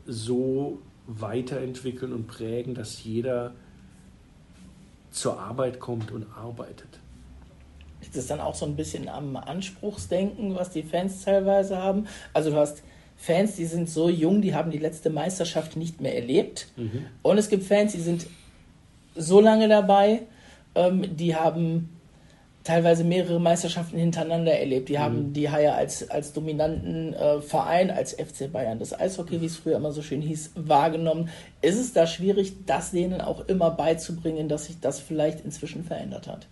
so 0.06 0.80
weiterentwickeln 1.08 2.14
und 2.14 2.28
prägen, 2.28 2.76
dass 2.76 3.04
jeder 3.04 3.54
zur 5.10 5.40
Arbeit 5.40 5.80
kommt 5.80 6.12
und 6.12 6.26
arbeitet. 6.36 7.00
Ist 8.02 8.16
das 8.16 8.28
dann 8.28 8.40
auch 8.40 8.56
so 8.56 8.66
ein 8.66 8.76
bisschen 8.76 9.10
am 9.10 9.36
Anspruchsdenken, 9.36 10.56
was 10.56 10.70
die 10.70 10.84
Fans 10.84 11.24
teilweise 11.24 11.78
haben? 11.78 12.08
Also 12.34 12.52
du 12.52 12.58
hast 12.58 12.84
Fans, 13.16 13.56
die 13.56 13.66
sind 13.66 13.90
so 13.90 14.10
jung, 14.10 14.42
die 14.42 14.54
haben 14.54 14.70
die 14.70 14.78
letzte 14.78 15.10
Meisterschaft 15.10 15.76
nicht 15.76 16.02
mehr 16.02 16.16
erlebt. 16.16 16.68
Mhm. 16.76 17.08
Und 17.24 17.38
es 17.40 17.50
gibt 17.50 17.64
Fans, 17.64 17.94
die 17.94 18.00
sind 18.00 18.28
so 19.16 19.42
lange 19.42 19.68
dabei, 19.68 20.22
ähm, 20.76 21.16
die 21.16 21.36
haben 21.36 21.97
teilweise 22.68 23.06
mehrere 23.06 23.40
Meisterschaften 23.40 23.98
hintereinander 23.98 24.52
erlebt. 24.52 24.90
Die 24.90 24.98
mhm. 24.98 25.00
haben 25.00 25.34
die 25.34 25.50
Haie 25.50 25.74
als, 25.74 26.10
als 26.10 26.34
dominanten 26.34 27.14
äh, 27.14 27.42
Verein, 27.42 27.90
als 27.90 28.14
FC 28.14 28.52
Bayern, 28.52 28.78
das 28.78 28.98
Eishockey, 28.98 29.40
wie 29.42 29.46
es 29.46 29.56
früher 29.56 29.78
immer 29.78 29.94
so 29.94 30.02
schön 30.02 30.22
hieß, 30.22 30.52
wahrgenommen. 30.56 31.30
Ist 31.62 31.80
es 31.80 31.94
da 31.94 32.06
schwierig, 32.06 32.66
das 32.66 32.92
denen 32.92 33.22
auch 33.22 33.48
immer 33.48 33.72
beizubringen, 33.72 34.50
dass 34.50 34.66
sich 34.66 34.80
das 34.82 35.00
vielleicht 35.00 35.46
inzwischen 35.46 35.86
verändert 35.86 36.28
hat? 36.28 36.48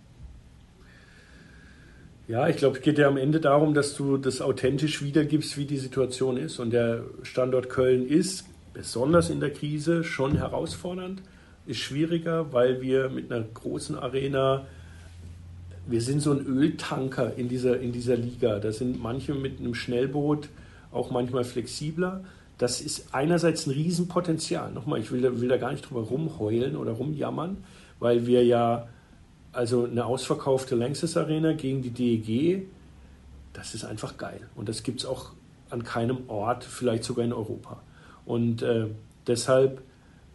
Ja, 2.28 2.48
ich 2.48 2.56
glaube, 2.56 2.78
es 2.78 2.82
geht 2.82 2.98
ja 2.98 3.06
am 3.06 3.18
Ende 3.18 3.38
darum, 3.38 3.74
dass 3.74 3.94
du 3.94 4.16
das 4.16 4.40
authentisch 4.40 5.02
wiedergibst, 5.02 5.58
wie 5.58 5.66
die 5.66 5.76
Situation 5.76 6.38
ist. 6.38 6.58
Und 6.58 6.72
der 6.72 7.04
Standort 7.22 7.68
Köln 7.68 8.08
ist, 8.08 8.46
besonders 8.72 9.28
in 9.28 9.38
der 9.38 9.50
Krise, 9.52 10.02
schon 10.02 10.38
herausfordernd, 10.38 11.22
ist 11.66 11.78
schwieriger, 11.78 12.52
weil 12.52 12.80
wir 12.80 13.10
mit 13.10 13.30
einer 13.30 13.44
großen 13.44 13.96
Arena 13.96 14.66
wir 15.86 16.00
sind 16.00 16.20
so 16.20 16.32
ein 16.32 16.44
Öltanker 16.44 17.34
in 17.36 17.48
dieser, 17.48 17.80
in 17.80 17.92
dieser 17.92 18.16
Liga. 18.16 18.58
Da 18.58 18.72
sind 18.72 19.00
manche 19.00 19.34
mit 19.34 19.60
einem 19.60 19.74
Schnellboot 19.74 20.48
auch 20.92 21.10
manchmal 21.10 21.44
flexibler. 21.44 22.24
Das 22.58 22.80
ist 22.80 23.08
einerseits 23.12 23.66
ein 23.66 23.70
Riesenpotenzial. 23.70 24.72
Nochmal, 24.72 25.00
ich 25.00 25.12
will 25.12 25.20
da, 25.20 25.40
will 25.40 25.48
da 25.48 25.58
gar 25.58 25.72
nicht 25.72 25.88
drüber 25.88 26.02
rumheulen 26.02 26.76
oder 26.76 26.92
rumjammern, 26.92 27.58
weil 28.00 28.26
wir 28.26 28.44
ja, 28.44 28.88
also 29.52 29.84
eine 29.84 30.04
ausverkaufte 30.04 30.74
Lanxess 30.74 31.16
Arena 31.16 31.52
gegen 31.52 31.82
die 31.82 31.90
DEG, 31.90 32.66
das 33.52 33.74
ist 33.74 33.84
einfach 33.84 34.16
geil. 34.16 34.40
Und 34.54 34.68
das 34.68 34.82
gibt 34.82 35.00
es 35.00 35.06
auch 35.06 35.32
an 35.70 35.84
keinem 35.84 36.28
Ort, 36.28 36.64
vielleicht 36.64 37.04
sogar 37.04 37.24
in 37.24 37.32
Europa. 37.32 37.82
Und 38.24 38.62
äh, 38.62 38.86
deshalb 39.26 39.82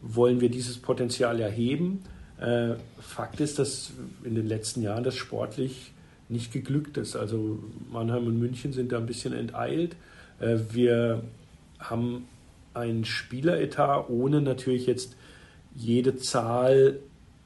wollen 0.01 0.41
wir 0.41 0.49
dieses 0.49 0.77
Potenzial 0.77 1.39
erheben. 1.39 2.03
Äh, 2.41 2.75
Fakt 2.99 3.39
ist, 3.39 3.59
dass 3.59 3.91
in 4.23 4.35
den 4.35 4.47
letzten 4.47 4.81
Jahren 4.81 5.03
das 5.03 5.15
sportlich 5.15 5.91
nicht 6.27 6.51
geglückt 6.51 6.97
ist. 6.97 7.15
Also 7.15 7.59
Mannheim 7.91 8.27
und 8.27 8.39
München 8.39 8.73
sind 8.73 8.91
da 8.91 8.97
ein 8.97 9.05
bisschen 9.05 9.33
enteilt. 9.33 9.95
Äh, 10.39 10.57
wir 10.71 11.23
haben 11.79 12.27
ein 12.73 13.05
Spieleretat, 13.05 14.09
ohne 14.09 14.41
natürlich 14.41 14.87
jetzt 14.87 15.15
jede 15.75 16.17
Zahl 16.17 16.99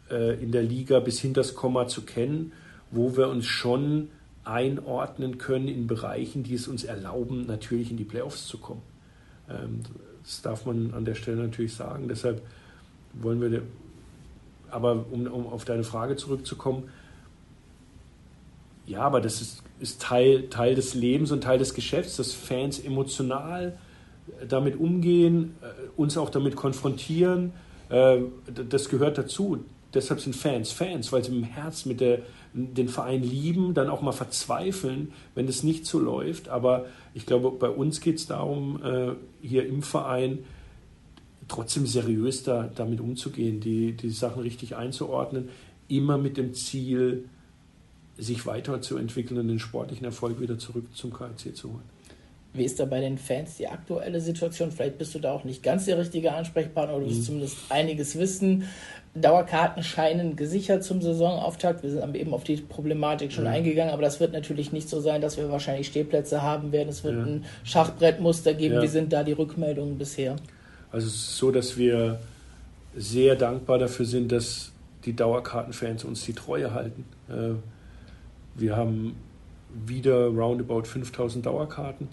äh, 0.09 0.41
in 0.41 0.51
der 0.51 0.63
Liga 0.63 0.99
bis 0.99 1.19
hinter 1.19 1.41
das 1.41 1.55
Komma 1.55 1.87
zu 1.87 2.03
kennen, 2.03 2.53
wo 2.91 3.17
wir 3.17 3.27
uns 3.27 3.45
schon 3.45 4.09
einordnen 4.43 5.37
können 5.37 5.67
in 5.67 5.87
Bereichen, 5.87 6.43
die 6.43 6.53
es 6.53 6.67
uns 6.67 6.83
erlauben, 6.83 7.45
natürlich 7.47 7.91
in 7.91 7.97
die 7.97 8.03
Playoffs 8.03 8.47
zu 8.47 8.59
kommen. 8.59 8.83
Ähm, 9.49 9.81
das 10.23 10.41
darf 10.41 10.65
man 10.65 10.93
an 10.93 11.05
der 11.05 11.15
Stelle 11.15 11.37
natürlich 11.37 11.73
sagen. 11.73 12.07
Deshalb 12.07 12.41
wollen 13.13 13.41
wir, 13.41 13.61
aber 14.75 15.05
um, 15.11 15.25
um 15.27 15.47
auf 15.47 15.65
deine 15.65 15.83
Frage 15.83 16.15
zurückzukommen, 16.17 16.89
ja, 18.85 18.99
aber 18.99 19.21
das 19.21 19.41
ist, 19.41 19.63
ist 19.79 20.01
Teil, 20.01 20.47
Teil 20.49 20.75
des 20.75 20.93
Lebens 20.93 21.31
und 21.31 21.41
Teil 21.41 21.57
des 21.57 21.73
Geschäfts, 21.73 22.17
dass 22.17 22.33
Fans 22.33 22.79
emotional 22.79 23.77
damit 24.47 24.79
umgehen, 24.79 25.55
äh, 25.61 25.65
uns 25.95 26.17
auch 26.17 26.29
damit 26.29 26.55
konfrontieren. 26.55 27.53
Äh, 27.89 28.19
das 28.69 28.89
gehört 28.89 29.17
dazu. 29.17 29.63
Deshalb 29.93 30.19
sind 30.19 30.35
Fans 30.35 30.71
Fans, 30.71 31.11
weil 31.11 31.23
sie 31.23 31.35
im 31.35 31.43
Herz 31.43 31.85
mit 31.85 32.01
der, 32.01 32.19
den 32.53 32.89
Verein 32.89 33.23
lieben, 33.23 33.73
dann 33.73 33.89
auch 33.89 34.01
mal 34.01 34.11
verzweifeln, 34.11 35.13
wenn 35.35 35.47
es 35.47 35.63
nicht 35.63 35.85
so 35.85 35.99
läuft. 35.99 36.49
Aber 36.49 36.85
ich 37.13 37.25
glaube, 37.25 37.51
bei 37.51 37.69
uns 37.69 38.01
geht 38.01 38.17
es 38.17 38.27
darum, 38.27 38.83
äh, 38.83 39.13
hier 39.41 39.65
im 39.65 39.81
Verein 39.81 40.39
trotzdem 41.47 41.85
seriös 41.85 42.43
da, 42.43 42.69
damit 42.75 42.99
umzugehen, 42.99 43.59
die, 43.59 43.93
die 43.93 44.09
Sachen 44.09 44.41
richtig 44.41 44.75
einzuordnen, 44.75 45.49
immer 45.87 46.17
mit 46.17 46.37
dem 46.37 46.53
Ziel, 46.53 47.25
sich 48.17 48.45
weiterzuentwickeln 48.45 49.39
und 49.39 49.47
den 49.49 49.59
sportlichen 49.59 50.05
Erfolg 50.05 50.39
wieder 50.39 50.57
zurück 50.57 50.85
zum 50.93 51.11
KC 51.11 51.55
zu 51.55 51.73
holen. 51.73 51.95
Wie 52.53 52.63
ist 52.63 52.79
da 52.79 52.85
bei 52.85 53.01
den 53.01 53.17
Fans 53.17 53.57
die 53.57 53.67
aktuelle 53.67 54.21
Situation? 54.21 54.71
Vielleicht 54.71 54.97
bist 54.97 55.13
du 55.13 55.19
da 55.19 55.33
auch 55.33 55.43
nicht 55.43 55.61
ganz 55.61 55.85
der 55.85 55.97
richtige 55.97 56.31
Ansprechpartner 56.31 56.95
oder 56.95 57.05
du 57.05 57.11
mhm. 57.11 57.21
zumindest 57.21 57.57
einiges 57.69 58.17
wissen. 58.17 58.63
Dauerkarten 59.13 59.83
scheinen 59.83 60.37
gesichert 60.37 60.83
zum 60.83 61.01
Saisonauftakt. 61.01 61.83
Wir 61.83 61.89
sind 61.89 62.15
eben 62.15 62.33
auf 62.33 62.45
die 62.45 62.57
Problematik 62.57 63.33
schon 63.33 63.45
ja. 63.45 63.51
eingegangen, 63.51 63.93
aber 63.93 64.01
das 64.01 64.21
wird 64.21 64.31
natürlich 64.31 64.71
nicht 64.71 64.87
so 64.87 65.01
sein, 65.01 65.21
dass 65.21 65.37
wir 65.37 65.49
wahrscheinlich 65.49 65.87
Stehplätze 65.87 66.41
haben 66.41 66.71
werden. 66.71 66.89
Es 66.89 67.03
wird 67.03 67.15
ja. 67.15 67.23
ein 67.23 67.45
Schachbrettmuster 67.63 68.53
geben. 68.53 68.75
Ja. 68.75 68.81
Wie 68.81 68.87
sind 68.87 69.11
da 69.11 69.23
die 69.23 69.33
Rückmeldungen 69.33 69.97
bisher? 69.97 70.37
Also 70.91 71.07
es 71.07 71.15
ist 71.15 71.37
so, 71.37 71.51
dass 71.51 71.77
wir 71.77 72.19
sehr 72.95 73.35
dankbar 73.35 73.77
dafür 73.77 74.05
sind, 74.05 74.31
dass 74.31 74.71
die 75.05 75.15
Dauerkartenfans 75.15 76.03
uns 76.03 76.23
die 76.25 76.33
Treue 76.33 76.73
halten. 76.73 77.05
Äh, 77.29 77.55
wir 78.55 78.75
haben 78.75 79.15
wieder 79.85 80.27
roundabout 80.27 80.83
5000 80.83 81.45
Dauerkarten 81.45 82.07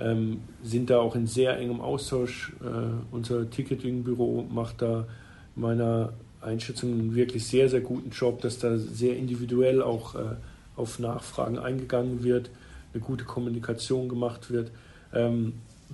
ähm, 0.00 0.40
sind 0.62 0.90
da 0.90 0.98
auch 0.98 1.14
in 1.14 1.26
sehr 1.26 1.58
engem 1.58 1.80
Austausch. 1.80 2.52
Äh, 2.60 3.14
unser 3.14 3.48
Ticketing-Büro 3.48 4.46
macht 4.50 4.82
da 4.82 5.06
meiner 5.54 6.12
Einschätzung 6.40 6.92
einen 6.92 7.14
wirklich 7.14 7.46
sehr, 7.46 7.68
sehr 7.68 7.80
guten 7.80 8.10
Job, 8.10 8.40
dass 8.42 8.58
da 8.58 8.76
sehr 8.76 9.16
individuell 9.16 9.82
auch 9.82 10.14
äh, 10.14 10.36
auf 10.76 10.98
Nachfragen 10.98 11.58
eingegangen 11.58 12.24
wird, 12.24 12.50
eine 12.92 13.02
gute 13.02 13.24
Kommunikation 13.24 14.08
gemacht 14.08 14.50
wird. 14.50 14.70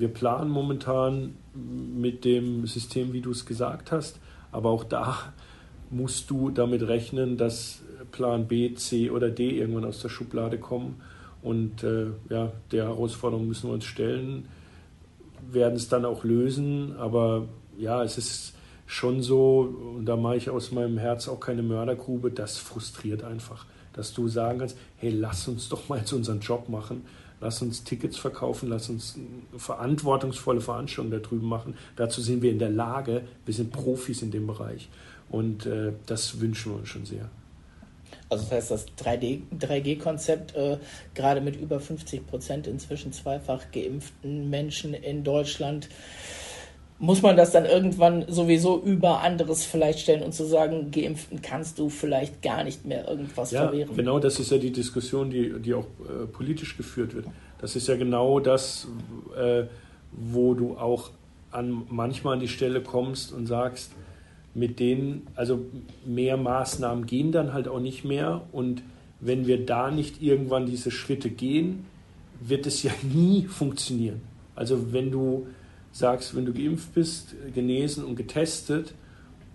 Wir 0.00 0.08
planen 0.08 0.50
momentan 0.50 1.34
mit 1.54 2.24
dem 2.24 2.66
System, 2.66 3.12
wie 3.12 3.20
du 3.20 3.32
es 3.32 3.44
gesagt 3.44 3.92
hast, 3.92 4.18
aber 4.50 4.70
auch 4.70 4.84
da 4.84 5.34
musst 5.90 6.30
du 6.30 6.50
damit 6.50 6.88
rechnen, 6.88 7.36
dass 7.36 7.82
Plan 8.10 8.48
B, 8.48 8.72
C 8.72 9.10
oder 9.10 9.28
D 9.28 9.50
irgendwann 9.50 9.84
aus 9.84 10.00
der 10.00 10.08
Schublade 10.08 10.56
kommen 10.56 11.02
und 11.42 11.82
äh, 11.82 12.06
ja, 12.30 12.50
der 12.72 12.84
Herausforderung 12.84 13.46
müssen 13.46 13.68
wir 13.68 13.74
uns 13.74 13.84
stellen, 13.84 14.48
werden 15.50 15.76
es 15.76 15.90
dann 15.90 16.06
auch 16.06 16.24
lösen. 16.24 16.96
Aber 16.96 17.48
ja, 17.76 18.02
es 18.02 18.16
ist 18.16 18.54
schon 18.86 19.20
so, 19.20 19.94
und 19.98 20.06
da 20.06 20.16
mache 20.16 20.36
ich 20.36 20.48
aus 20.48 20.72
meinem 20.72 20.96
Herz 20.96 21.28
auch 21.28 21.40
keine 21.40 21.62
Mördergrube, 21.62 22.30
das 22.30 22.56
frustriert 22.56 23.22
einfach. 23.22 23.66
Dass 23.92 24.14
du 24.14 24.28
sagen 24.28 24.60
kannst, 24.60 24.78
hey, 24.96 25.10
lass 25.10 25.46
uns 25.46 25.68
doch 25.68 25.90
mal 25.90 25.98
jetzt 25.98 26.14
unseren 26.14 26.40
Job 26.40 26.70
machen, 26.70 27.04
lass 27.40 27.62
uns 27.62 27.84
Tickets 27.84 28.16
verkaufen, 28.16 28.68
lass 28.68 28.88
uns 28.88 29.18
verantwortungsvolle 29.56 30.60
Veranstaltung 30.60 31.10
da 31.10 31.18
drüben 31.18 31.48
machen. 31.48 31.74
Dazu 31.96 32.20
sind 32.20 32.42
wir 32.42 32.50
in 32.50 32.58
der 32.58 32.70
Lage, 32.70 33.22
wir 33.44 33.54
sind 33.54 33.72
Profis 33.72 34.22
in 34.22 34.30
dem 34.30 34.46
Bereich. 34.46 34.88
Und 35.30 35.66
äh, 35.66 35.92
das 36.06 36.40
wünschen 36.40 36.72
wir 36.72 36.78
uns 36.80 36.88
schon 36.88 37.06
sehr. 37.06 37.30
Also 38.28 38.44
das 38.44 38.52
heißt, 38.52 38.70
das 38.70 38.86
3G-Konzept, 38.98 40.54
äh, 40.54 40.78
gerade 41.14 41.40
mit 41.40 41.56
über 41.56 41.80
50 41.80 42.26
Prozent 42.26 42.66
inzwischen 42.66 43.12
zweifach 43.12 43.70
geimpften 43.72 44.50
Menschen 44.50 44.94
in 44.94 45.24
Deutschland, 45.24 45.88
muss 47.00 47.22
man 47.22 47.34
das 47.34 47.50
dann 47.50 47.64
irgendwann 47.64 48.26
sowieso 48.28 48.78
über 48.78 49.22
anderes 49.22 49.64
vielleicht 49.64 50.00
stellen 50.00 50.22
und 50.22 50.34
zu 50.34 50.44
sagen, 50.44 50.90
Geimpften 50.90 51.40
kannst 51.40 51.78
du 51.78 51.88
vielleicht 51.88 52.42
gar 52.42 52.62
nicht 52.62 52.84
mehr 52.84 53.08
irgendwas 53.08 53.50
ja, 53.52 53.64
verwehren. 53.64 53.96
Genau, 53.96 54.18
das 54.18 54.38
ist 54.38 54.50
ja 54.50 54.58
die 54.58 54.70
Diskussion, 54.70 55.30
die, 55.30 55.58
die 55.60 55.72
auch 55.72 55.86
äh, 55.86 56.26
politisch 56.26 56.76
geführt 56.76 57.14
wird. 57.14 57.24
Das 57.58 57.74
ist 57.74 57.88
ja 57.88 57.96
genau 57.96 58.38
das, 58.38 58.86
äh, 59.34 59.64
wo 60.12 60.52
du 60.52 60.76
auch 60.76 61.10
an, 61.50 61.86
manchmal 61.88 62.34
an 62.34 62.40
die 62.40 62.48
Stelle 62.48 62.82
kommst 62.82 63.32
und 63.32 63.46
sagst, 63.46 63.92
mit 64.52 64.78
denen, 64.78 65.26
also 65.36 65.64
mehr 66.04 66.36
Maßnahmen 66.36 67.06
gehen 67.06 67.32
dann 67.32 67.54
halt 67.54 67.66
auch 67.66 67.80
nicht 67.80 68.04
mehr. 68.04 68.42
Und 68.52 68.82
wenn 69.20 69.46
wir 69.46 69.64
da 69.64 69.90
nicht 69.90 70.20
irgendwann 70.20 70.66
diese 70.66 70.90
Schritte 70.90 71.30
gehen, 71.30 71.86
wird 72.40 72.66
es 72.66 72.82
ja 72.82 72.92
nie 73.02 73.46
funktionieren. 73.46 74.20
Also 74.54 74.92
wenn 74.92 75.10
du 75.10 75.46
sagst, 75.92 76.36
wenn 76.36 76.46
du 76.46 76.52
geimpft 76.52 76.94
bist, 76.94 77.34
genesen 77.54 78.04
und 78.04 78.16
getestet 78.16 78.94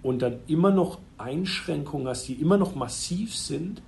und 0.04 0.22
dann 0.22 0.40
immer 0.48 0.72
noch 0.72 1.00
Einschränkungen 1.18 2.08
hast, 2.08 2.28
die 2.28 2.34
immer 2.34 2.58
noch 2.58 2.76
massiv 2.76 3.36
sind, 3.36 3.82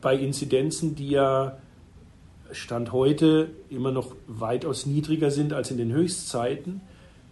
bei 0.00 0.16
Inzidenzen, 0.16 0.94
die 0.94 1.10
ja 1.10 1.58
Stand 2.52 2.92
heute 2.92 3.50
immer 3.68 3.92
noch 3.92 4.14
weitaus 4.26 4.86
niedriger 4.86 5.30
sind 5.30 5.52
als 5.52 5.70
in 5.70 5.76
den 5.76 5.92
Höchstzeiten, 5.92 6.80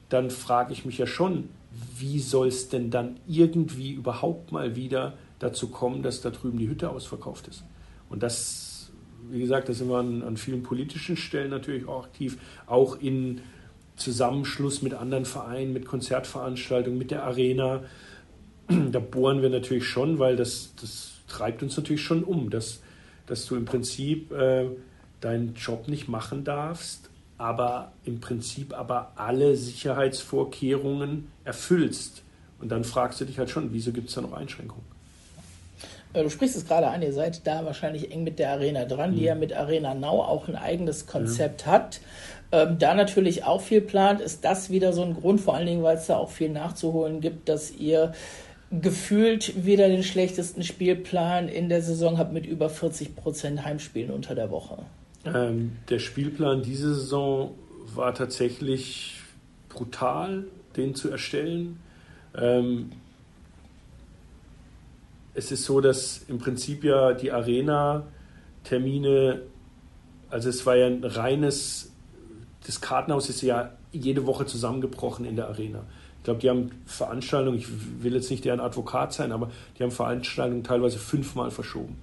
dann 0.09 0.31
frage 0.31 0.73
ich 0.73 0.85
mich 0.85 0.99
ja 0.99 1.07
schon, 1.07 1.49
wie 1.97 2.19
soll 2.19 2.49
es 2.49 2.69
denn 2.69 2.91
dann 2.91 3.17
irgendwie 3.27 3.93
überhaupt 3.93 4.53
mal 4.53 4.77
wieder 4.77 5.15
dazu 5.39 5.69
kommen, 5.69 6.03
dass 6.03 6.21
da 6.21 6.31
drüben 6.31 6.59
die 6.59 6.69
Hütte 6.69 6.91
ausverkauft 6.91 7.49
ist? 7.49 7.65
Und 8.09 8.23
das, 8.23 8.91
wie 9.31 9.41
gesagt, 9.41 9.69
da 9.69 9.73
sind 9.73 9.89
wir 9.89 9.99
an, 9.99 10.23
an 10.23 10.37
vielen 10.37 10.63
politischen 10.63 11.17
Stellen 11.17 11.51
natürlich 11.51 11.87
auch 11.87 12.05
aktiv, 12.05 12.39
auch 12.67 13.01
in 13.01 13.41
Zusammenschluss 13.99 14.83
mit 14.83 14.95
anderen 14.95 15.25
Vereinen, 15.25 15.73
mit 15.73 15.87
Konzertveranstaltungen, 15.87 16.99
mit 16.99 17.11
der 17.11 17.25
Arena. 17.25 17.83
Da 18.93 18.99
bohren 18.99 19.41
wir 19.41 19.49
natürlich 19.49 19.87
schon, 19.87 20.19
weil 20.19 20.37
das, 20.37 20.75
das 20.79 21.13
treibt 21.27 21.63
uns 21.63 21.77
natürlich 21.77 22.03
schon 22.03 22.23
um, 22.23 22.51
dass, 22.51 22.81
dass 23.27 23.47
du 23.47 23.57
im 23.57 23.65
Prinzip 23.65 24.31
äh, 24.31 24.67
deinen 25.21 25.55
Job 25.55 25.89
nicht 25.89 26.09
machen 26.09 26.45
darfst, 26.45 27.09
aber 27.39 27.93
im 28.05 28.21
Prinzip 28.21 28.77
aber 28.77 29.13
alle 29.17 29.57
Sicherheitsvorkehrungen 29.57 31.29
erfüllst. 31.45 32.23
Und 32.61 32.71
dann 32.71 32.85
fragst 32.85 33.21
du 33.21 33.25
dich 33.25 33.39
halt 33.39 33.51
schon, 33.51 33.73
wieso 33.73 33.93
gibt 33.93 34.09
es 34.09 34.15
da 34.17 34.21
noch 34.21 34.33
Einschränkungen? 34.33 34.85
Äh, 36.13 36.23
du 36.23 36.31
sprichst 36.31 36.57
es 36.57 36.67
gerade 36.67 36.89
an, 36.89 37.03
ihr 37.03 37.13
seid 37.13 37.47
da 37.47 37.65
wahrscheinlich 37.65 38.11
eng 38.11 38.25
mit 38.25 38.39
der 38.39 38.53
Arena 38.53 38.85
dran, 38.85 39.13
mhm. 39.13 39.17
die 39.17 39.25
ja 39.25 39.35
mit 39.35 39.53
Arena 39.53 39.95
Now 39.95 40.23
auch 40.23 40.49
ein 40.49 40.57
eigenes 40.57 41.07
Konzept 41.07 41.63
ja. 41.63 41.73
hat. 41.73 42.01
Ähm, 42.51 42.79
da 42.79 42.95
natürlich 42.95 43.45
auch 43.45 43.61
viel 43.61 43.81
plant, 43.81 44.21
ist 44.21 44.45
das 44.45 44.71
wieder 44.71 44.93
so 44.93 45.03
ein 45.03 45.15
Grund, 45.15 45.41
vor 45.41 45.55
allen 45.55 45.67
Dingen, 45.67 45.83
weil 45.83 45.97
es 45.97 46.07
da 46.07 46.17
auch 46.17 46.31
viel 46.31 46.49
nachzuholen 46.49 47.21
gibt, 47.21 47.49
dass 47.49 47.71
ihr 47.71 48.13
gefühlt 48.71 49.65
wieder 49.65 49.89
den 49.89 50.03
schlechtesten 50.03 50.63
Spielplan 50.63 51.49
in 51.49 51.69
der 51.69 51.83
Saison 51.83 52.19
habt 52.19 52.33
mit 52.33 52.47
über 52.47 52.69
40 52.69 53.17
Prozent 53.17 53.65
Heimspielen 53.65 54.11
unter 54.11 54.35
der 54.35 54.51
Woche. 54.51 54.79
Ähm, 55.25 55.77
der 55.89 55.99
Spielplan 55.99 56.63
diese 56.63 56.95
Saison 56.95 57.55
war 57.95 58.15
tatsächlich 58.15 59.21
brutal, 59.69 60.45
den 60.77 60.95
zu 60.95 61.11
erstellen. 61.11 61.81
Ähm, 62.37 62.93
es 65.35 65.53
ist 65.53 65.65
so, 65.65 65.81
dass 65.81 66.25
im 66.29 66.39
Prinzip 66.39 66.85
ja 66.85 67.13
die 67.13 67.33
Arena-Termine, 67.33 69.43
also 70.31 70.49
es 70.49 70.65
war 70.67 70.77
ja 70.77 70.87
ein 70.87 71.05
reines, 71.05 71.93
das 72.69 72.83
Kartenhaus 72.83 73.31
ist 73.31 73.41
ja 73.41 73.71
jede 73.93 74.27
Woche 74.27 74.45
zusammengebrochen 74.45 75.25
in 75.25 75.37
der 75.37 75.49
Arena. 75.49 75.85
Ich 76.19 76.25
glaube, 76.25 76.41
die 76.41 76.51
haben 76.51 76.71
Veranstaltungen, 76.85 77.57
ich 77.57 77.67
will 78.03 78.15
jetzt 78.15 78.31
nicht 78.31 78.45
deren 78.45 78.61
Advokat 78.61 79.15
sein, 79.15 79.33
aber 79.33 79.51
die 79.79 79.83
haben 79.83 79.91
Veranstaltungen 79.91 80.65
teilweise 80.65 80.99
fünfmal 80.99 81.51
verschoben 81.51 81.97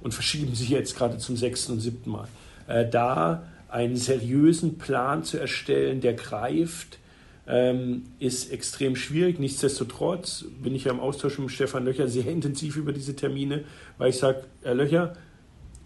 und 0.00 0.14
verschieben 0.14 0.54
sich 0.54 0.68
jetzt 0.68 0.96
gerade 0.96 1.18
zum 1.18 1.36
sechsten 1.36 1.72
und 1.72 1.80
siebten 1.80 2.10
Mal. 2.10 2.28
Äh, 2.68 2.88
da 2.88 3.42
einen 3.68 3.96
seriösen 3.96 4.78
Plan 4.78 5.24
zu 5.24 5.36
erstellen, 5.36 6.00
der 6.00 6.12
greift, 6.12 7.00
ähm, 7.48 8.04
ist 8.20 8.52
extrem 8.52 8.94
schwierig. 8.94 9.40
Nichtsdestotrotz 9.40 10.44
bin 10.62 10.76
ich 10.76 10.84
ja 10.84 10.92
im 10.92 11.00
Austausch 11.00 11.40
mit 11.40 11.50
Stefan 11.50 11.84
Löcher 11.84 12.06
sehr 12.06 12.26
intensiv 12.30 12.76
über 12.76 12.92
diese 12.92 13.16
Termine, 13.16 13.64
weil 13.98 14.10
ich 14.10 14.18
sage, 14.18 14.44
Herr 14.62 14.76
Löcher, 14.76 15.14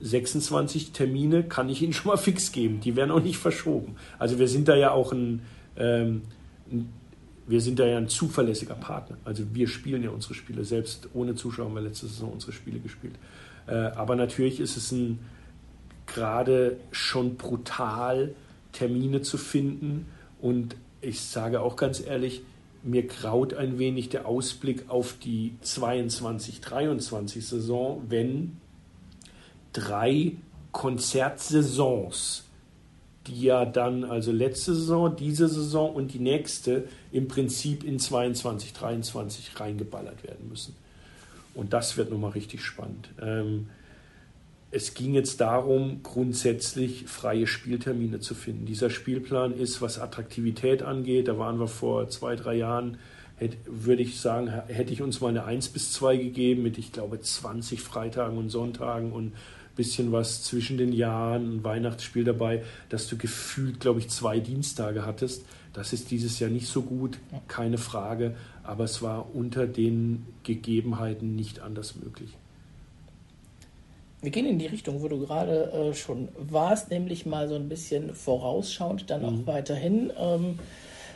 26 0.00 0.92
Termine 0.92 1.44
kann 1.44 1.68
ich 1.68 1.82
Ihnen 1.82 1.92
schon 1.94 2.08
mal 2.08 2.16
fix 2.16 2.52
geben. 2.52 2.80
Die 2.80 2.96
werden 2.96 3.10
auch 3.10 3.22
nicht 3.22 3.38
verschoben. 3.38 3.96
Also 4.18 4.38
wir 4.38 4.48
sind 4.48 4.68
da 4.68 4.76
ja 4.76 4.90
auch 4.90 5.12
ein, 5.12 5.42
ähm, 5.76 6.22
wir 7.46 7.60
sind 7.60 7.78
da 7.78 7.86
ja 7.86 7.96
ein 7.96 8.08
zuverlässiger 8.08 8.74
Partner. 8.74 9.16
Also 9.24 9.44
wir 9.52 9.68
spielen 9.68 10.02
ja 10.02 10.10
unsere 10.10 10.34
Spiele. 10.34 10.64
Selbst 10.64 11.08
ohne 11.14 11.34
Zuschauer 11.34 11.66
haben 11.66 11.74
wir 11.74 11.82
letzte 11.82 12.06
Saison 12.06 12.32
unsere 12.32 12.52
Spiele 12.52 12.78
gespielt. 12.78 13.14
Äh, 13.66 13.74
aber 13.74 14.16
natürlich 14.16 14.60
ist 14.60 14.76
es 14.76 14.92
ein 14.92 15.18
gerade 16.06 16.78
schon 16.90 17.36
brutal, 17.36 18.34
Termine 18.72 19.22
zu 19.22 19.38
finden. 19.38 20.06
Und 20.40 20.76
ich 21.00 21.20
sage 21.20 21.60
auch 21.60 21.76
ganz 21.76 22.04
ehrlich, 22.04 22.42
mir 22.82 23.06
graut 23.06 23.54
ein 23.54 23.78
wenig 23.78 24.08
der 24.08 24.26
Ausblick 24.26 24.88
auf 24.88 25.14
die 25.22 25.52
22-23 25.64 27.42
Saison, 27.42 28.02
wenn 28.08 28.56
drei 29.72 30.32
Konzertsaisons, 30.72 32.44
die 33.26 33.42
ja 33.42 33.64
dann 33.64 34.04
also 34.04 34.32
letzte 34.32 34.74
Saison, 34.74 35.14
diese 35.14 35.48
Saison 35.48 35.94
und 35.94 36.12
die 36.14 36.18
nächste 36.18 36.88
im 37.12 37.28
Prinzip 37.28 37.84
in 37.84 37.98
22, 37.98 38.72
23 38.72 39.60
reingeballert 39.60 40.24
werden 40.24 40.48
müssen. 40.48 40.74
Und 41.54 41.72
das 41.72 41.96
wird 41.96 42.10
nochmal 42.10 42.30
richtig 42.30 42.62
spannend. 42.62 43.10
Ähm, 43.20 43.68
es 44.70 44.94
ging 44.94 45.14
jetzt 45.14 45.40
darum, 45.40 46.02
grundsätzlich 46.02 47.06
freie 47.06 47.46
Spieltermine 47.46 48.20
zu 48.20 48.34
finden. 48.34 48.66
Dieser 48.66 48.90
Spielplan 48.90 49.56
ist, 49.56 49.80
was 49.80 49.98
Attraktivität 49.98 50.82
angeht, 50.82 51.28
da 51.28 51.38
waren 51.38 51.58
wir 51.58 51.68
vor 51.68 52.08
zwei, 52.10 52.36
drei 52.36 52.54
Jahren, 52.56 52.98
hätte, 53.36 53.56
würde 53.66 54.02
ich 54.02 54.20
sagen, 54.20 54.48
hätte 54.48 54.92
ich 54.92 55.00
uns 55.00 55.20
mal 55.20 55.28
eine 55.28 55.44
1 55.44 55.70
bis 55.70 55.92
2 55.92 56.16
gegeben 56.18 56.62
mit, 56.62 56.76
ich 56.76 56.92
glaube, 56.92 57.20
20 57.20 57.80
Freitagen 57.80 58.36
und 58.36 58.50
Sonntagen 58.50 59.12
und 59.12 59.32
bisschen 59.78 60.12
was 60.12 60.42
zwischen 60.44 60.76
den 60.76 60.92
Jahren, 60.92 61.56
ein 61.56 61.64
Weihnachtsspiel 61.64 62.24
dabei, 62.24 62.62
dass 62.90 63.08
du 63.08 63.16
gefühlt, 63.16 63.80
glaube 63.80 64.00
ich, 64.00 64.10
zwei 64.10 64.40
Dienstage 64.40 65.06
hattest. 65.06 65.46
Das 65.72 65.94
ist 65.94 66.10
dieses 66.10 66.38
Jahr 66.38 66.50
nicht 66.50 66.66
so 66.66 66.82
gut, 66.82 67.18
keine 67.46 67.78
Frage, 67.78 68.36
aber 68.62 68.84
es 68.84 69.00
war 69.00 69.34
unter 69.34 69.66
den 69.66 70.26
Gegebenheiten 70.42 71.34
nicht 71.34 71.60
anders 71.60 71.96
möglich 71.96 72.36
wir 74.20 74.30
gehen 74.30 74.46
in 74.46 74.58
die 74.58 74.66
Richtung, 74.66 75.02
wo 75.02 75.08
du 75.08 75.18
gerade 75.18 75.70
äh, 75.72 75.94
schon 75.94 76.28
warst, 76.36 76.90
nämlich 76.90 77.24
mal 77.24 77.48
so 77.48 77.54
ein 77.54 77.68
bisschen 77.68 78.14
vorausschauend, 78.14 79.10
dann 79.10 79.22
mhm. 79.22 79.26
auch 79.26 79.46
weiterhin. 79.46 80.12
Ähm, 80.18 80.58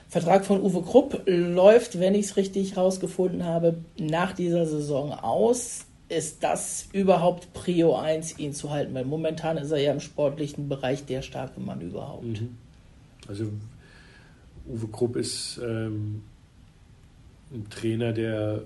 Vertrag 0.08 0.44
von 0.44 0.60
Uwe 0.60 0.82
Krupp 0.82 1.22
läuft, 1.26 1.98
wenn 1.98 2.14
ich 2.14 2.26
es 2.26 2.36
richtig 2.36 2.76
herausgefunden 2.76 3.44
habe, 3.44 3.76
nach 3.98 4.32
dieser 4.32 4.66
Saison 4.66 5.12
aus. 5.12 5.86
Ist 6.16 6.42
das 6.42 6.88
überhaupt 6.92 7.52
Prio 7.52 7.96
1, 7.96 8.38
ihn 8.38 8.52
zu 8.52 8.70
halten? 8.70 8.94
Weil 8.94 9.04
momentan 9.04 9.56
ist 9.56 9.70
er 9.70 9.78
ja 9.78 9.92
im 9.92 10.00
sportlichen 10.00 10.68
Bereich 10.68 11.06
der 11.06 11.22
starke 11.22 11.60
Mann 11.60 11.80
überhaupt. 11.80 12.24
Mhm. 12.24 12.56
Also 13.26 13.50
Uwe 14.66 14.88
Krupp 14.88 15.16
ist 15.16 15.60
ähm, 15.62 16.22
ein 17.52 17.68
Trainer, 17.70 18.12
der 18.12 18.62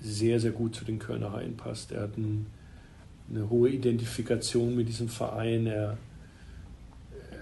sehr, 0.00 0.40
sehr 0.40 0.52
gut 0.52 0.74
zu 0.74 0.84
den 0.84 0.98
Kölner 0.98 1.32
Haien 1.32 1.56
passt. 1.56 1.92
Er 1.92 2.02
hat 2.02 2.16
einen 2.16 2.46
eine 3.30 3.48
hohe 3.48 3.70
Identifikation 3.70 4.74
mit 4.76 4.88
diesem 4.88 5.08
Verein. 5.08 5.66
Er, 5.66 5.96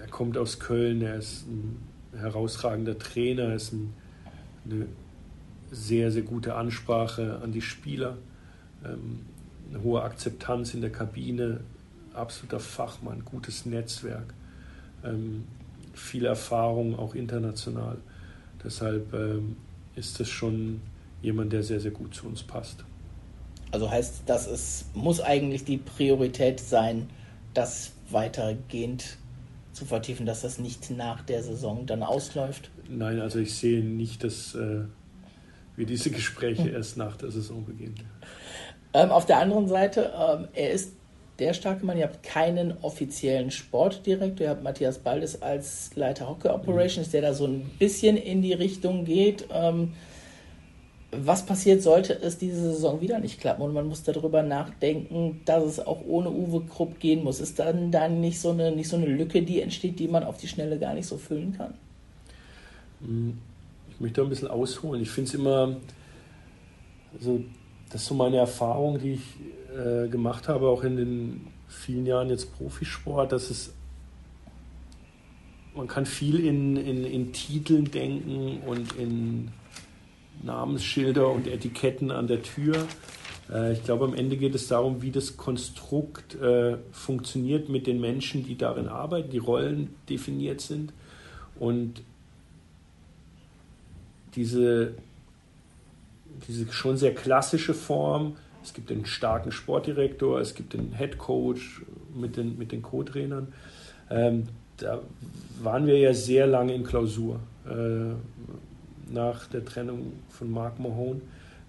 er 0.01 0.07
kommt 0.09 0.37
aus 0.37 0.59
Köln, 0.59 1.01
er 1.01 1.15
ist 1.15 1.45
ein 1.47 1.77
herausragender 2.17 2.97
Trainer, 2.97 3.43
er 3.43 3.55
ist 3.55 3.73
ein, 3.73 3.93
eine 4.65 4.85
sehr, 5.71 6.11
sehr 6.11 6.21
gute 6.21 6.55
Ansprache 6.55 7.39
an 7.43 7.51
die 7.51 7.61
Spieler, 7.61 8.17
eine 8.83 9.83
hohe 9.83 10.01
Akzeptanz 10.01 10.73
in 10.73 10.81
der 10.81 10.91
Kabine, 10.91 11.61
absoluter 12.13 12.59
Fachmann, 12.59 13.23
gutes 13.25 13.65
Netzwerk, 13.65 14.33
ähm, 15.03 15.45
viel 15.93 16.25
Erfahrung 16.25 16.97
auch 16.97 17.15
international. 17.15 17.97
Deshalb 18.63 19.13
ähm, 19.13 19.57
ist 19.95 20.19
das 20.19 20.29
schon 20.29 20.81
jemand, 21.21 21.53
der 21.53 21.63
sehr, 21.63 21.79
sehr 21.79 21.91
gut 21.91 22.13
zu 22.13 22.27
uns 22.27 22.43
passt. 22.43 22.83
Also 23.71 23.89
heißt 23.89 24.23
das, 24.25 24.47
es 24.47 24.85
muss 24.93 25.19
eigentlich 25.19 25.63
die 25.63 25.77
Priorität 25.77 26.59
sein, 26.59 27.09
das 27.53 27.93
weitergehend 28.09 29.17
zu 29.71 29.85
vertiefen, 29.85 30.25
dass 30.25 30.41
das 30.41 30.59
nicht 30.59 30.91
nach 30.91 31.23
der 31.23 31.43
Saison 31.43 31.85
dann 31.85 32.03
ausläuft? 32.03 32.69
Nein, 32.87 33.19
also 33.19 33.39
ich 33.39 33.55
sehe 33.55 33.83
nicht, 33.83 34.23
dass 34.23 34.53
äh, 34.53 34.81
wir 35.75 35.85
diese 35.85 36.11
Gespräche 36.11 36.69
erst 36.73 36.97
nach 36.97 37.17
der 37.17 37.31
Saison 37.31 37.65
beginnen. 37.65 37.95
Ähm, 38.93 39.11
auf 39.11 39.25
der 39.25 39.39
anderen 39.39 39.67
Seite, 39.67 40.13
ähm, 40.17 40.47
er 40.53 40.71
ist 40.71 40.93
der 41.39 41.53
starke 41.53 41.85
Mann. 41.85 41.97
Ihr 41.97 42.05
habt 42.05 42.23
keinen 42.23 42.77
offiziellen 42.81 43.49
Sportdirektor. 43.49 44.45
Ihr 44.45 44.51
habt 44.51 44.63
Matthias 44.63 44.99
Baldes 44.99 45.41
als 45.41 45.91
Leiter 45.95 46.29
Hockey 46.29 46.49
Operations, 46.49 47.09
der 47.09 47.21
da 47.21 47.33
so 47.33 47.45
ein 47.45 47.69
bisschen 47.79 48.17
in 48.17 48.41
die 48.41 48.53
Richtung 48.53 49.05
geht. 49.05 49.47
Ähm, 49.51 49.93
was 51.15 51.45
passiert, 51.45 51.81
sollte 51.81 52.13
es 52.13 52.37
diese 52.37 52.73
Saison 52.73 53.01
wieder 53.01 53.19
nicht 53.19 53.39
klappen 53.39 53.61
und 53.61 53.73
man 53.73 53.87
muss 53.87 54.03
darüber 54.03 54.41
nachdenken, 54.41 55.41
dass 55.45 55.63
es 55.63 55.79
auch 55.79 56.01
ohne 56.07 56.31
Uwe 56.31 56.65
Krupp 56.65 56.99
gehen 56.99 57.23
muss. 57.23 57.39
Ist 57.39 57.59
dann 57.59 57.91
dann 57.91 58.19
nicht 58.19 58.39
so 58.39 58.49
eine, 58.49 58.71
nicht 58.71 58.89
so 58.89 58.97
eine 58.97 59.05
Lücke, 59.05 59.43
die 59.43 59.61
entsteht, 59.61 59.99
die 59.99 60.07
man 60.07 60.23
auf 60.23 60.37
die 60.37 60.47
Schnelle 60.47 60.79
gar 60.79 60.93
nicht 60.93 61.05
so 61.05 61.17
füllen 61.17 61.55
kann? 61.55 61.73
Hm, 63.01 63.37
ich 63.91 63.99
möchte 63.99 64.21
da 64.21 64.23
ein 64.23 64.29
bisschen 64.29 64.47
ausholen. 64.47 65.01
Ich 65.01 65.09
finde 65.09 65.27
es 65.27 65.35
immer, 65.35 65.75
also 67.15 67.41
das 67.93 68.01
ist 68.01 68.07
so 68.07 68.15
meine 68.15 68.37
Erfahrung, 68.37 68.97
die 68.97 69.13
ich 69.13 69.21
äh, 69.77 70.07
gemacht 70.07 70.47
habe, 70.47 70.67
auch 70.67 70.83
in 70.83 70.97
den 70.97 71.47
vielen 71.67 72.07
Jahren 72.07 72.29
jetzt 72.29 72.57
Profisport, 72.57 73.31
dass 73.31 73.51
es 73.51 73.73
man 75.75 75.87
kann 75.87 76.05
viel 76.05 76.45
in, 76.45 76.75
in, 76.77 77.03
in 77.03 77.33
Titeln 77.33 77.89
denken 77.89 78.61
und 78.65 78.93
in 78.93 79.49
Namensschilder 80.43 81.29
und 81.29 81.47
Etiketten 81.47 82.11
an 82.11 82.27
der 82.27 82.41
Tür. 82.41 82.75
Äh, 83.51 83.73
ich 83.73 83.83
glaube, 83.83 84.05
am 84.05 84.13
Ende 84.13 84.37
geht 84.37 84.55
es 84.55 84.67
darum, 84.67 85.01
wie 85.03 85.11
das 85.11 85.37
Konstrukt 85.37 86.35
äh, 86.35 86.77
funktioniert 86.91 87.69
mit 87.69 87.87
den 87.87 88.01
Menschen, 88.01 88.43
die 88.43 88.57
darin 88.57 88.87
arbeiten, 88.87 89.29
die 89.29 89.37
Rollen 89.37 89.95
definiert 90.09 90.61
sind. 90.61 90.93
Und 91.59 92.01
diese, 94.35 94.95
diese 96.47 96.71
schon 96.71 96.97
sehr 96.97 97.13
klassische 97.13 97.73
Form, 97.73 98.35
es 98.63 98.73
gibt 98.73 98.91
einen 98.91 99.05
starken 99.05 99.51
Sportdirektor, 99.51 100.39
es 100.39 100.55
gibt 100.55 100.73
den 100.73 100.93
Head 100.93 101.17
Coach 101.17 101.81
mit 102.15 102.37
den, 102.37 102.57
mit 102.57 102.71
den 102.71 102.81
Co-Trainern. 102.81 103.47
Ähm, 104.09 104.43
da 104.77 105.01
waren 105.61 105.85
wir 105.85 105.97
ja 105.97 106.13
sehr 106.13 106.47
lange 106.47 106.73
in 106.73 106.83
Klausur. 106.83 107.39
Äh, 107.65 108.15
nach 109.11 109.47
der 109.47 109.63
Trennung 109.63 110.13
von 110.29 110.51
Mark 110.51 110.79
Mahone, 110.79 111.21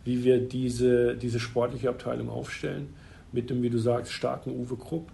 wie 0.04 0.24
wir 0.24 0.40
diese, 0.40 1.16
diese 1.16 1.40
sportliche 1.40 1.88
Abteilung 1.88 2.30
aufstellen. 2.30 2.88
Mit 3.32 3.50
dem, 3.50 3.62
wie 3.62 3.70
du 3.70 3.78
sagst, 3.78 4.12
starken 4.12 4.50
Uwe 4.50 4.76
Krupp. 4.76 5.08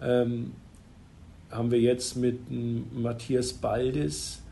Ähm, 0.00 0.52
haben 1.50 1.70
wir 1.70 1.80
jetzt 1.80 2.16
mit 2.16 2.38
Matthias 2.92 3.52
Baldis 3.52 4.42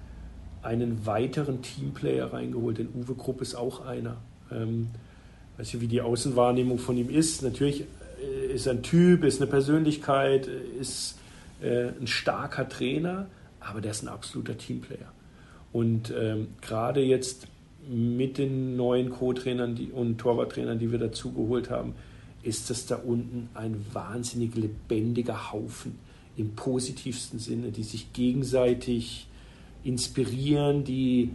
einen 0.63 1.07
weiteren 1.07 1.63
Teamplayer 1.63 2.33
reingeholt, 2.33 2.79
denn 2.79 2.89
Uwe 2.95 3.15
Krupp 3.15 3.41
ist 3.41 3.55
auch 3.55 3.85
einer. 3.85 4.17
Ähm, 4.53 4.89
weiß 5.57 5.75
nicht, 5.75 5.83
wie 5.83 5.89
die 5.89 6.01
Außenwahrnehmung 6.01 6.79
von 6.79 6.97
ihm 6.97 7.11
ist. 7.11 7.43
Natürlich 7.43 7.83
äh, 7.83 8.53
ist 8.53 8.67
er 8.67 8.75
ein 8.75 8.83
Typ, 8.83 9.25
ist 9.25 9.41
eine 9.41 9.51
Persönlichkeit, 9.51 10.49
ist 10.81 11.19
äh, 11.63 11.89
ein 11.89 12.07
starker 12.07 12.69
Trainer, 12.69 13.27
aber 13.61 13.81
der 13.81 13.93
ist 13.93 14.03
ein 14.03 14.09
absoluter 14.09 14.57
Teamplayer. 14.57 15.13
Und 15.73 16.13
ähm, 16.17 16.49
gerade 16.61 17.01
jetzt 17.01 17.49
mit 17.89 18.39
den 18.39 18.77
neuen 18.77 19.11
Co-Trainern 19.11 19.77
und 19.93 20.19
Torwarttrainern, 20.19 20.79
die 20.79 20.91
wir 20.91 20.99
dazu 20.99 21.33
geholt 21.33 21.71
haben, 21.71 21.95
ist 22.43 22.71
das 22.71 22.87
da 22.87 22.97
unten 22.97 23.49
ein 23.55 23.85
wahnsinnig 23.93 24.55
lebendiger 24.55 25.53
Haufen 25.53 25.99
im 26.37 26.55
positivsten 26.55 27.39
Sinne, 27.39 27.71
die 27.71 27.83
sich 27.83 28.13
gegenseitig 28.13 29.27
inspirieren, 29.83 30.85
die 30.85 31.31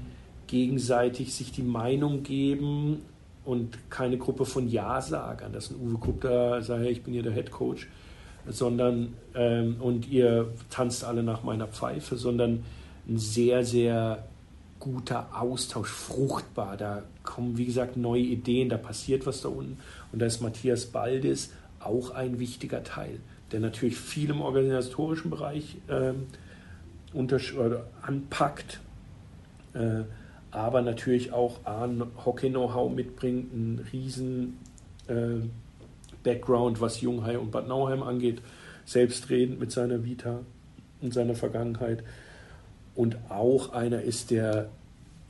gegenseitig 0.50 1.34
sich 1.34 1.52
die 1.52 1.62
Meinung 1.62 2.24
geben 2.24 3.04
und 3.46 3.78
keine 3.92 4.18
Gruppe 4.18 4.46
von 4.46 4.68
Ja-Sagern, 4.68 5.54
dass 5.54 5.70
ein 5.70 5.80
Uwe 5.80 5.98
Kupp 6.00 6.22
da 6.22 6.62
sagt, 6.62 6.86
ich 6.86 7.04
bin 7.04 7.14
hier 7.14 7.24
der 7.24 7.34
Head 7.34 7.52
Coach, 7.52 7.88
sondern 8.48 9.14
ähm, 9.36 9.76
und 9.80 10.10
ihr 10.10 10.52
tanzt 10.72 11.04
alle 11.04 11.22
nach 11.22 11.44
meiner 11.44 11.68
Pfeife, 11.68 12.18
sondern 12.18 12.64
ein 13.08 13.18
sehr, 13.20 13.64
sehr 13.64 14.28
guter 14.80 15.30
Austausch, 15.40 15.90
fruchtbar. 15.90 16.78
Da 16.78 17.04
kommen, 17.24 17.58
wie 17.58 17.66
gesagt, 17.66 17.96
neue 17.96 18.22
Ideen, 18.22 18.70
da 18.70 18.78
passiert 18.78 19.28
was 19.28 19.42
da 19.42 19.50
unten. 19.50 19.78
Und 20.12 20.20
da 20.20 20.26
ist 20.26 20.42
Matthias 20.42 20.88
Baldis 20.88 21.52
auch 21.80 22.12
ein 22.12 22.40
wichtiger 22.40 22.84
Teil. 22.84 23.20
der 23.52 23.60
natürlich 23.60 23.98
viel 23.98 24.30
im 24.30 24.42
organisatorischen 24.42 25.32
Bereich 25.32 25.78
ähm, 25.90 26.28
anpackt, 28.02 28.80
äh, 29.74 30.04
aber 30.52 30.82
natürlich 30.82 31.32
auch 31.32 31.66
ein 31.66 32.04
Hockey-Know-how 32.26 32.92
mitbringt, 32.92 33.54
einen 33.54 33.88
riesen 33.92 34.58
äh, 35.08 35.46
Background, 36.24 36.82
was 36.82 37.02
Junghai 37.02 37.38
und 37.38 37.52
Bad 37.52 37.68
Nauheim 37.68 38.04
angeht, 38.04 38.42
selbstredend 38.86 39.60
mit 39.60 39.72
seiner 39.72 40.04
Vita 40.04 40.40
und 41.02 41.14
seiner 41.14 41.36
Vergangenheit. 41.36 42.04
Und 42.96 43.18
auch 43.30 43.74
einer 43.74 44.02
ist, 44.02 44.32
der 44.32 44.70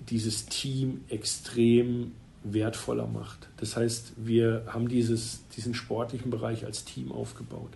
dieses 0.09 0.45
Team 0.47 1.01
extrem 1.09 2.13
wertvoller 2.43 3.05
macht. 3.05 3.49
Das 3.57 3.75
heißt, 3.75 4.13
wir 4.17 4.63
haben 4.67 4.87
dieses, 4.87 5.47
diesen 5.49 5.73
sportlichen 5.73 6.31
Bereich 6.31 6.65
als 6.65 6.85
Team 6.85 7.11
aufgebaut. 7.11 7.71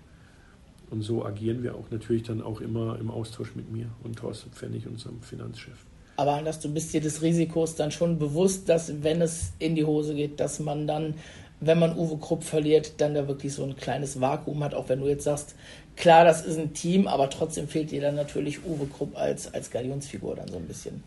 Und 0.90 1.02
so 1.02 1.26
agieren 1.26 1.64
wir 1.64 1.76
auch 1.76 1.92
natürlich 1.92 2.24
dann 2.24 2.42
auch 2.42 2.62
immer 2.62 2.98
im 3.00 3.12
Austausch 3.12 3.56
mit 3.56 3.72
mir 3.72 3.88
und 4.04 4.18
Thorsten 4.18 4.52
Pfennig, 4.52 4.88
unserem 4.88 5.22
Finanzchef. 5.22 5.78
Aber 6.24 6.42
dass 6.42 6.62
du 6.62 6.74
bist 6.74 6.94
dir 6.94 7.02
des 7.02 7.22
Risikos 7.22 7.76
dann 7.76 7.92
schon 7.92 8.18
bewusst, 8.18 8.70
dass 8.70 9.04
wenn 9.04 9.22
es 9.22 9.52
in 9.60 9.76
die 9.76 9.84
Hose 9.84 10.16
geht, 10.16 10.40
dass 10.40 10.62
man 10.62 10.88
dann, 10.88 11.16
wenn 11.60 11.80
man 11.80 11.98
Uwe 11.98 12.18
Krupp 12.18 12.46
verliert, 12.46 13.02
dann 13.02 13.14
da 13.14 13.28
wirklich 13.28 13.54
so 13.54 13.66
ein 13.66 13.76
kleines 13.76 14.22
Vakuum 14.22 14.64
hat, 14.64 14.74
auch 14.74 14.88
wenn 14.88 15.02
du 15.02 15.08
jetzt 15.08 15.26
sagst, 15.26 15.56
klar, 15.98 16.24
das 16.24 16.46
ist 16.46 16.58
ein 16.58 16.74
Team, 16.74 17.08
aber 17.08 17.30
trotzdem 17.30 17.68
fehlt 17.68 17.92
dir 17.92 18.00
dann 18.00 18.16
natürlich 18.16 18.66
Uwe 18.66 18.88
Krupp 18.88 19.18
als, 19.18 19.54
als 19.54 19.70
Galionsfigur 19.70 20.36
dann 20.38 20.48
so 20.48 20.56
ein 20.56 20.66
bisschen. 20.66 21.04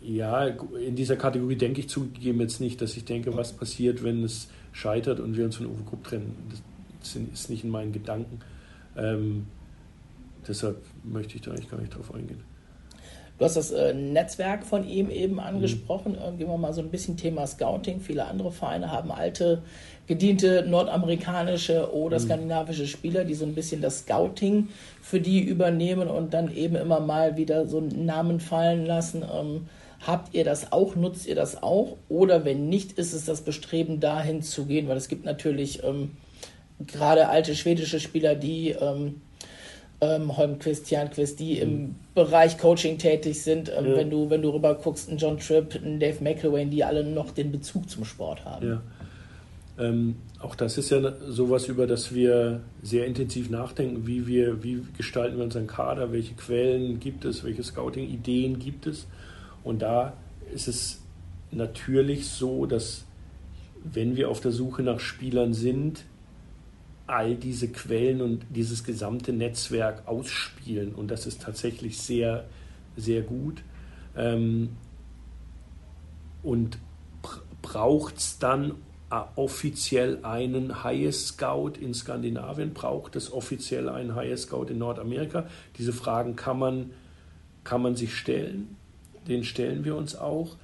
Ja, 0.00 0.46
in 0.46 0.96
dieser 0.96 1.16
Kategorie 1.16 1.56
denke 1.56 1.80
ich 1.80 1.90
zugegeben 1.90 2.40
jetzt 2.40 2.60
nicht, 2.60 2.80
dass 2.80 2.96
ich 2.96 3.04
denke, 3.04 3.36
was 3.36 3.52
passiert, 3.52 4.02
wenn 4.02 4.24
es 4.24 4.48
scheitert 4.72 5.20
und 5.20 5.36
wir 5.36 5.44
uns 5.44 5.56
von 5.56 5.66
Uwe 5.66 5.82
Krupp 5.86 6.04
trennen. 6.04 6.36
Das 7.00 7.16
ist 7.34 7.50
nicht 7.50 7.64
in 7.64 7.70
meinen 7.70 7.92
Gedanken. 7.92 8.40
Ähm, 8.96 9.46
deshalb 10.48 10.78
möchte 11.04 11.34
ich 11.34 11.42
da 11.42 11.50
eigentlich 11.50 11.70
gar 11.70 11.80
nicht 11.80 11.94
drauf 11.94 12.14
eingehen. 12.14 12.55
Du 13.38 13.44
hast 13.44 13.56
das 13.56 13.70
äh, 13.70 13.92
Netzwerk 13.92 14.64
von 14.64 14.88
ihm 14.88 15.10
eben 15.10 15.40
angesprochen. 15.40 16.12
Mhm. 16.12 16.38
Gehen 16.38 16.48
wir 16.48 16.56
mal 16.56 16.72
so 16.72 16.80
ein 16.80 16.90
bisschen 16.90 17.16
Thema 17.16 17.46
Scouting. 17.46 18.00
Viele 18.00 18.24
andere 18.24 18.50
Vereine 18.50 18.90
haben 18.90 19.10
alte, 19.10 19.62
gediente 20.06 20.64
nordamerikanische 20.66 21.92
oder 21.92 22.18
mhm. 22.18 22.24
skandinavische 22.24 22.86
Spieler, 22.86 23.24
die 23.24 23.34
so 23.34 23.44
ein 23.44 23.54
bisschen 23.54 23.82
das 23.82 24.00
Scouting 24.00 24.68
für 25.02 25.20
die 25.20 25.40
übernehmen 25.40 26.08
und 26.08 26.32
dann 26.32 26.54
eben 26.54 26.76
immer 26.76 27.00
mal 27.00 27.36
wieder 27.36 27.66
so 27.66 27.78
einen 27.78 28.06
Namen 28.06 28.40
fallen 28.40 28.86
lassen. 28.86 29.22
Ähm, 29.22 29.66
Habt 30.04 30.34
ihr 30.34 30.44
das 30.44 30.72
auch? 30.72 30.94
Nutzt 30.94 31.26
ihr 31.26 31.34
das 31.34 31.62
auch? 31.62 31.96
Oder 32.08 32.44
wenn 32.44 32.68
nicht, 32.68 32.92
ist 32.92 33.12
es 33.12 33.24
das 33.24 33.40
Bestreben, 33.40 34.00
dahin 34.00 34.42
zu 34.42 34.66
gehen? 34.66 34.88
Weil 34.88 34.96
es 34.96 35.08
gibt 35.08 35.24
natürlich 35.24 35.82
ähm, 35.82 36.12
gerade 36.86 37.28
alte 37.28 37.56
schwedische 37.56 37.98
Spieler, 37.98 38.34
die 38.34 38.70
ähm, 38.70 39.22
ähm, 40.00 40.36
Holmquist, 40.36 40.90
Janquist, 40.90 41.40
die 41.40 41.58
im 41.58 41.70
mhm. 41.70 41.94
Bereich 42.14 42.58
Coaching 42.58 42.98
tätig 42.98 43.42
sind. 43.42 43.70
Ähm, 43.76 43.86
ja. 43.86 43.96
Wenn 43.96 44.10
du 44.10 44.30
wenn 44.30 44.42
du 44.42 44.50
rüber 44.50 44.74
guckst, 44.74 45.10
ein 45.10 45.18
John 45.18 45.38
Tripp, 45.38 45.74
ein 45.74 45.98
Dave 46.00 46.22
McElwain, 46.22 46.70
die 46.70 46.84
alle 46.84 47.04
noch 47.04 47.30
den 47.30 47.52
Bezug 47.52 47.88
zum 47.88 48.04
Sport 48.04 48.44
haben. 48.44 48.66
Ja. 48.66 48.82
Ähm, 49.78 50.16
auch 50.40 50.54
das 50.54 50.78
ist 50.78 50.90
ja 50.90 51.12
sowas, 51.28 51.68
über 51.68 51.86
das 51.86 52.14
wir 52.14 52.60
sehr 52.82 53.06
intensiv 53.06 53.50
nachdenken, 53.50 54.06
wie 54.06 54.26
wir, 54.26 54.62
wie 54.62 54.82
gestalten 54.96 55.36
wir 55.36 55.44
unseren 55.44 55.66
Kader, 55.66 56.12
welche 56.12 56.34
Quellen 56.34 57.00
gibt 57.00 57.24
es, 57.24 57.44
welche 57.44 57.62
Scouting-Ideen 57.62 58.58
gibt 58.58 58.86
es. 58.86 59.06
Und 59.64 59.82
da 59.82 60.14
ist 60.54 60.68
es 60.68 61.00
natürlich 61.50 62.28
so, 62.28 62.66
dass 62.66 63.04
wenn 63.82 64.16
wir 64.16 64.30
auf 64.30 64.40
der 64.40 64.52
Suche 64.52 64.82
nach 64.82 65.00
Spielern 65.00 65.54
sind, 65.54 66.04
all 67.06 67.36
diese 67.36 67.68
Quellen 67.68 68.20
und 68.20 68.44
dieses 68.50 68.84
gesamte 68.84 69.32
Netzwerk 69.32 70.06
ausspielen. 70.06 70.94
Und 70.94 71.10
das 71.10 71.26
ist 71.26 71.42
tatsächlich 71.42 71.98
sehr, 71.98 72.44
sehr 72.96 73.22
gut. 73.22 73.62
Ähm, 74.16 74.70
und 76.42 76.78
braucht 77.62 78.18
es 78.18 78.38
dann 78.38 78.72
äh, 79.10 79.20
offiziell 79.36 80.24
einen 80.24 80.84
Highest 80.84 81.28
Scout 81.28 81.72
in 81.80 81.94
Skandinavien? 81.94 82.74
Braucht 82.74 83.16
es 83.16 83.32
offiziell 83.32 83.88
einen 83.88 84.14
Highest 84.14 84.44
Scout 84.44 84.66
in 84.66 84.78
Nordamerika? 84.78 85.46
Diese 85.78 85.92
Fragen 85.92 86.36
kann 86.36 86.58
man, 86.58 86.90
kann 87.64 87.82
man 87.82 87.96
sich 87.96 88.14
stellen 88.14 88.76
den 89.28 89.44
stellen 89.44 89.84
wir 89.84 89.96
uns 89.96 90.16
auch. 90.16 90.56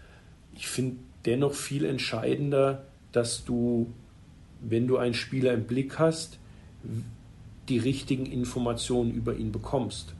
Ich 0.55 0.69
finde 0.69 0.99
dennoch 1.25 1.55
viel 1.55 1.85
entscheidender, 1.85 2.85
dass 3.13 3.45
du, 3.45 3.93
wenn 4.69 4.87
du 4.87 4.97
einen 4.97 5.15
Spieler 5.15 5.53
im 5.53 5.65
Blick 5.65 5.99
hast, 5.99 6.39
die 7.69 7.79
richtigen 7.79 8.27
Informationen 8.27 9.13
über 9.13 9.35
ihn 9.35 9.53
bekommst. 9.53 10.15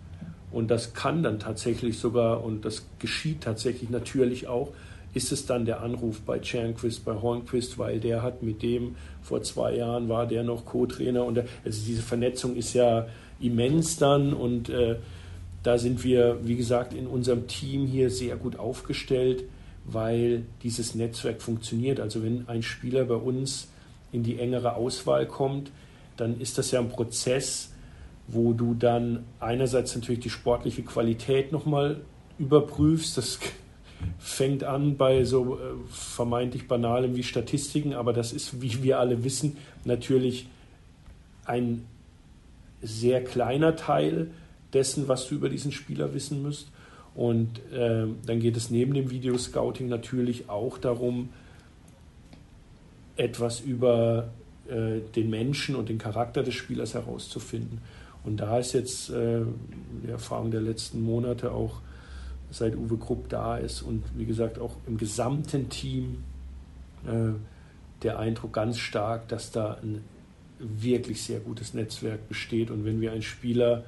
Und 0.51 0.71
das 0.71 0.93
kann 0.95 1.23
dann 1.23 1.39
tatsächlich 1.39 1.99
sogar, 1.99 2.45
und 2.45 2.65
das 2.65 2.87
geschieht 2.99 3.41
tatsächlich 3.41 3.91
natürlich 3.91 4.47
auch, 4.47 4.73
ist 5.15 5.33
es 5.33 5.47
dann 5.47 5.65
der 5.65 5.81
Anruf 5.83 6.21
bei 6.21 6.39
Chernquist, 6.39 7.05
bei 7.05 7.15
Hornquist, 7.15 7.79
weil 7.79 8.01
der 8.01 8.23
hat 8.23 8.43
mit 8.43 8.63
dem 8.63 8.97
vor 9.23 9.43
zwei 9.43 9.77
Jahren 9.77 10.09
war 10.09 10.27
der 10.27 10.43
noch 10.43 10.65
Co-Trainer 10.65 11.25
und 11.25 11.35
der, 11.35 11.45
also 11.65 11.85
diese 11.87 12.03
Vernetzung 12.03 12.57
ist 12.57 12.73
ja 12.75 13.07
immens 13.41 13.97
dann 13.97 14.33
und 14.33 14.69
äh, 14.69 14.97
da 15.63 15.79
sind 15.79 16.03
wir, 16.03 16.39
wie 16.43 16.57
gesagt, 16.57 16.93
in 16.93 17.07
unserem 17.07 17.47
Team 17.47 17.87
hier 17.87 18.11
sehr 18.11 18.37
gut 18.37 18.59
aufgestellt, 18.59 19.45
weil 19.85 20.45
dieses 20.63 20.95
Netzwerk 20.95 21.41
funktioniert. 21.41 22.01
Also 22.01 22.23
wenn 22.23 22.49
ein 22.49 22.63
Spieler 22.63 23.05
bei 23.05 23.15
uns 23.15 23.69
in 24.13 24.23
die 24.23 24.39
engere 24.39 24.77
Auswahl 24.77 25.27
kommt, 25.27 25.71
dann 26.17 26.39
ist 26.41 26.59
das 26.59 26.71
ja 26.71 26.81
ein 26.81 26.89
Prozess, 26.89 27.73
wo 28.29 28.53
du 28.53 28.75
dann 28.75 29.25
einerseits 29.41 29.95
natürlich 29.95 30.21
die 30.21 30.31
sportliche 30.31 30.83
Qualität 30.83 31.53
nochmal 31.53 32.03
überprüfst. 32.39 33.17
Das 33.17 33.39
fängt 34.19 34.65
an 34.65 34.97
bei 34.97 35.25
so 35.25 35.57
äh, 35.57 35.59
vermeintlich 35.91 36.69
banalem 36.69 37.17
wie 37.17 37.23
Statistiken, 37.23 37.95
aber 37.95 38.13
das 38.13 38.33
ist, 38.33 38.61
wie 38.61 38.83
wir 38.83 38.99
alle 38.99 39.25
wissen, 39.25 39.57
natürlich 39.85 40.47
ein 41.45 41.85
sehr 42.81 43.23
kleiner 43.23 43.77
Teil 43.77 44.31
dessen, 44.73 45.09
was 45.09 45.29
du 45.29 45.35
über 45.35 45.49
diesen 45.49 45.73
Spieler 45.73 46.15
wissen 46.15 46.43
müsst. 46.43 46.69
Und 47.15 47.59
äh, 47.73 48.07
dann 48.27 48.41
geht 48.41 48.57
es 48.57 48.71
neben 48.71 48.95
dem 48.95 49.11
Videoscouting 49.11 49.89
natürlich 49.89 50.49
auch 50.49 50.79
darum, 50.79 51.29
etwas 53.17 53.61
über 53.61 54.29
äh, 54.69 55.01
den 55.15 55.31
Menschen 55.31 55.77
und 55.77 55.89
den 55.89 55.99
Charakter 55.99 56.43
des 56.43 56.55
Spielers 56.55 56.95
herauszufinden. 56.95 57.81
Und 58.25 58.39
da 58.39 58.59
ist 58.59 58.73
jetzt 58.73 59.11
äh, 59.11 59.41
die 60.05 60.11
Erfahrung 60.11 60.51
der 60.51 60.61
letzten 60.61 61.03
Monate 61.03 61.53
auch, 61.53 61.81
seit 62.51 62.77
Uwe 62.77 62.99
Krupp 62.99 63.31
da 63.31 63.57
ist 63.57 63.81
und 63.81 64.05
wie 64.15 64.27
gesagt 64.27 64.59
auch 64.59 64.77
im 64.87 64.99
gesamten 64.99 65.71
Team 65.71 66.23
äh, 67.07 67.33
der 68.03 68.19
Eindruck 68.19 68.53
ganz 68.53 68.79
stark, 68.79 69.27
dass 69.29 69.53
da 69.53 69.79
ein 69.83 70.05
wirklich 70.59 71.23
sehr 71.23 71.41
gutes 71.41 71.75
Netzwerk 71.75 72.29
besteht. 72.29 72.71
Und 72.71 72.85
wenn 72.85 73.01
wir 73.01 73.13
einen 73.13 73.23
Spieler 73.23 73.85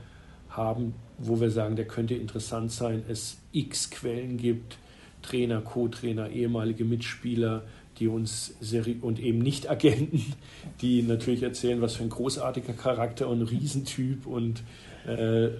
haben, 0.49 0.95
wo 1.18 1.41
wir 1.41 1.51
sagen, 1.51 1.77
der 1.77 1.87
könnte 1.87 2.14
interessant 2.14 2.72
sein, 2.72 3.03
es 3.09 3.37
x 3.53 3.91
Quellen 3.91 4.37
gibt, 4.39 4.79
Trainer, 5.22 5.61
Co-Trainer, 5.61 6.31
ehemalige 6.31 6.85
Mitspieler, 6.85 7.62
die 7.99 8.09
uns 8.09 8.55
und 9.01 9.20
eben 9.20 9.38
nicht 9.38 9.70
Agenten, 9.70 10.32
die 10.80 11.03
natürlich 11.03 11.42
erzählen, 11.42 11.80
was 11.80 11.97
für 11.97 12.03
ein 12.03 12.11
großartiger 12.11 12.72
Charakter 12.72 13.28
und 13.28 13.42
Riesentyp 13.42 14.26
und 14.26 14.62
äh, 15.07 15.51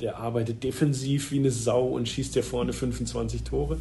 der 0.00 0.18
arbeitet 0.18 0.64
defensiv 0.64 1.30
wie 1.30 1.38
eine 1.38 1.50
Sau 1.50 1.86
und 1.88 2.08
schießt 2.08 2.34
ja 2.36 2.42
vorne 2.42 2.72
25 2.72 3.42
Tore, 3.42 3.78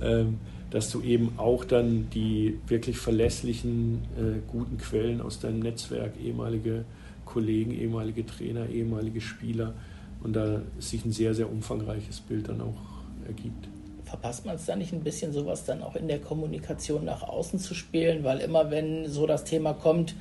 ähm, 0.00 0.38
dass 0.70 0.90
du 0.90 1.02
eben 1.02 1.32
auch 1.38 1.64
dann 1.64 2.08
die 2.10 2.58
wirklich 2.68 2.96
verlässlichen, 2.98 4.02
äh, 4.16 4.40
guten 4.46 4.78
Quellen 4.78 5.20
aus 5.20 5.40
deinem 5.40 5.60
Netzwerk, 5.60 6.12
ehemalige 6.22 6.84
Kollegen, 7.24 7.72
ehemalige 7.72 8.24
Trainer, 8.24 8.68
ehemalige 8.68 9.20
Spieler, 9.20 9.74
und 10.22 10.34
da 10.34 10.62
sich 10.78 11.04
ein 11.04 11.12
sehr, 11.12 11.34
sehr 11.34 11.50
umfangreiches 11.50 12.20
Bild 12.20 12.48
dann 12.48 12.60
auch 12.60 12.76
ergibt. 13.26 13.68
Verpasst 14.10 14.44
man 14.44 14.56
es 14.56 14.66
da 14.66 14.74
nicht 14.74 14.92
ein 14.92 15.04
bisschen, 15.04 15.32
sowas 15.32 15.64
dann 15.64 15.84
auch 15.84 15.94
in 15.94 16.08
der 16.08 16.18
Kommunikation 16.18 17.04
nach 17.04 17.22
außen 17.22 17.60
zu 17.60 17.74
spielen? 17.74 18.24
Weil 18.24 18.40
immer, 18.40 18.70
wenn 18.72 19.08
so 19.08 19.24
das 19.24 19.44
Thema 19.44 19.72
kommt, 19.72 20.16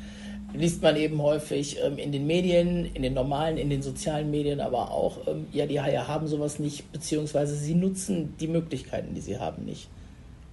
liest 0.54 0.84
man 0.84 0.96
eben 0.96 1.20
häufig 1.22 1.78
ähm, 1.84 1.98
in 1.98 2.12
den 2.12 2.28
Medien, 2.28 2.86
in 2.94 3.02
den 3.02 3.16
normalen, 3.16 3.58
in 3.58 3.72
den 3.72 3.82
sozialen 3.82 4.30
Medien, 4.30 4.60
aber 4.60 4.92
auch, 4.92 5.28
ähm, 5.28 5.48
ja, 5.52 5.66
die 5.66 5.82
Haie 5.82 6.08
haben 6.08 6.28
sowas 6.28 6.60
nicht, 6.60 6.92
beziehungsweise 6.92 7.56
sie 7.56 7.74
nutzen 7.74 8.36
die 8.40 8.48
Möglichkeiten, 8.48 9.16
die 9.16 9.22
sie 9.22 9.40
haben, 9.40 9.66
nicht. 9.66 9.88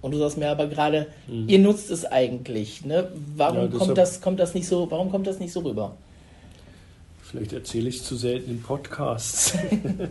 Und 0.01 0.11
du 0.11 0.17
sagst 0.17 0.37
mir 0.37 0.49
aber 0.49 0.67
gerade, 0.67 1.07
mhm. 1.27 1.47
ihr 1.47 1.59
nutzt 1.59 1.91
es 1.91 2.05
eigentlich. 2.05 2.85
Ne? 2.85 3.11
Warum 3.35 3.71
ja, 3.71 3.77
kommt, 3.77 3.97
das, 3.97 4.21
kommt 4.21 4.39
das 4.39 4.55
nicht 4.55 4.67
so, 4.67 4.89
warum 4.89 5.11
kommt 5.11 5.27
das 5.27 5.39
nicht 5.39 5.51
so 5.51 5.61
rüber? 5.61 5.95
Vielleicht 7.21 7.53
erzähle 7.53 7.89
ich 7.89 8.03
zu 8.03 8.15
selten 8.15 8.49
in 8.49 8.61
Podcasts. 8.63 9.53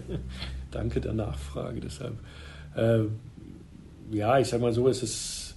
Danke 0.70 1.00
der 1.00 1.14
Nachfrage 1.14 1.80
deshalb. 1.80 2.14
Äh, 2.76 3.04
ja, 4.10 4.38
ich 4.38 4.48
sage 4.48 4.62
mal 4.62 4.72
so, 4.72 4.88
es 4.88 5.02
ist, 5.02 5.56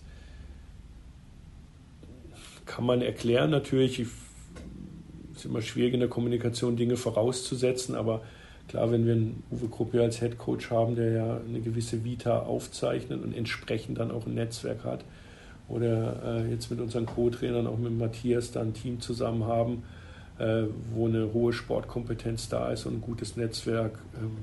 kann 2.66 2.86
man 2.86 3.02
erklären 3.02 3.52
natürlich. 3.52 4.00
ist 4.00 5.46
immer 5.46 5.62
schwierig 5.62 5.94
in 5.94 6.00
der 6.00 6.10
Kommunikation 6.10 6.76
Dinge 6.76 6.98
vorauszusetzen, 6.98 7.96
aber 7.96 8.22
klar, 8.68 8.92
wenn 8.92 9.06
wir 9.06 9.14
einen 9.14 9.44
Uwe 9.52 9.68
Krupp 9.68 9.94
als 9.96 10.20
Head 10.20 10.38
Coach 10.38 10.72
haben, 10.72 10.96
der 10.96 11.12
ja 11.12 11.42
eine 11.48 11.60
gewisse 11.62 12.04
Vita 12.04 12.40
aufzeichnet 12.40 13.24
und 13.24 13.36
entsprechend 13.36 14.00
dann 14.00 14.12
auch 14.12 14.26
ein 14.26 14.36
Netzwerk 14.36 14.84
hat, 14.84 15.04
oder 15.68 16.42
äh, 16.42 16.52
jetzt 16.52 16.72
mit 16.72 16.82
unseren 16.82 17.06
Co-Trainern, 17.06 17.68
auch 17.68 17.78
mit 17.78 17.96
Matthias, 17.98 18.52
da 18.52 18.62
ein 18.62 18.74
Team 18.74 19.00
zusammen 19.00 19.44
haben, 19.44 19.84
äh, 20.40 20.64
wo 20.94 21.08
eine 21.08 21.32
hohe 21.32 21.54
Sportkompetenz 21.54 22.50
da 22.50 22.72
ist 22.72 22.86
und 22.86 22.96
ein 22.96 23.02
gutes 23.02 23.38
Netzwerk, 23.38 24.00
ähm, 24.20 24.38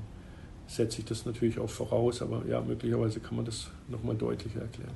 setze 0.66 1.00
ich 1.00 1.04
das 1.04 1.26
natürlich 1.26 1.58
auch 1.58 1.70
voraus, 1.70 2.22
aber 2.22 2.42
ja, 2.48 2.60
möglicherweise 2.60 3.20
kann 3.20 3.36
man 3.36 3.44
das 3.44 3.68
nochmal 3.88 4.16
deutlicher 4.16 4.60
erklären 4.60 4.94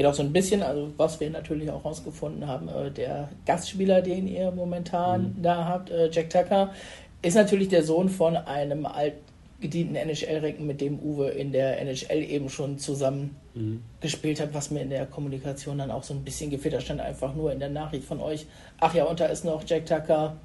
geht 0.00 0.06
auch 0.06 0.14
so 0.14 0.22
ein 0.22 0.32
bisschen, 0.32 0.62
also 0.62 0.90
was 0.96 1.20
wir 1.20 1.28
natürlich 1.28 1.70
auch 1.70 1.84
rausgefunden 1.84 2.46
haben, 2.46 2.68
äh, 2.68 2.90
der 2.90 3.28
Gastspieler, 3.44 4.00
den 4.00 4.26
ihr 4.28 4.50
momentan 4.50 5.34
mhm. 5.36 5.42
da 5.42 5.66
habt, 5.66 5.90
äh, 5.90 6.08
Jack 6.10 6.30
Tucker, 6.30 6.72
ist 7.20 7.34
natürlich 7.34 7.68
der 7.68 7.82
Sohn 7.82 8.08
von 8.08 8.34
einem 8.34 8.86
altgedienten 8.86 9.96
NHL-Recken, 9.96 10.66
mit 10.66 10.80
dem 10.80 10.98
Uwe 11.00 11.28
in 11.28 11.52
der 11.52 11.82
NHL 11.82 12.22
eben 12.22 12.48
schon 12.48 12.78
zusammen 12.78 13.36
mhm. 13.52 13.82
gespielt 14.00 14.40
hat, 14.40 14.54
was 14.54 14.70
mir 14.70 14.80
in 14.80 14.88
der 14.88 15.04
Kommunikation 15.04 15.76
dann 15.76 15.90
auch 15.90 16.02
so 16.02 16.14
ein 16.14 16.24
bisschen 16.24 16.48
gefehlt. 16.48 16.72
Da 16.72 16.80
stand 16.80 17.02
einfach 17.02 17.34
nur 17.34 17.52
in 17.52 17.58
der 17.58 17.68
Nachricht 17.68 18.04
von 18.04 18.20
euch, 18.20 18.46
ach 18.78 18.94
ja, 18.94 19.04
und 19.04 19.20
da 19.20 19.26
ist 19.26 19.44
noch 19.44 19.64
Jack 19.66 19.84
Tucker, 19.84 20.38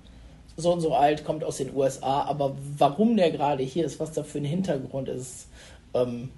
so 0.57 0.71
und 0.71 0.81
so 0.81 0.93
alt, 0.93 1.25
kommt 1.25 1.43
aus 1.43 1.57
den 1.57 1.75
USA, 1.75 2.23
aber 2.23 2.55
warum 2.77 3.17
der 3.17 3.31
gerade 3.31 3.63
hier 3.63 3.85
ist, 3.85 3.99
was 3.99 4.13
da 4.13 4.23
für 4.23 4.37
ein 4.37 4.45
Hintergrund 4.45 5.09
ist, 5.09 5.47
ähm, 5.93 6.29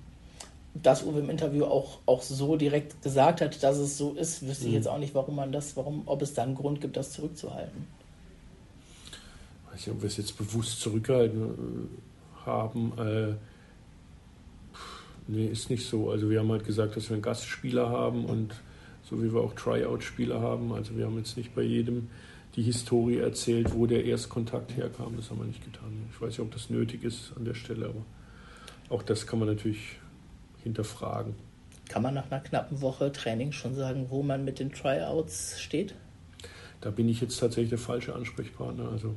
dass 0.74 1.03
Uwe 1.03 1.20
im 1.20 1.30
Interview 1.30 1.65
auch, 1.65 1.99
auch 2.05 2.22
so 2.22 2.55
direkt 2.55 3.01
gesagt 3.01 3.41
hat, 3.41 3.61
dass 3.63 3.78
es 3.78 3.97
so 3.97 4.13
ist, 4.13 4.47
wüsste 4.47 4.65
mhm. 4.65 4.70
ich 4.70 4.76
jetzt 4.76 4.88
auch 4.88 4.99
nicht, 4.99 5.15
warum 5.15 5.36
man 5.36 5.51
das, 5.51 5.76
warum, 5.76 6.03
ob 6.05 6.22
es 6.22 6.34
da 6.34 6.43
einen 6.43 6.55
Grund 6.55 6.82
gibt, 6.82 6.97
das 6.97 7.11
zurückzuhalten. 7.11 7.88
Ich 9.65 9.74
weiß 9.74 9.88
nicht, 9.88 9.95
ob 9.95 10.01
wir 10.01 10.07
es 10.07 10.18
jetzt 10.18 10.38
bewusst 10.38 10.82
zurückgehalten 10.82 11.43
äh, 11.43 12.45
haben. 12.45 12.93
Äh, 12.97 13.36
nee, 15.28 15.45
ist 15.47 15.70
nicht 15.70 15.88
so. 15.88 16.09
Also 16.09 16.30
wir 16.30 16.39
haben 16.39 16.51
halt 16.51 16.65
gesagt, 16.65 16.95
dass 16.95 17.09
wir 17.09 17.13
einen 17.13 17.22
Gastspieler 17.22 17.89
haben 17.89 18.26
und 18.26 18.55
so 19.09 19.22
wie 19.22 19.34
wir 19.34 19.41
auch 19.41 19.53
Tryout-Spieler 19.53 20.41
haben. 20.41 20.74
Also 20.74 20.97
wir 20.97 21.05
haben 21.05 21.18
jetzt 21.18 21.38
nicht 21.38 21.55
bei 21.55 21.61
jedem 21.61 22.09
die 22.58 22.64
Historie 22.64 23.20
erzählt, 23.20 23.74
wo 23.74 23.86
der 23.86 24.03
Erstkontakt 24.03 24.76
herkam. 24.76 25.16
Das 25.16 25.30
haben 25.30 25.38
wir 25.38 25.45
nicht 25.45 25.64
getan. 25.64 26.10
Ich 26.12 26.20
weiß 26.20 26.30
nicht, 26.30 26.39
ob 26.39 26.51
das 26.51 26.72
nötig 26.72 27.03
ist 27.03 27.32
an 27.38 27.45
der 27.45 27.53
Stelle, 27.53 27.86
aber 27.86 28.03
auch 28.89 29.03
das 29.03 29.28
kann 29.28 29.38
man 29.39 29.47
natürlich 29.47 29.99
hinterfragen. 30.64 31.36
Kann 31.88 32.01
man 32.01 32.16
nach 32.16 32.30
einer 32.32 32.41
knappen 32.41 32.82
Woche 32.82 33.12
Training 33.12 33.51
schon 33.51 33.76
sagen, 33.76 34.08
wo 34.10 34.24
man 34.24 34.43
mit 34.43 34.60
den 34.60 34.72
Tryouts 34.72 35.62
steht? 35.62 35.93
Da 36.82 36.89
bin 36.89 37.08
ich 37.08 37.22
jetzt 37.22 37.39
tatsächlich 37.39 37.70
der 37.70 37.78
falsche 37.78 38.16
Ansprechpartner. 38.16 38.89
Also 38.89 39.14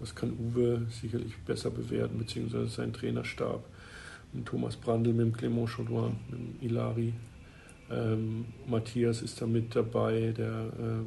das 0.00 0.14
kann 0.14 0.32
Uwe 0.32 0.86
sicherlich 0.90 1.36
besser 1.44 1.70
bewerten, 1.70 2.18
beziehungsweise 2.18 2.68
sein 2.68 2.92
Trainerstab. 2.94 3.64
Mit 4.32 4.46
Thomas 4.46 4.76
Brandl, 4.76 5.12
mit 5.12 5.26
dem 5.26 5.34
Clément 5.34 5.68
Chaudroin, 5.68 6.16
mit 6.30 6.40
dem 6.40 6.56
Ilari. 6.60 7.12
Ähm, 7.90 8.46
Matthias 8.66 9.22
ist 9.22 9.40
da 9.40 9.46
mit 9.46 9.74
dabei, 9.76 10.32
der, 10.36 10.72
äh, 10.78 11.04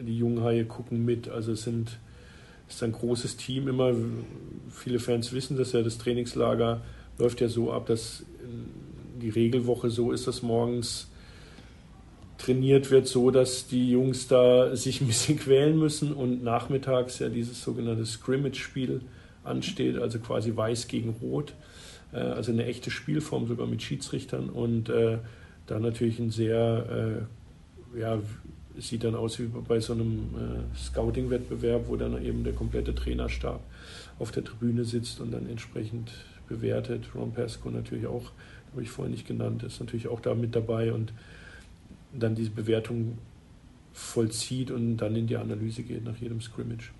die 0.00 0.18
Junghaie 0.18 0.64
gucken 0.64 1.04
mit. 1.04 1.28
Also 1.28 1.52
es 1.52 1.62
sind, 1.62 1.98
ist 2.68 2.82
ein 2.82 2.92
großes 2.92 3.36
Team 3.36 3.68
immer. 3.68 3.92
Viele 4.70 4.98
Fans 4.98 5.32
wissen 5.32 5.56
dass 5.56 5.72
ja, 5.72 5.82
das 5.82 5.98
Trainingslager 5.98 6.82
läuft 7.18 7.40
ja 7.40 7.48
so 7.48 7.72
ab, 7.72 7.86
dass 7.86 8.24
die 9.20 9.30
Regelwoche 9.30 9.90
so 9.90 10.12
ist, 10.12 10.26
dass 10.26 10.42
morgens 10.42 11.08
trainiert 12.38 12.90
wird, 12.90 13.06
so 13.06 13.30
dass 13.30 13.68
die 13.68 13.90
Jungs 13.90 14.26
da 14.26 14.74
sich 14.74 15.00
ein 15.00 15.06
bisschen 15.06 15.38
quälen 15.38 15.78
müssen 15.78 16.12
und 16.12 16.42
nachmittags 16.42 17.18
ja 17.20 17.28
dieses 17.28 17.62
sogenannte 17.62 18.04
Scrimmage-Spiel 18.04 19.02
ansteht, 19.44 19.96
also 19.98 20.18
quasi 20.18 20.54
weiß 20.54 20.88
gegen 20.88 21.10
rot, 21.22 21.54
äh, 22.12 22.16
also 22.16 22.52
eine 22.52 22.66
echte 22.66 22.90
Spielform 22.90 23.46
sogar 23.46 23.66
mit 23.66 23.82
Schiedsrichtern 23.82 24.50
und 24.50 24.88
äh, 24.88 25.18
da 25.66 25.78
natürlich 25.78 26.18
ein 26.18 26.30
sehr, 26.30 27.26
äh, 27.96 28.00
ja, 28.00 28.18
sieht 28.78 29.04
dann 29.04 29.14
aus 29.14 29.38
wie 29.38 29.46
bei 29.46 29.80
so 29.80 29.92
einem 29.92 30.34
äh, 30.34 30.76
Scouting-Wettbewerb, 30.76 31.88
wo 31.88 31.96
dann 31.96 32.22
eben 32.22 32.44
der 32.44 32.52
komplette 32.52 32.94
Trainerstab 32.94 33.60
auf 34.18 34.30
der 34.30 34.44
Tribüne 34.44 34.84
sitzt 34.84 35.20
und 35.20 35.30
dann 35.32 35.48
entsprechend 35.48 36.12
bewertet. 36.48 37.04
Ron 37.14 37.32
Pasco 37.32 37.70
natürlich 37.70 38.06
auch 38.06 38.30
habe 38.72 38.82
ich 38.82 38.90
vorhin 38.90 39.12
nicht 39.12 39.26
genannt, 39.26 39.62
ist 39.62 39.80
natürlich 39.80 40.08
auch 40.08 40.20
da 40.20 40.34
mit 40.34 40.54
dabei 40.54 40.92
und 40.92 41.12
dann 42.12 42.34
diese 42.34 42.50
Bewertung 42.50 43.18
vollzieht 43.92 44.70
und 44.70 44.96
dann 44.96 45.14
in 45.14 45.26
die 45.26 45.36
Analyse 45.36 45.82
geht 45.82 46.04
nach 46.04 46.16
jedem 46.16 46.40
Scrimmage. 46.40 46.92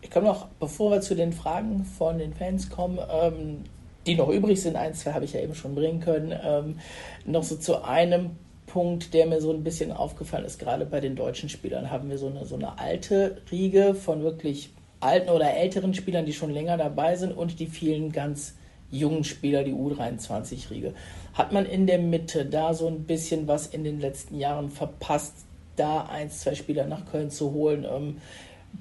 Ich 0.00 0.10
komme 0.10 0.26
noch, 0.26 0.48
bevor 0.58 0.90
wir 0.90 1.00
zu 1.00 1.14
den 1.14 1.32
Fragen 1.32 1.84
von 1.84 2.18
den 2.18 2.34
Fans 2.34 2.68
kommen, 2.68 2.98
ähm, 3.08 3.58
die 4.06 4.16
noch 4.16 4.28
übrig 4.28 4.60
sind, 4.60 4.74
ein, 4.74 4.94
zwei 4.94 5.12
habe 5.12 5.24
ich 5.24 5.32
ja 5.32 5.40
eben 5.40 5.54
schon 5.54 5.76
bringen 5.76 6.00
können, 6.00 6.34
ähm, 6.42 6.78
noch 7.24 7.44
so 7.44 7.56
zu 7.56 7.84
einem 7.84 8.30
Punkt, 8.66 9.12
der 9.12 9.26
mir 9.26 9.40
so 9.40 9.52
ein 9.52 9.64
bisschen 9.64 9.92
aufgefallen 9.92 10.44
ist, 10.44 10.58
gerade 10.58 10.86
bei 10.86 11.00
den 11.00 11.16
deutschen 11.16 11.48
Spielern 11.48 11.90
haben 11.90 12.08
wir 12.08 12.18
so 12.18 12.28
eine, 12.28 12.46
so 12.46 12.54
eine 12.54 12.78
alte 12.78 13.42
Riege 13.50 13.94
von 13.94 14.22
wirklich 14.22 14.70
alten 15.00 15.30
oder 15.30 15.52
älteren 15.54 15.94
Spielern, 15.94 16.26
die 16.26 16.32
schon 16.32 16.50
länger 16.50 16.76
dabei 16.76 17.16
sind 17.16 17.32
und 17.32 17.58
die 17.58 17.66
vielen 17.66 18.12
ganz 18.12 18.54
jungen 18.90 19.24
Spieler, 19.24 19.64
die 19.64 19.72
U23-Riege. 19.72 20.94
Hat 21.34 21.52
man 21.52 21.66
in 21.66 21.86
der 21.86 21.98
Mitte 21.98 22.46
da 22.46 22.74
so 22.74 22.86
ein 22.86 23.04
bisschen 23.04 23.48
was 23.48 23.66
in 23.66 23.84
den 23.84 24.00
letzten 24.00 24.38
Jahren 24.38 24.70
verpasst, 24.70 25.34
da 25.76 26.04
ein, 26.04 26.30
zwei 26.30 26.54
Spieler 26.54 26.86
nach 26.86 27.10
Köln 27.10 27.30
zu 27.30 27.52
holen, 27.52 27.86
ähm, 27.90 28.18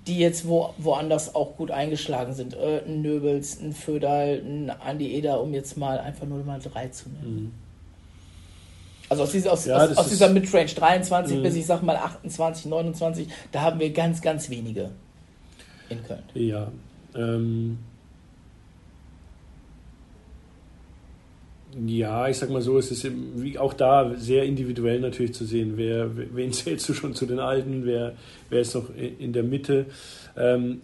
die 0.08 0.20
jetzt 0.20 0.48
wo, 0.48 0.74
woanders 0.78 1.34
auch 1.36 1.56
gut 1.56 1.72
eingeschlagen 1.72 2.34
sind? 2.34 2.54
Äh, 2.54 2.82
ein 2.86 3.02
Nöbels, 3.02 3.60
ein 3.62 3.74
Föderl, 3.74 4.42
ein 4.46 4.70
Andi 4.70 5.14
Eder, 5.14 5.42
um 5.42 5.54
jetzt 5.54 5.78
mal 5.78 6.00
einfach 6.00 6.28
nur 6.28 6.44
mal 6.44 6.60
drei 6.60 6.88
zu 6.90 7.10
nennen. 7.10 7.36
Mhm. 7.36 7.52
Also 9.12 9.24
aus 9.24 9.32
dieser, 9.34 9.52
aus, 9.52 9.66
ja, 9.66 9.76
aus, 9.76 9.98
aus 9.98 10.08
dieser 10.08 10.30
Midrange 10.30 10.68
23 10.74 11.38
mhm. 11.38 11.44
bis 11.44 11.56
ich 11.58 11.66
sag 11.66 11.84
mal 11.84 11.98
28, 11.98 12.68
29, 12.68 13.28
da 13.52 13.62
haben 13.62 13.78
wir 13.78 13.92
ganz, 13.92 14.22
ganz 14.22 14.50
wenige 14.50 14.92
in 15.90 16.02
Köln. 16.02 16.24
Ja, 16.34 16.72
ähm, 17.14 17.78
Ja, 21.86 22.28
ich 22.28 22.38
sag 22.38 22.50
mal 22.50 22.62
so, 22.62 22.78
es 22.78 22.92
ist 22.92 23.06
auch 23.58 23.74
da 23.74 24.14
sehr 24.16 24.44
individuell 24.44 25.00
natürlich 25.00 25.34
zu 25.34 25.46
sehen, 25.46 25.74
wer, 25.76 26.10
wen 26.16 26.52
zählst 26.52 26.88
du 26.88 26.94
schon 26.94 27.14
zu 27.14 27.26
den 27.26 27.40
Alten, 27.40 27.86
wer, 27.86 28.14
wer 28.50 28.62
ist 28.62 28.76
noch 28.76 28.90
in 28.96 29.32
der 29.32 29.44
Mitte. 29.44 29.86
Ähm, 30.38 30.82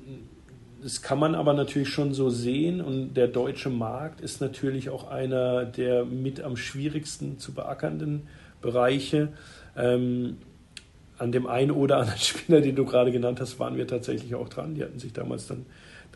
das 0.83 1.01
kann 1.01 1.19
man 1.19 1.35
aber 1.35 1.53
natürlich 1.53 1.89
schon 1.89 2.13
so 2.13 2.29
sehen 2.29 2.81
und 2.81 3.15
der 3.15 3.27
deutsche 3.27 3.69
Markt 3.69 4.21
ist 4.21 4.41
natürlich 4.41 4.89
auch 4.89 5.09
einer 5.09 5.65
der 5.65 6.05
mit 6.05 6.41
am 6.41 6.57
schwierigsten 6.57 7.39
zu 7.39 7.53
beackernden 7.53 8.27
Bereiche. 8.61 9.29
Ähm, 9.75 10.37
an 11.17 11.31
dem 11.31 11.47
einen 11.47 11.71
oder 11.71 11.97
anderen 11.97 12.19
Spieler, 12.21 12.61
den 12.61 12.75
du 12.75 12.85
gerade 12.85 13.11
genannt 13.11 13.39
hast, 13.39 13.59
waren 13.59 13.77
wir 13.77 13.87
tatsächlich 13.87 14.35
auch 14.35 14.49
dran. 14.49 14.75
Die 14.75 14.83
hatten 14.83 14.99
sich 14.99 15.13
damals 15.13 15.47
dann 15.47 15.65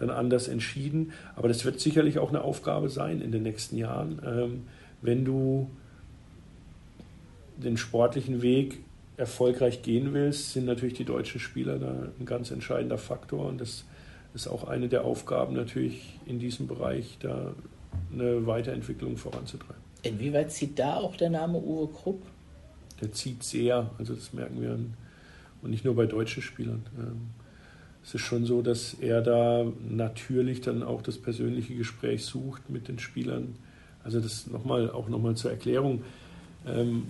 dann 0.01 0.09
anders 0.09 0.47
entschieden. 0.47 1.13
Aber 1.35 1.47
das 1.47 1.63
wird 1.63 1.79
sicherlich 1.79 2.19
auch 2.19 2.29
eine 2.29 2.41
Aufgabe 2.41 2.89
sein 2.89 3.21
in 3.21 3.31
den 3.31 3.43
nächsten 3.43 3.77
Jahren, 3.77 4.21
ähm, 4.25 4.63
wenn 5.01 5.25
du 5.25 5.69
den 7.57 7.77
sportlichen 7.77 8.41
Weg 8.41 8.79
erfolgreich 9.17 9.83
gehen 9.83 10.13
willst, 10.13 10.53
sind 10.53 10.65
natürlich 10.65 10.95
die 10.95 11.05
deutschen 11.05 11.39
Spieler 11.39 11.77
da 11.77 12.07
ein 12.19 12.25
ganz 12.25 12.49
entscheidender 12.49 12.97
Faktor 12.97 13.45
und 13.45 13.61
das 13.61 13.85
ist 14.33 14.47
auch 14.47 14.67
eine 14.67 14.87
der 14.87 15.03
Aufgaben 15.03 15.55
natürlich 15.55 16.19
in 16.25 16.39
diesem 16.39 16.67
Bereich, 16.67 17.17
da 17.19 17.53
eine 18.13 18.45
Weiterentwicklung 18.47 19.17
voranzutreiben. 19.17 19.81
Inwieweit 20.03 20.51
zieht 20.51 20.79
da 20.79 20.95
auch 20.95 21.15
der 21.15 21.29
Name 21.29 21.57
Uwe 21.57 21.87
Krupp? 21.87 22.21
Der 23.01 23.11
zieht 23.11 23.43
sehr, 23.43 23.89
also 23.97 24.13
das 24.13 24.33
merken 24.33 24.61
wir 24.61 24.77
und 25.61 25.69
nicht 25.69 25.85
nur 25.85 25.95
bei 25.95 26.05
deutschen 26.05 26.41
Spielern. 26.41 26.83
Ähm, 26.97 27.21
es 28.03 28.15
ist 28.15 28.21
schon 28.21 28.45
so, 28.45 28.61
dass 28.61 28.95
er 28.95 29.21
da 29.21 29.65
natürlich 29.89 30.61
dann 30.61 30.81
auch 30.81 31.01
das 31.01 31.17
persönliche 31.17 31.75
Gespräch 31.75 32.25
sucht 32.25 32.69
mit 32.69 32.87
den 32.87 32.97
Spielern. 32.99 33.55
Also 34.03 34.19
das 34.19 34.47
nochmal, 34.47 34.89
auch 34.89 35.07
nochmal 35.07 35.35
zur 35.35 35.51
Erklärung, 35.51 36.01
ähm, 36.65 37.07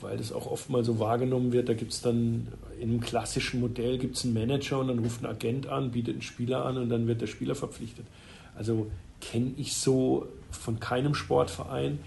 weil 0.00 0.16
das 0.16 0.32
auch 0.32 0.50
oft 0.50 0.70
mal 0.70 0.84
so 0.84 0.98
wahrgenommen 1.00 1.52
wird, 1.52 1.68
da 1.68 1.74
gibt 1.74 1.92
es 1.92 2.00
dann 2.00 2.48
in 2.82 2.90
einem 2.90 3.00
klassischen 3.00 3.60
Modell 3.60 3.96
gibt 3.96 4.16
es 4.16 4.24
einen 4.24 4.34
Manager 4.34 4.80
und 4.80 4.88
dann 4.88 4.98
ruft 4.98 5.22
ein 5.22 5.26
Agent 5.26 5.68
an, 5.68 5.92
bietet 5.92 6.14
einen 6.14 6.22
Spieler 6.22 6.64
an 6.66 6.76
und 6.78 6.88
dann 6.88 7.06
wird 7.06 7.20
der 7.20 7.28
Spieler 7.28 7.54
verpflichtet. 7.54 8.06
Also 8.56 8.90
kenne 9.20 9.52
ich 9.56 9.76
so 9.76 10.26
von 10.50 10.80
keinem 10.80 11.14
Sportverein. 11.14 12.00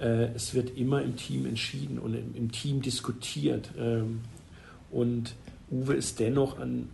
Äh, 0.00 0.28
es 0.36 0.54
wird 0.54 0.78
immer 0.78 1.02
im 1.02 1.16
Team 1.16 1.46
entschieden 1.46 1.98
und 1.98 2.14
im, 2.14 2.32
im 2.36 2.52
Team 2.52 2.80
diskutiert. 2.80 3.70
Ähm, 3.76 4.20
und 4.92 5.34
Uwe 5.72 5.94
ist 5.94 6.20
dennoch 6.20 6.60
an, 6.60 6.88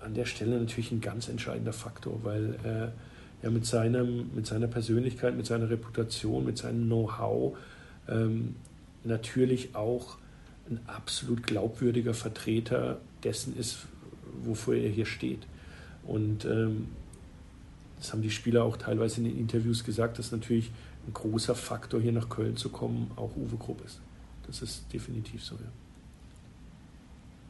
an 0.00 0.14
der 0.14 0.24
Stelle 0.24 0.58
natürlich 0.58 0.92
ein 0.92 1.02
ganz 1.02 1.28
entscheidender 1.28 1.74
Faktor, 1.74 2.20
weil 2.22 2.54
äh, 2.64 3.44
er 3.44 3.50
mit, 3.50 3.70
mit 4.34 4.46
seiner 4.46 4.66
Persönlichkeit, 4.66 5.36
mit 5.36 5.44
seiner 5.44 5.68
Reputation, 5.68 6.46
mit 6.46 6.56
seinem 6.56 6.86
Know-how 6.86 7.54
ähm, 8.08 8.56
natürlich 9.04 9.74
auch 9.76 10.16
ein 10.70 10.80
absolut 10.86 11.46
glaubwürdiger 11.46 12.14
Vertreter 12.14 12.98
dessen 13.22 13.56
ist, 13.56 13.86
wofür 14.44 14.76
er 14.76 14.90
hier 14.90 15.06
steht. 15.06 15.46
Und 16.04 16.44
ähm, 16.44 16.88
das 17.98 18.12
haben 18.12 18.22
die 18.22 18.30
Spieler 18.30 18.64
auch 18.64 18.76
teilweise 18.76 19.20
in 19.20 19.24
den 19.24 19.38
Interviews 19.38 19.84
gesagt, 19.84 20.18
dass 20.18 20.32
natürlich 20.32 20.70
ein 21.06 21.12
großer 21.12 21.54
Faktor, 21.54 22.00
hier 22.00 22.12
nach 22.12 22.28
Köln 22.28 22.56
zu 22.56 22.68
kommen, 22.68 23.10
auch 23.16 23.36
Uwe 23.36 23.56
Grupp 23.56 23.84
ist. 23.84 24.00
Das 24.46 24.62
ist 24.62 24.92
definitiv 24.92 25.42
so, 25.44 25.54
ja. 25.56 25.70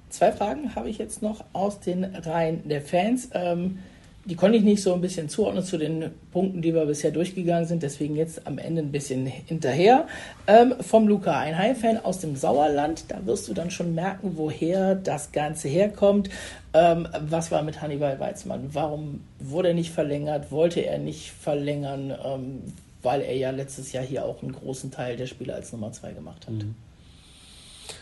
Zwei 0.09 0.33
Fragen 0.33 0.75
habe 0.75 0.89
ich 0.89 0.99
jetzt 0.99 1.21
noch 1.21 1.45
aus 1.53 1.81
den 1.81 2.05
Reihen 2.05 2.69
der 2.69 2.81
Fans. 2.81 3.29
Ähm, 3.33 3.79
die 4.27 4.35
konnte 4.35 4.59
ich 4.59 4.65
nicht 4.65 4.83
so 4.83 4.93
ein 4.93 5.01
bisschen 5.01 5.29
zuordnen 5.29 5.65
zu 5.65 5.79
den 5.79 6.11
Punkten, 6.33 6.61
die 6.61 6.75
wir 6.75 6.85
bisher 6.85 7.13
durchgegangen 7.13 7.65
sind. 7.65 7.83
Deswegen 7.83 8.17
jetzt 8.17 8.47
am 8.47 8.59
Ende 8.59 8.83
ein 8.83 8.91
bisschen 8.91 9.25
hinterher. 9.25 10.09
Ähm, 10.47 10.75
vom 10.81 11.07
Luca, 11.07 11.39
ein 11.39 11.57
Hai-Fan 11.57 12.05
aus 12.05 12.19
dem 12.19 12.35
Sauerland. 12.35 13.05
Da 13.09 13.25
wirst 13.25 13.49
du 13.49 13.55
dann 13.55 13.71
schon 13.71 13.95
merken, 13.95 14.33
woher 14.35 14.97
das 14.97 15.31
Ganze 15.31 15.69
herkommt. 15.69 16.29
Ähm, 16.75 17.07
was 17.21 17.53
war 17.53 17.63
mit 17.63 17.81
Hannibal 17.81 18.19
Weizmann? 18.19 18.71
Warum 18.73 19.21
wurde 19.39 19.69
er 19.69 19.75
nicht 19.75 19.93
verlängert? 19.93 20.51
Wollte 20.51 20.81
er 20.81 20.99
nicht 20.99 21.31
verlängern? 21.31 22.13
Ähm, 22.25 22.63
weil 23.07 23.21
er 23.21 23.37
ja 23.37 23.51
letztes 23.51 23.93
Jahr 23.93 24.03
hier 24.03 24.25
auch 24.25 24.43
einen 24.43 24.51
großen 24.51 24.91
Teil 24.91 25.17
der 25.17 25.27
Spiele 25.27 25.55
als 25.55 25.73
Nummer 25.73 25.93
zwei 25.93 26.13
gemacht 26.13 26.49
hat. 26.49 26.55
Mhm. 26.55 26.75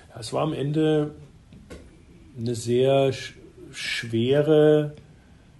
Ja, 0.08 0.20
es 0.20 0.32
war 0.32 0.42
am 0.42 0.54
Ende 0.54 1.14
eine 2.38 2.54
sehr 2.54 3.12
sch 3.12 3.34
schwere 3.70 4.94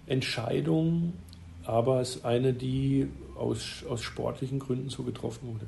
Entscheidung, 0.07 1.13
aber 1.65 2.01
es 2.01 2.17
ist 2.17 2.25
eine, 2.25 2.53
die 2.53 3.07
aus, 3.37 3.83
aus 3.89 4.01
sportlichen 4.01 4.59
Gründen 4.59 4.89
so 4.89 5.03
getroffen 5.03 5.47
wurde. 5.53 5.65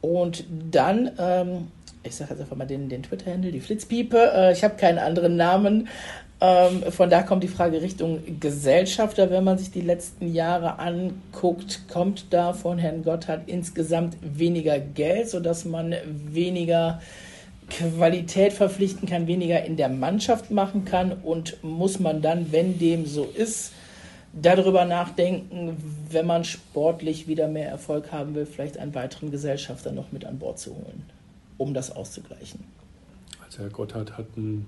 Und 0.00 0.44
dann, 0.70 1.10
ähm, 1.18 1.68
ich 2.02 2.14
sage 2.14 2.32
jetzt 2.32 2.40
einfach 2.40 2.56
mal 2.56 2.66
den, 2.66 2.88
den 2.88 3.02
Twitter-Handle, 3.02 3.50
die 3.50 3.60
Flitzpiepe, 3.60 4.32
äh, 4.34 4.52
ich 4.52 4.62
habe 4.62 4.76
keinen 4.76 4.98
anderen 4.98 5.36
Namen. 5.36 5.88
Ähm, 6.40 6.92
von 6.92 7.08
da 7.08 7.22
kommt 7.22 7.42
die 7.42 7.48
Frage 7.48 7.80
Richtung 7.80 8.38
Gesellschafter. 8.40 9.30
Wenn 9.30 9.42
man 9.42 9.56
sich 9.58 9.70
die 9.70 9.80
letzten 9.80 10.32
Jahre 10.32 10.78
anguckt, 10.78 11.88
kommt 11.88 12.26
da 12.30 12.52
von 12.52 12.78
Herrn 12.78 13.02
Gotthard 13.02 13.48
insgesamt 13.48 14.16
weniger 14.20 14.78
Geld, 14.78 15.30
sodass 15.30 15.64
man 15.64 15.94
weniger 16.06 17.00
Qualität 17.68 18.52
verpflichten 18.52 19.08
kann, 19.08 19.26
weniger 19.26 19.64
in 19.64 19.76
der 19.76 19.88
Mannschaft 19.88 20.50
machen 20.50 20.84
kann 20.84 21.12
und 21.12 21.62
muss 21.62 21.98
man 21.98 22.22
dann, 22.22 22.52
wenn 22.52 22.78
dem 22.78 23.06
so 23.06 23.24
ist, 23.24 23.72
darüber 24.32 24.84
nachdenken, 24.84 25.76
wenn 26.10 26.26
man 26.26 26.44
sportlich 26.44 27.26
wieder 27.26 27.48
mehr 27.48 27.68
Erfolg 27.68 28.12
haben 28.12 28.34
will, 28.34 28.46
vielleicht 28.46 28.78
einen 28.78 28.94
weiteren 28.94 29.30
Gesellschafter 29.30 29.92
noch 29.92 30.12
mit 30.12 30.24
an 30.24 30.38
Bord 30.38 30.58
zu 30.58 30.74
holen, 30.74 31.04
um 31.56 31.74
das 31.74 31.90
auszugleichen. 31.90 32.64
Also 33.44 33.60
Herr 33.60 33.70
Gotthard 33.70 34.16
hat 34.16 34.26
einen 34.36 34.66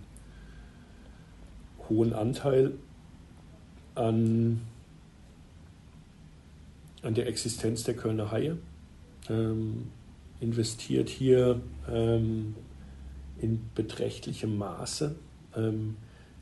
hohen 1.88 2.12
Anteil 2.12 2.72
an, 3.94 4.60
an 7.02 7.14
der 7.14 7.26
Existenz 7.26 7.84
der 7.84 7.94
Kölner 7.94 8.30
Haie, 8.30 8.56
ähm, 9.28 9.90
investiert 10.40 11.08
hier 11.08 11.60
ähm, 11.90 12.54
in 13.40 13.70
beträchtlichem 13.74 14.56
Maße. 14.56 15.14
Ähm, 15.56 15.96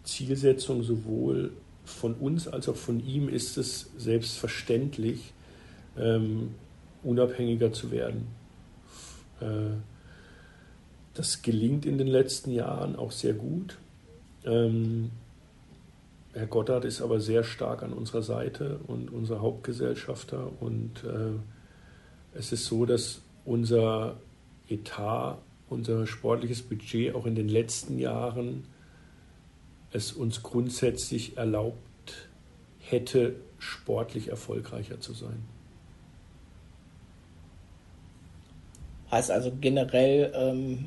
Zielsetzung 0.05 0.83
sowohl 0.83 1.53
von 1.85 2.15
uns 2.15 2.49
als 2.49 2.69
auch 2.69 2.77
von 2.77 3.05
ihm 3.05 3.29
ist 3.29 3.57
es 3.59 3.91
selbstverständlich, 3.97 5.33
ähm, 5.97 6.55
unabhängiger 7.03 7.73
zu 7.73 7.91
werden. 7.91 8.27
Äh, 9.41 9.77
das 11.15 11.43
gelingt 11.43 11.87
in 11.87 11.99
den 11.99 12.09
letzten 12.09 12.51
Jahren 12.51 12.97
auch 12.97 13.13
sehr 13.13 13.33
gut. 13.33 13.79
Ähm, 14.45 15.11
Herr 16.35 16.47
Goddard 16.47 16.85
ist 16.85 17.01
aber 17.01 17.21
sehr 17.21 17.45
stark 17.45 17.83
an 17.83 17.95
unserer 17.95 18.23
Seite 18.23 18.81
und 18.87 19.11
unser 19.11 19.41
Hauptgesellschafter. 19.41 20.51
Und 20.61 21.05
äh, 21.05 22.39
es 22.39 22.53
ist 22.53 22.67
so, 22.67 22.85
dass 22.85 23.23
unser 23.47 24.19
Etat 24.69 25.39
unser 25.69 26.07
sportliches 26.07 26.63
Budget 26.63 27.15
auch 27.15 27.27
in 27.27 27.35
den 27.35 27.49
letzten 27.49 27.99
Jahren 27.99 28.65
es 29.93 30.13
uns 30.13 30.43
grundsätzlich 30.43 31.37
erlaubt 31.37 32.29
hätte, 32.79 33.37
sportlich 33.59 34.29
erfolgreicher 34.29 35.01
zu 35.01 35.13
sein. 35.13 35.43
Heißt 39.11 39.31
also 39.31 39.53
generell 39.61 40.33
ähm, 40.35 40.87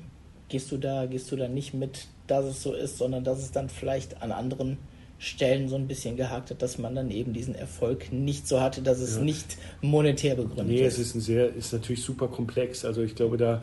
gehst 0.49 0.71
du 0.71 0.77
da 0.77 1.05
gehst 1.05 1.32
du 1.32 1.36
da 1.36 1.47
nicht 1.47 1.73
mit, 1.73 2.07
dass 2.27 2.45
es 2.45 2.61
so 2.61 2.73
ist, 2.73 2.97
sondern 2.97 3.23
dass 3.23 3.39
es 3.39 3.51
dann 3.51 3.69
vielleicht 3.69 4.21
an 4.21 4.32
anderen 4.32 4.77
Stellen 5.17 5.67
so 5.67 5.75
ein 5.75 5.88
bisschen 5.88 6.15
gehakt 6.15 6.49
hat, 6.49 6.61
dass 6.61 6.77
man 6.77 6.95
dann 6.95 7.11
eben 7.11 7.34
diesen 7.34 7.53
Erfolg 7.53 8.11
nicht 8.11 8.47
so 8.47 8.61
hatte, 8.61 8.82
dass 8.82 8.99
es 8.99 9.15
ja. 9.15 9.21
nicht 9.21 9.57
monetär 9.82 10.36
begründet 10.36 10.67
nee, 10.67 10.75
ist. 10.75 10.82
Nee, 10.82 10.88
es 10.88 10.99
ist 10.99 11.15
ein 11.15 11.21
sehr 11.21 11.53
ist 11.53 11.73
natürlich 11.73 12.03
super 12.03 12.30
komplex. 12.30 12.86
Also 12.86 13.01
ich 13.01 13.15
glaube 13.15 13.38
da 13.38 13.61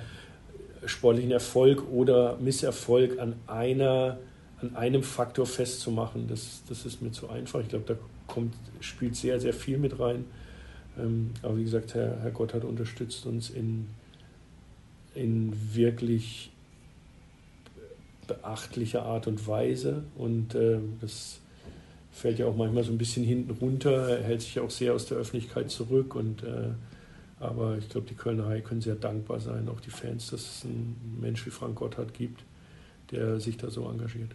sportlichen 0.87 1.33
Erfolg 1.33 1.91
oder 1.91 2.37
Misserfolg 2.39 3.19
an 3.19 3.35
einer 3.47 4.19
an 4.61 4.75
einem 4.75 5.03
Faktor 5.03 5.47
festzumachen, 5.47 6.29
das, 6.29 6.63
das 6.69 6.87
ist 6.87 7.03
mir 7.03 7.13
zu 7.13 7.29
einfach. 7.29 7.61
Ich 7.61 7.69
glaube, 7.69 7.85
da 7.87 7.95
kommt, 8.27 8.55
spielt 8.81 9.17
sehr, 9.17 9.39
sehr 9.39 9.53
viel 9.53 9.79
mit 9.79 9.99
rein. 10.01 10.25
Ähm, 10.99 11.33
aber 11.43 11.59
wie 11.59 11.65
gesagt, 11.65 11.95
Herr, 11.95 12.21
Herr 12.23 12.31
Gotthard 12.31 12.65
unterstützt 12.65 13.27
uns 13.27 13.51
in, 13.51 13.87
in 15.15 15.53
wirklich 15.75 16.51
beachtlicher 18.27 19.03
Art 19.03 19.27
und 19.27 19.47
Weise. 19.47 20.05
Und 20.17 20.55
äh, 20.55 20.79
das 21.01 21.41
fällt 22.13 22.39
ja 22.39 22.47
auch 22.47 22.57
manchmal 22.57 22.83
so 22.83 22.93
ein 22.93 22.99
bisschen 22.99 23.25
hinten 23.25 23.51
runter. 23.51 24.09
Er 24.09 24.25
hält 24.25 24.41
sich 24.41 24.55
ja 24.55 24.63
auch 24.63 24.71
sehr 24.71 24.95
aus 24.95 25.05
der 25.07 25.19
Öffentlichkeit 25.19 25.71
zurück 25.71 26.15
und 26.15 26.43
äh, 26.43 26.71
aber 27.39 27.77
ich 27.79 27.89
glaube, 27.89 28.07
die 28.09 28.15
Kölner 28.15 28.47
Haie 28.47 28.63
können 28.63 28.81
sehr 28.81 28.95
dankbar 28.95 29.41
sein, 29.41 29.69
auch 29.69 29.81
die 29.81 29.91
Fans, 29.91 30.31
dass 30.31 30.41
es 30.41 30.65
einen 30.65 31.19
Mensch 31.21 31.45
wie 31.47 31.51
Frank 31.51 31.77
Gotthard 31.77 32.15
gibt, 32.15 32.43
der 33.11 33.41
sich 33.41 33.57
da 33.57 33.71
so 33.71 33.89
engagiert. 33.89 34.31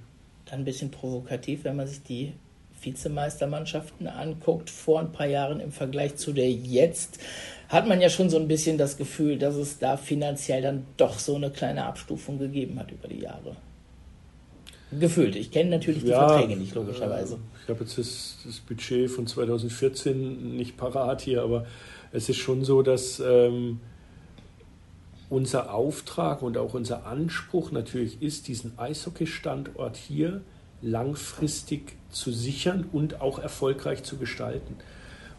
Dann 0.46 0.60
ein 0.60 0.66
bisschen 0.66 0.92
provokativ, 0.92 1.64
wenn 1.64 1.76
man 1.76 1.88
sich 1.88 2.04
die 2.04 2.34
Vizemeistermannschaften 2.82 4.08
anguckt, 4.08 4.70
vor 4.70 5.00
ein 5.00 5.12
paar 5.12 5.28
Jahren 5.28 5.60
im 5.60 5.72
Vergleich 5.72 6.16
zu 6.16 6.34
der 6.34 6.52
jetzt, 6.52 7.20
hat 7.70 7.88
man 7.88 8.02
ja 8.02 8.10
schon 8.10 8.30
so 8.30 8.38
ein 8.38 8.48
bisschen 8.48 8.78
das 8.78 8.98
Gefühl, 8.98 9.38
dass 9.38 9.56
es 9.56 9.80
da 9.80 9.98
finanziell 9.98 10.62
dann 10.62 10.86
doch 10.98 11.20
so 11.20 11.36
eine 11.36 11.52
kleine 11.52 11.86
Abstufung 11.86 12.38
gegeben 12.38 12.80
hat 12.80 12.92
über 12.92 13.08
die 13.08 13.20
Jahre. 13.20 13.56
Gefühlt. 15.00 15.38
Ich 15.38 15.52
kenne 15.52 15.70
natürlich 15.70 16.04
die 16.04 16.10
ja, 16.10 16.28
Verträge 16.28 16.60
nicht, 16.60 16.76
logischerweise. 16.76 17.38
Ich 17.64 17.70
habe 17.70 17.80
jetzt 17.82 17.98
das, 17.98 18.40
das 18.46 18.60
Budget 18.60 19.10
von 19.10 19.26
2014 19.26 20.58
nicht 20.58 20.76
parat 20.76 21.22
hier, 21.22 21.44
aber 21.44 21.66
es 22.12 22.30
ist 22.30 22.38
schon 22.38 22.64
so, 22.64 22.82
dass 22.82 23.20
ähm, 23.20 23.80
unser 25.30 25.74
Auftrag 25.74 26.42
und 26.42 26.58
auch 26.58 26.74
unser 26.74 27.06
Anspruch 27.06 27.72
natürlich 27.72 28.22
ist, 28.22 28.48
diesen 28.48 28.78
Eishockey-Standort 28.78 29.96
hier 29.96 30.42
langfristig 30.82 31.94
zu 32.10 32.32
sichern 32.32 32.86
und 32.92 33.22
auch 33.22 33.40
erfolgreich 33.40 34.04
zu 34.04 34.18
gestalten. 34.18 34.76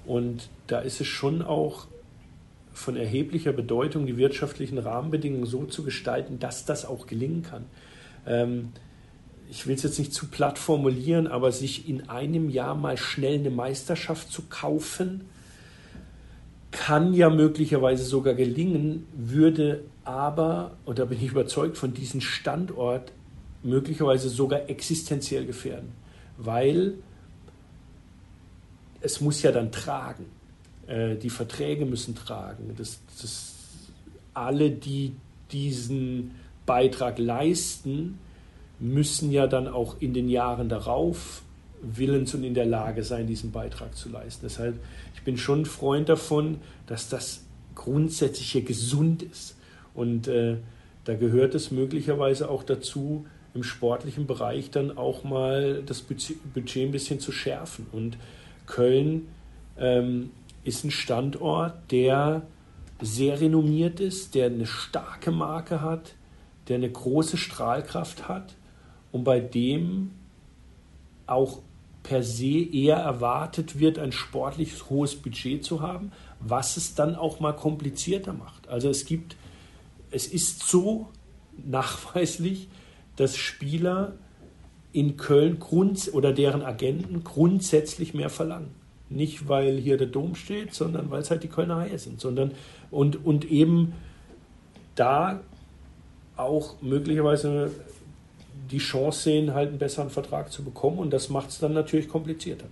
Und 0.07 0.49
da 0.67 0.79
ist 0.81 1.01
es 1.01 1.07
schon 1.07 1.43
auch 1.43 1.87
von 2.73 2.97
erheblicher 2.97 3.53
Bedeutung, 3.53 4.07
die 4.07 4.17
wirtschaftlichen 4.17 4.79
Rahmenbedingungen 4.79 5.47
so 5.47 5.65
zu 5.67 5.83
gestalten, 5.83 6.39
dass 6.39 6.65
das 6.65 6.87
auch 6.87 7.07
gelingen 7.07 7.43
kann. 7.43 7.65
Ähm, 8.27 8.73
ich 9.51 9.67
will 9.67 9.75
es 9.75 9.83
jetzt 9.83 9.99
nicht 9.99 10.15
zu 10.15 10.29
platt 10.29 10.59
formulieren, 10.59 11.27
aber 11.27 11.53
sich 11.53 11.87
in 11.87 12.09
einem 12.09 12.49
Jahr 12.49 12.75
mal 12.75 12.97
schnell 12.97 13.35
eine 13.35 13.51
Meisterschaft 13.51 14.33
zu 14.33 14.45
kaufen, 14.49 15.27
kann 16.73 17.15
ja 17.15 17.31
möglicherweise 17.31 18.05
sogar 18.05 18.35
gelingen, 18.35 19.07
würde 19.15 19.85
aber, 20.05 20.73
und 20.85 20.99
da 20.99 21.05
bin 21.05 21.19
ich 21.19 21.31
überzeugt, 21.31 21.77
von 21.77 21.95
diesem 21.95 22.21
Standort 22.21 23.13
möglicherweise 23.63 24.29
sogar 24.29 24.69
existenziell 24.69 25.47
gefährden, 25.47 25.93
weil 26.39 26.95
es 29.01 29.21
muss 29.21 29.43
ja 29.43 29.53
dann 29.53 29.71
tragen. 29.71 30.27
Äh, 30.87 31.17
die 31.17 31.31
Verträge 31.31 31.87
müssen 31.87 32.15
tragen. 32.15 32.75
Das, 32.77 33.01
das, 33.21 33.55
alle, 34.35 34.71
die 34.71 35.15
diesen 35.53 36.33
Beitrag 36.67 37.19
leisten, 37.19 38.19
müssen 38.81 39.31
ja 39.31 39.47
dann 39.47 39.69
auch 39.69 39.97
in 40.01 40.15
den 40.15 40.29
Jahren 40.29 40.69
darauf 40.69 41.43
willens 41.83 42.35
und 42.35 42.45
in 42.45 42.55
der 42.55 42.67
Lage 42.67 43.03
sein, 43.03 43.27
diesen 43.27 43.53
Beitrag 43.53 43.95
zu 43.97 44.09
leisten. 44.09 44.47
Deshalb, 44.47 44.79
ich 45.15 45.23
bin 45.23 45.37
schon 45.37 45.63
ein 45.63 45.67
Freund 45.67 46.09
davon, 46.09 46.59
dass 46.87 47.09
das 47.09 47.45
grundsätzlich 47.75 48.53
hier 48.53 48.63
gesund 48.63 49.23
ist. 49.23 49.57
Und 49.95 50.29
äh, 50.29 50.57
da 51.05 51.15
gehört 51.15 51.55
es 51.55 51.71
möglicherweise 51.71 52.49
auch 52.49 52.63
dazu, 52.63 53.27
im 53.55 53.65
sportlichen 53.65 54.27
Bereich 54.27 54.71
dann 54.71 54.97
auch 54.97 55.25
mal 55.25 55.83
das 55.85 56.01
Budget 56.01 56.39
ein 56.77 56.93
bisschen 56.93 57.21
zu 57.21 57.33
schärfen. 57.33 57.87
Und 57.93 58.17
Köln 58.67 59.29
ähm, 59.79 60.31
ist 60.65 60.85
ein 60.85 60.91
Standort, 60.91 61.75
der 61.91 62.43
sehr 63.01 63.41
renommiert 63.41 64.01
ist, 64.01 64.35
der 64.35 64.47
eine 64.47 64.67
starke 64.67 65.33
Marke 65.33 65.83
hat, 65.83 66.15
der 66.69 66.77
eine 66.77 66.91
große 66.91 67.37
Strahlkraft 67.37 68.29
hat 68.29 68.55
und 69.11 69.25
bei 69.25 69.41
dem 69.41 70.13
auch 71.27 71.61
per 72.03 72.23
se 72.23 72.59
eher 72.59 72.97
erwartet 72.97 73.79
wird, 73.79 73.99
ein 73.99 74.13
sportliches 74.13 74.91
hohes 74.91 75.15
Budget 75.17 75.65
zu 75.65 75.81
haben, 75.81 76.13
was 76.41 76.77
es 76.77 76.95
dann 76.95 77.15
auch 77.15 77.41
mal 77.41 77.53
komplizierter 77.53 78.33
macht. 78.33 78.69
Also 78.69 78.89
es 78.89 79.05
gibt, 79.05 79.37
es 80.11 80.27
ist 80.27 80.67
so 80.67 81.09
nachweislich, 81.65 82.69
dass 83.17 83.37
Spieler 83.37 84.15
in 84.93 85.17
Köln 85.17 85.59
grund 85.59 86.11
oder 86.13 86.33
deren 86.33 86.63
Agenten 86.63 87.25
grundsätzlich 87.25 88.15
mehr 88.15 88.31
verlangen. 88.31 88.71
Nicht, 89.09 89.49
weil 89.49 89.79
hier 89.79 89.97
der 89.97 90.07
Dom 90.07 90.35
steht, 90.35 90.75
sondern 90.75 91.11
weil 91.11 91.21
es 91.21 91.31
halt 91.31 91.43
die 91.43 91.49
Kölner 91.49 91.77
Haie 91.77 91.99
sind. 91.99 92.21
Sondern, 92.21 92.53
und, 92.91 93.25
und 93.25 93.51
eben 93.51 93.93
da 94.95 95.41
auch 96.37 96.81
möglicherweise 96.81 97.71
die 98.73 98.79
Chance 98.79 99.23
sehen, 99.23 99.55
halt 99.55 99.69
einen 99.69 99.79
besseren 99.79 100.11
Vertrag 100.11 100.51
zu 100.51 100.65
bekommen. 100.65 100.99
Und 100.99 101.13
das 101.13 101.29
macht 101.29 101.51
es 101.51 101.59
dann 101.59 101.75
natürlich 101.75 102.09
komplizierter 102.09 102.67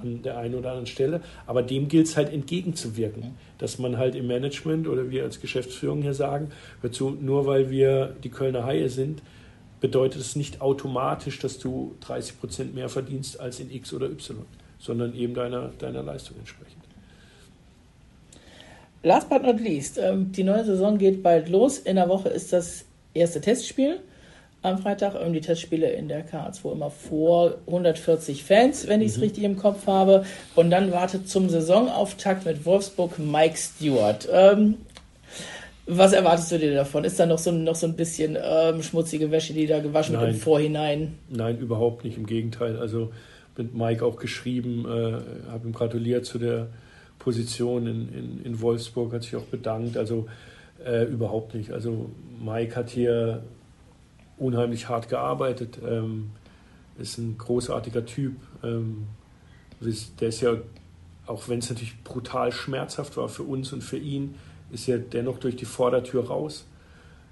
an 0.00 0.22
der 0.22 0.36
einen 0.36 0.54
oder 0.54 0.70
anderen 0.70 0.86
Stelle. 0.86 1.22
Aber 1.46 1.62
dem 1.62 1.88
gilt 1.88 2.06
es 2.06 2.16
halt 2.16 2.32
entgegenzuwirken, 2.32 3.34
dass 3.58 3.78
man 3.78 3.96
halt 3.96 4.14
im 4.14 4.26
Management 4.26 4.86
oder 4.86 5.10
wir 5.10 5.24
als 5.24 5.40
Geschäftsführung 5.40 6.02
hier 6.02 6.14
sagen, 6.14 6.50
dazu, 6.82 7.16
nur 7.18 7.46
weil 7.46 7.70
wir 7.70 8.14
die 8.22 8.28
Kölner 8.28 8.64
Haie 8.64 8.88
sind, 8.88 9.22
bedeutet 9.80 10.20
es 10.20 10.36
nicht 10.36 10.60
automatisch, 10.60 11.38
dass 11.38 11.58
du 11.58 11.94
30 12.00 12.40
Prozent 12.40 12.74
mehr 12.74 12.88
verdienst 12.88 13.40
als 13.40 13.60
in 13.60 13.70
X 13.70 13.92
oder 13.92 14.10
Y, 14.10 14.44
sondern 14.78 15.14
eben 15.14 15.34
deiner, 15.34 15.68
deiner 15.78 16.02
Leistung 16.02 16.36
entsprechend. 16.38 16.82
Last 19.02 19.28
but 19.28 19.42
not 19.42 19.60
least, 19.60 19.98
ähm, 19.98 20.32
die 20.32 20.42
neue 20.42 20.64
Saison 20.64 20.98
geht 20.98 21.22
bald 21.22 21.48
los. 21.48 21.78
In 21.78 21.96
der 21.96 22.08
Woche 22.08 22.28
ist 22.28 22.52
das 22.52 22.84
erste 23.14 23.40
Testspiel 23.40 24.00
am 24.62 24.78
Freitag. 24.78 25.14
Ähm, 25.20 25.32
die 25.32 25.40
Testspiele 25.40 25.90
in 25.90 26.08
der 26.08 26.22
Karlsruhe 26.22 26.72
immer 26.72 26.90
vor 26.90 27.56
140 27.66 28.44
Fans, 28.44 28.88
wenn 28.88 29.00
ich 29.00 29.08
es 29.08 29.16
mhm. 29.16 29.22
richtig 29.22 29.44
im 29.44 29.56
Kopf 29.56 29.86
habe. 29.86 30.24
Und 30.54 30.70
dann 30.70 30.92
wartet 30.92 31.28
zum 31.28 31.48
Saisonauftakt 31.48 32.44
mit 32.46 32.64
Wolfsburg 32.64 33.18
Mike 33.18 33.56
Stewart. 33.56 34.28
Ähm, 34.30 34.76
was 35.86 36.12
erwartest 36.12 36.50
du 36.50 36.58
dir 36.58 36.74
davon? 36.74 37.04
Ist 37.04 37.20
da 37.20 37.26
noch 37.26 37.38
so, 37.38 37.52
noch 37.52 37.76
so 37.76 37.86
ein 37.86 37.94
bisschen 37.94 38.36
ähm, 38.42 38.82
schmutzige 38.82 39.30
Wäsche, 39.30 39.52
die 39.52 39.66
da 39.66 39.78
gewaschen 39.78 40.14
Nein. 40.14 40.22
wird 40.22 40.34
im 40.34 40.40
Vorhinein? 40.40 41.18
Nein, 41.28 41.58
überhaupt 41.58 42.04
nicht. 42.04 42.16
Im 42.16 42.26
Gegenteil. 42.26 42.76
Also 42.76 43.12
mit 43.56 43.74
Mike 43.74 44.04
auch 44.04 44.16
geschrieben, 44.16 44.84
äh, 44.84 45.50
habe 45.50 45.68
ihm 45.68 45.72
gratuliert 45.72 46.26
zu 46.26 46.38
der 46.38 46.68
Position 47.20 47.86
in, 47.86 48.12
in, 48.12 48.44
in 48.44 48.60
Wolfsburg, 48.60 49.12
hat 49.12 49.22
sich 49.22 49.36
auch 49.36 49.44
bedankt. 49.44 49.96
Also 49.96 50.26
äh, 50.84 51.04
überhaupt 51.04 51.54
nicht. 51.54 51.70
Also 51.70 52.10
Mike 52.44 52.74
hat 52.74 52.90
hier 52.90 53.42
unheimlich 54.38 54.88
hart 54.88 55.08
gearbeitet, 55.08 55.78
ähm, 55.86 56.30
ist 56.98 57.18
ein 57.18 57.36
großartiger 57.38 58.04
Typ. 58.06 58.36
Ähm, 58.62 59.06
der 59.80 60.28
ist 60.28 60.40
ja, 60.40 60.56
auch 61.26 61.48
wenn 61.48 61.58
es 61.58 61.68
natürlich 61.68 62.02
brutal 62.02 62.52
schmerzhaft 62.52 63.16
war 63.16 63.28
für 63.28 63.42
uns 63.42 63.72
und 63.72 63.82
für 63.82 63.98
ihn, 63.98 64.36
ist 64.70 64.86
ja 64.86 64.98
dennoch 64.98 65.38
durch 65.38 65.56
die 65.56 65.64
Vordertür 65.64 66.26
raus. 66.26 66.66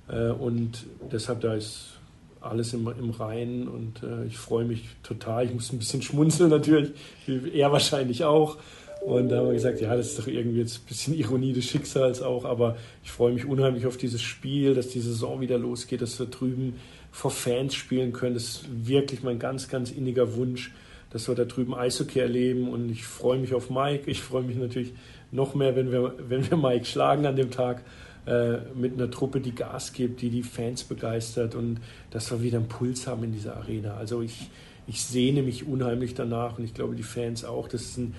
Äh, 0.08 0.30
und 0.30 0.86
deshalb 1.10 1.40
da 1.40 1.54
ist 1.54 1.94
alles 2.40 2.74
im, 2.74 2.86
im 2.98 3.10
Reinen 3.10 3.68
und 3.68 4.02
äh, 4.02 4.26
ich 4.26 4.36
freue 4.36 4.64
mich 4.64 4.88
total. 5.02 5.46
Ich 5.46 5.54
muss 5.54 5.72
ein 5.72 5.78
bisschen 5.78 6.02
schmunzeln 6.02 6.50
natürlich, 6.50 6.92
er 7.26 7.72
wahrscheinlich 7.72 8.24
auch. 8.24 8.58
Und 9.04 9.28
da 9.28 9.36
haben 9.36 9.48
wir 9.48 9.52
gesagt, 9.52 9.82
ja, 9.82 9.94
das 9.94 10.08
ist 10.08 10.18
doch 10.18 10.26
irgendwie 10.26 10.60
jetzt 10.60 10.78
ein 10.78 10.86
bisschen 10.88 11.14
Ironie 11.14 11.52
des 11.52 11.66
Schicksals 11.66 12.22
auch, 12.22 12.46
aber 12.46 12.78
ich 13.02 13.10
freue 13.10 13.34
mich 13.34 13.44
unheimlich 13.44 13.84
auf 13.84 13.98
dieses 13.98 14.22
Spiel, 14.22 14.74
dass 14.74 14.88
die 14.88 15.00
Saison 15.00 15.42
wieder 15.42 15.58
losgeht, 15.58 16.00
dass 16.00 16.18
wir 16.18 16.24
drüben 16.24 16.76
vor 17.12 17.30
Fans 17.30 17.74
spielen 17.74 18.14
können. 18.14 18.32
Das 18.32 18.44
ist 18.44 18.64
wirklich 18.86 19.22
mein 19.22 19.38
ganz, 19.38 19.68
ganz 19.68 19.90
inniger 19.90 20.36
Wunsch, 20.36 20.72
dass 21.10 21.28
wir 21.28 21.34
da 21.34 21.44
drüben 21.44 21.74
Eishockey 21.74 22.18
erleben 22.18 22.70
und 22.70 22.88
ich 22.88 23.04
freue 23.04 23.38
mich 23.38 23.52
auf 23.52 23.68
Mike. 23.68 24.10
Ich 24.10 24.22
freue 24.22 24.42
mich 24.42 24.56
natürlich 24.56 24.94
noch 25.30 25.54
mehr, 25.54 25.76
wenn 25.76 25.92
wir, 25.92 26.14
wenn 26.26 26.50
wir 26.50 26.56
Mike 26.56 26.86
schlagen 26.86 27.26
an 27.26 27.36
dem 27.36 27.50
Tag 27.50 27.82
äh, 28.24 28.56
mit 28.74 28.94
einer 28.94 29.10
Truppe, 29.10 29.42
die 29.42 29.54
Gas 29.54 29.92
gibt, 29.92 30.22
die 30.22 30.30
die 30.30 30.42
Fans 30.42 30.82
begeistert 30.82 31.54
und 31.54 31.78
dass 32.10 32.30
wir 32.30 32.42
wieder 32.42 32.56
einen 32.56 32.68
Puls 32.68 33.06
haben 33.06 33.24
in 33.24 33.32
dieser 33.32 33.58
Arena. 33.58 33.98
Also 33.98 34.22
ich, 34.22 34.48
ich 34.86 35.02
sehne 35.02 35.42
mich 35.42 35.66
unheimlich 35.68 36.14
danach 36.14 36.56
und 36.56 36.64
ich 36.64 36.72
glaube 36.72 36.94
die 36.94 37.02
Fans 37.02 37.44
auch. 37.44 37.68
Das 37.68 37.82
ist 37.82 37.98
ein 37.98 38.14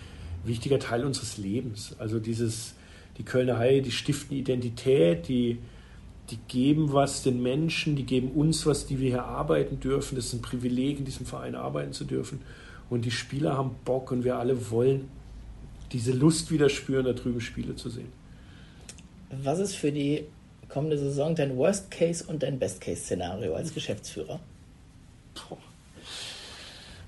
wichtiger 0.47 0.79
Teil 0.79 1.03
unseres 1.03 1.37
Lebens. 1.37 1.95
Also 1.99 2.19
dieses, 2.19 2.73
die 3.17 3.23
Kölner 3.23 3.57
Haie, 3.57 3.81
die 3.81 3.91
stiften 3.91 4.37
Identität, 4.37 5.27
die, 5.27 5.59
die 6.29 6.37
geben 6.47 6.93
was 6.93 7.23
den 7.23 7.41
Menschen, 7.41 7.95
die 7.95 8.03
geben 8.03 8.31
uns 8.31 8.65
was, 8.65 8.85
die 8.85 8.99
wir 8.99 9.09
hier 9.09 9.25
arbeiten 9.25 9.79
dürfen. 9.79 10.15
Das 10.15 10.25
ist 10.25 10.33
ein 10.33 10.41
Privileg, 10.41 10.99
in 10.99 11.05
diesem 11.05 11.25
Verein 11.25 11.55
arbeiten 11.55 11.93
zu 11.93 12.05
dürfen. 12.05 12.41
Und 12.89 13.05
die 13.05 13.11
Spieler 13.11 13.57
haben 13.57 13.75
Bock 13.83 14.11
und 14.11 14.23
wir 14.23 14.37
alle 14.37 14.69
wollen 14.69 15.09
diese 15.91 16.11
Lust 16.11 16.51
wieder 16.51 16.69
spüren, 16.69 17.05
da 17.05 17.13
drüben 17.13 17.41
Spiele 17.41 17.75
zu 17.75 17.89
sehen. 17.89 18.11
Was 19.43 19.59
ist 19.59 19.75
für 19.75 19.91
die 19.91 20.25
kommende 20.69 20.97
Saison 20.97 21.35
dein 21.35 21.57
Worst 21.57 21.91
Case 21.91 22.23
und 22.27 22.43
dein 22.43 22.59
Best 22.59 22.81
Case 22.81 23.01
Szenario 23.01 23.55
als 23.55 23.73
Geschäftsführer? 23.73 24.39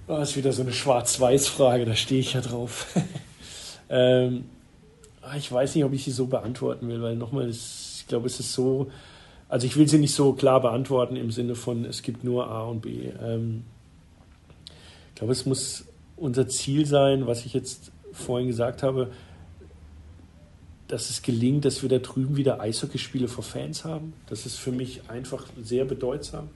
Das 0.08 0.30
ist 0.30 0.38
wieder 0.38 0.54
so 0.54 0.62
eine 0.62 0.72
Schwarz-Weiß-Frage, 0.72 1.86
da 1.86 1.96
stehe 1.96 2.22
ich 2.22 2.34
ja 2.34 2.42
drauf. 2.42 2.88
ähm, 3.90 4.46
ah, 5.22 5.36
ich 5.38 5.52
weiß 5.52 5.76
nicht, 5.76 5.84
ob 5.84 5.94
ich 5.94 6.04
sie 6.04 6.12
so 6.12 6.28
beantworten 6.28 6.88
will, 6.88 7.02
weil 7.02 7.16
nochmal, 7.16 7.50
ich 7.50 8.06
glaube, 8.08 8.28
es 8.28 8.40
ist 8.40 8.54
so, 8.54 8.92
also 9.50 9.66
ich 9.66 9.78
will 9.78 9.88
sie 9.88 10.00
nicht 10.00 10.14
so 10.14 10.34
klar 10.34 10.62
beantworten 10.62 11.16
im 11.16 11.32
Sinne 11.32 11.56
von, 11.56 11.86
es 11.86 12.02
gibt 12.02 12.24
nur 12.24 12.48
A 12.50 12.64
und 12.64 12.82
B. 12.82 13.10
Ähm, 13.22 13.64
ich 15.10 15.16
glaube, 15.16 15.34
es 15.34 15.46
muss 15.46 15.86
unser 16.16 16.48
Ziel 16.48 16.86
sein, 16.86 17.28
was 17.28 17.46
ich 17.46 17.54
jetzt 17.54 17.92
vorhin 18.12 18.48
gesagt 18.48 18.84
habe, 18.84 19.10
dass 20.88 21.10
es 21.10 21.22
gelingt, 21.22 21.66
dass 21.66 21.82
wir 21.82 21.90
da 21.90 22.00
drüben 22.00 22.38
wieder 22.38 22.62
Eishockeyspiele 22.62 23.28
vor 23.28 23.44
Fans 23.44 23.84
haben. 23.84 24.14
Das 24.28 24.46
ist 24.46 24.58
für 24.58 24.72
mich 24.72 25.02
einfach 25.10 25.46
sehr 25.62 25.86
bedeutsam. 25.86 26.50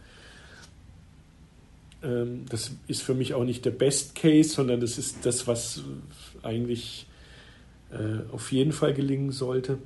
Ähm, 2.03 2.45
das 2.49 2.71
ist 2.87 3.03
für 3.03 3.13
mich 3.13 3.33
auch 3.33 3.43
nicht 3.43 3.65
der 3.65 3.71
Best 3.71 4.15
Case, 4.15 4.49
sondern 4.49 4.79
das 4.79 4.97
ist 4.97 5.25
das, 5.25 5.47
was 5.47 5.81
eigentlich 6.43 7.07
äh, 7.91 8.31
auf 8.31 8.51
jeden 8.51 8.71
Fall 8.71 8.93
gelingen 8.93 9.31
sollte. 9.31 9.77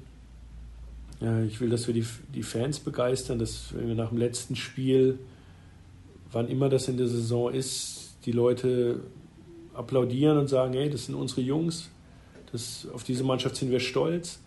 Ich 1.47 1.61
will, 1.61 1.69
dass 1.69 1.87
wir 1.87 1.93
die, 1.93 2.05
die 2.35 2.43
Fans 2.43 2.81
begeistern, 2.81 3.39
dass 3.39 3.73
wir 3.73 3.95
nach 3.95 4.09
dem 4.09 4.17
letzten 4.17 4.57
Spiel, 4.57 5.17
wann 6.29 6.49
immer 6.49 6.67
das 6.67 6.89
in 6.89 6.97
der 6.97 7.07
Saison 7.07 7.53
ist, 7.53 8.17
die 8.25 8.33
Leute 8.33 8.99
applaudieren 9.73 10.37
und 10.37 10.49
sagen, 10.49 10.73
hey, 10.73 10.89
das 10.89 11.05
sind 11.05 11.15
unsere 11.15 11.39
Jungs, 11.39 11.89
das, 12.51 12.85
auf 12.93 13.05
diese 13.05 13.23
Mannschaft 13.23 13.55
sind 13.55 13.71
wir 13.71 13.79
stolz. 13.79 14.39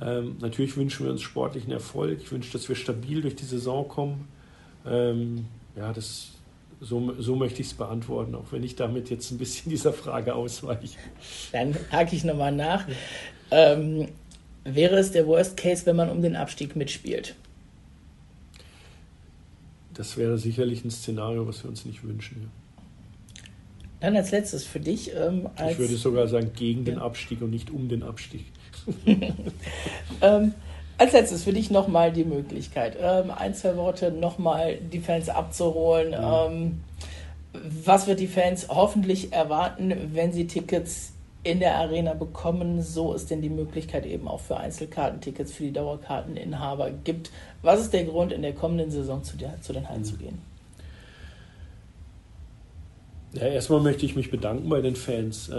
Ähm, 0.00 0.36
natürlich 0.40 0.76
wünschen 0.76 1.04
wir 1.04 1.12
uns 1.12 1.22
sportlichen 1.22 1.72
Erfolg. 1.72 2.20
Ich 2.22 2.30
wünsche, 2.30 2.52
dass 2.52 2.68
wir 2.68 2.76
stabil 2.76 3.20
durch 3.20 3.36
die 3.36 3.44
Saison 3.44 3.86
kommen. 3.88 4.28
Ähm, 4.86 5.46
ja, 5.76 5.92
das, 5.92 6.30
so, 6.80 7.14
so 7.18 7.36
möchte 7.36 7.60
ich 7.60 7.68
es 7.68 7.74
beantworten, 7.74 8.34
auch 8.34 8.52
wenn 8.52 8.62
ich 8.62 8.76
damit 8.76 9.10
jetzt 9.10 9.30
ein 9.30 9.38
bisschen 9.38 9.70
dieser 9.70 9.92
Frage 9.92 10.34
ausweiche. 10.34 10.98
Dann 11.52 11.74
hake 11.90 12.14
ich 12.14 12.24
nochmal 12.24 12.52
nach. 12.52 12.86
Ähm, 13.50 14.08
wäre 14.64 14.96
es 14.98 15.12
der 15.12 15.26
Worst 15.26 15.56
Case, 15.56 15.86
wenn 15.86 15.96
man 15.96 16.10
um 16.10 16.22
den 16.22 16.36
Abstieg 16.36 16.76
mitspielt? 16.76 17.34
Das 19.94 20.16
wäre 20.16 20.38
sicherlich 20.38 20.84
ein 20.84 20.90
Szenario, 20.90 21.46
was 21.46 21.64
wir 21.64 21.70
uns 21.70 21.84
nicht 21.84 22.04
wünschen. 22.04 22.42
Ja. 22.42 22.48
Dann 24.00 24.16
als 24.16 24.30
letztes 24.30 24.64
für 24.64 24.78
dich. 24.78 25.12
Ähm, 25.14 25.48
als 25.56 25.72
ich 25.72 25.78
würde 25.78 25.96
sogar 25.96 26.28
sagen, 26.28 26.52
gegen 26.54 26.84
ja. 26.84 26.92
den 26.92 26.98
Abstieg 27.00 27.42
und 27.42 27.50
nicht 27.50 27.70
um 27.70 27.88
den 27.88 28.04
Abstieg. 28.04 28.44
ähm, 30.20 30.54
als 30.98 31.12
letztes 31.12 31.44
für 31.44 31.52
dich 31.52 31.70
nochmal 31.70 32.12
die 32.12 32.24
Möglichkeit, 32.24 32.96
ähm, 33.00 33.30
ein, 33.30 33.54
zwei 33.54 33.76
Worte 33.76 34.10
nochmal 34.10 34.76
die 34.76 34.98
Fans 34.98 35.28
abzuholen. 35.28 36.12
Ja. 36.12 36.46
Ähm, 36.46 36.80
was 37.84 38.06
wird 38.06 38.20
die 38.20 38.26
Fans 38.26 38.68
hoffentlich 38.68 39.32
erwarten, 39.32 39.94
wenn 40.12 40.32
sie 40.32 40.46
Tickets 40.46 41.12
in 41.44 41.60
der 41.60 41.76
Arena 41.76 42.14
bekommen, 42.14 42.82
so 42.82 43.14
es 43.14 43.26
denn 43.26 43.40
die 43.40 43.48
Möglichkeit 43.48 44.04
eben 44.06 44.28
auch 44.28 44.40
für 44.40 44.58
Einzelkartentickets 44.58 45.52
für 45.52 45.62
die 45.62 45.72
Dauerkarteninhaber 45.72 46.90
gibt. 46.90 47.30
Was 47.62 47.80
ist 47.80 47.92
der 47.92 48.04
Grund, 48.04 48.32
in 48.32 48.42
der 48.42 48.52
kommenden 48.52 48.90
Saison 48.90 49.22
zu, 49.22 49.36
der, 49.36 49.60
zu 49.62 49.72
den 49.72 49.88
Hallen 49.88 50.00
mhm. 50.00 50.04
zu 50.04 50.16
gehen? 50.16 50.38
Ja, 53.34 53.46
erstmal 53.46 53.80
möchte 53.80 54.04
ich 54.04 54.16
mich 54.16 54.30
bedanken 54.30 54.68
bei 54.68 54.80
den 54.80 54.96
Fans. 54.96 55.50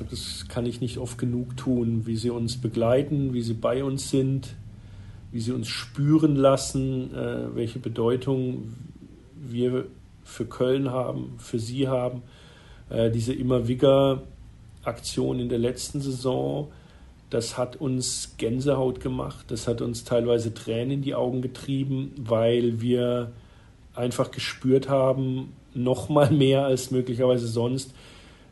Glaube, 0.00 0.12
das 0.12 0.48
kann 0.48 0.64
ich 0.64 0.80
nicht 0.80 0.96
oft 0.96 1.18
genug 1.18 1.58
tun, 1.58 2.06
wie 2.06 2.16
sie 2.16 2.30
uns 2.30 2.56
begleiten, 2.56 3.34
wie 3.34 3.42
sie 3.42 3.52
bei 3.52 3.84
uns 3.84 4.08
sind, 4.08 4.54
wie 5.30 5.40
sie 5.40 5.52
uns 5.52 5.68
spüren 5.68 6.36
lassen, 6.36 7.14
äh, 7.14 7.54
welche 7.54 7.80
Bedeutung 7.80 8.72
wir 9.36 9.84
für 10.24 10.46
Köln 10.46 10.90
haben, 10.90 11.34
für 11.36 11.58
sie 11.58 11.86
haben. 11.86 12.22
Äh, 12.88 13.10
diese 13.10 13.34
immer 13.34 13.68
Wigger 13.68 14.22
Aktion 14.84 15.38
in 15.38 15.50
der 15.50 15.58
letzten 15.58 16.00
Saison, 16.00 16.68
das 17.28 17.58
hat 17.58 17.76
uns 17.76 18.36
Gänsehaut 18.38 19.00
gemacht, 19.00 19.50
das 19.50 19.68
hat 19.68 19.82
uns 19.82 20.04
teilweise 20.04 20.54
Tränen 20.54 20.92
in 20.92 21.02
die 21.02 21.14
Augen 21.14 21.42
getrieben, 21.42 22.12
weil 22.16 22.80
wir 22.80 23.32
einfach 23.94 24.30
gespürt 24.30 24.88
haben, 24.88 25.52
noch 25.74 26.08
mal 26.08 26.30
mehr 26.30 26.64
als 26.64 26.90
möglicherweise 26.90 27.46
sonst, 27.46 27.92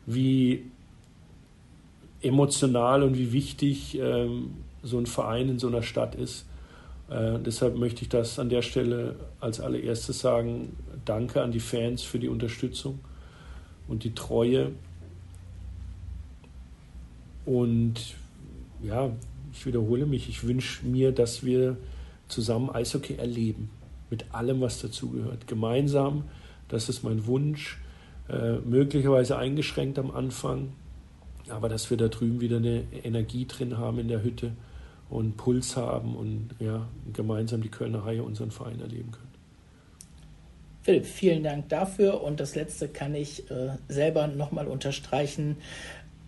wie 0.05 0.65
emotional 2.21 3.03
und 3.03 3.17
wie 3.17 3.31
wichtig 3.31 3.97
ähm, 3.99 4.51
so 4.83 4.97
ein 4.97 5.05
Verein 5.05 5.49
in 5.49 5.59
so 5.59 5.67
einer 5.67 5.83
Stadt 5.83 6.15
ist. 6.15 6.45
Äh, 7.09 7.39
deshalb 7.39 7.77
möchte 7.77 8.03
ich 8.03 8.09
das 8.09 8.39
an 8.39 8.49
der 8.49 8.61
Stelle 8.61 9.15
als 9.39 9.59
allererstes 9.59 10.19
sagen. 10.19 10.75
Danke 11.05 11.41
an 11.41 11.51
die 11.51 11.59
Fans 11.59 12.03
für 12.03 12.19
die 12.19 12.27
Unterstützung 12.27 12.99
und 13.87 14.03
die 14.03 14.13
Treue. 14.13 14.71
Und 17.45 18.15
ja, 18.83 19.09
ich 19.51 19.65
wiederhole 19.65 20.05
mich, 20.05 20.29
ich 20.29 20.45
wünsche 20.45 20.85
mir, 20.85 21.11
dass 21.11 21.43
wir 21.43 21.77
zusammen 22.27 22.69
Eishockey 22.69 23.15
erleben, 23.15 23.69
mit 24.09 24.25
allem, 24.33 24.61
was 24.61 24.81
dazugehört. 24.81 25.47
Gemeinsam, 25.47 26.25
das 26.67 26.89
ist 26.89 27.03
mein 27.03 27.25
Wunsch, 27.25 27.79
äh, 28.29 28.57
möglicherweise 28.59 29.37
eingeschränkt 29.37 29.97
am 29.97 30.11
Anfang, 30.11 30.73
aber 31.51 31.69
dass 31.69 31.89
wir 31.89 31.97
da 31.97 32.07
drüben 32.07 32.41
wieder 32.41 32.57
eine 32.57 32.83
Energie 33.03 33.45
drin 33.45 33.77
haben 33.77 33.99
in 33.99 34.07
der 34.07 34.23
Hütte 34.23 34.51
und 35.09 35.37
Puls 35.37 35.75
haben 35.75 36.15
und 36.15 36.49
ja, 36.59 36.87
gemeinsam 37.13 37.61
die 37.61 37.69
Kölner 37.69 38.05
Haie 38.05 38.23
unseren 38.23 38.51
Verein 38.51 38.79
erleben 38.79 39.11
können. 39.11 39.29
Philipp, 40.81 41.05
vielen 41.05 41.43
Dank 41.43 41.69
dafür. 41.69 42.23
Und 42.23 42.39
das 42.39 42.55
letzte 42.55 42.87
kann 42.87 43.13
ich 43.15 43.49
äh, 43.51 43.69
selber 43.87 44.27
nochmal 44.27 44.67
unterstreichen. 44.67 45.57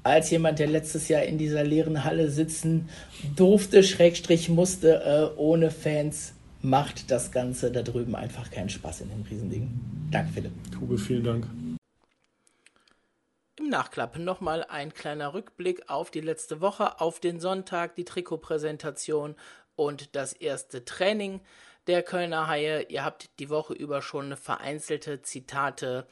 Als 0.04 0.30
jemand, 0.32 0.60
der 0.60 0.68
letztes 0.68 1.08
Jahr 1.08 1.24
in 1.24 1.38
dieser 1.38 1.64
leeren 1.64 2.04
Halle 2.04 2.30
sitzen 2.30 2.90
durfte, 3.36 3.84
Schrägstrich 3.84 4.50
musste, 4.50 5.32
äh, 5.36 5.40
ohne 5.40 5.72
Fans, 5.72 6.34
macht 6.62 7.10
das 7.12 7.32
Ganze 7.32 7.72
da 7.72 7.82
drüben 7.82 8.16
einfach 8.16 8.52
keinen 8.52 8.70
Spaß 8.70 9.02
in 9.02 9.10
dem 9.10 9.24
Riesending. 9.24 9.70
Danke, 10.12 10.34
Philipp. 10.34 10.52
Tube, 10.72 11.00
vielen 11.00 11.24
Dank. 11.24 11.48
Im 13.62 13.70
Nachklapp 13.70 14.18
nochmal 14.18 14.66
ein 14.70 14.92
kleiner 14.92 15.36
Rückblick 15.36 15.88
auf 15.88 16.10
die 16.10 16.22
letzte 16.22 16.62
Woche, 16.62 17.00
auf 17.00 17.20
den 17.20 17.40
Sonntag, 17.40 17.94
die 17.94 18.06
Trikotpräsentation 18.06 19.36
und 19.76 20.16
das 20.16 20.34
erste 20.34 20.84
Training 20.84 21.42
der 21.86 22.02
Kölner 22.02 22.48
Haie. 22.48 22.88
Ihr 22.90 23.06
habt 23.06 23.30
die 23.38 23.52
Woche 23.52 23.76
über 23.76 24.02
schon 24.02 24.36
vereinzelte 24.36 25.22
Zitate 25.22 26.08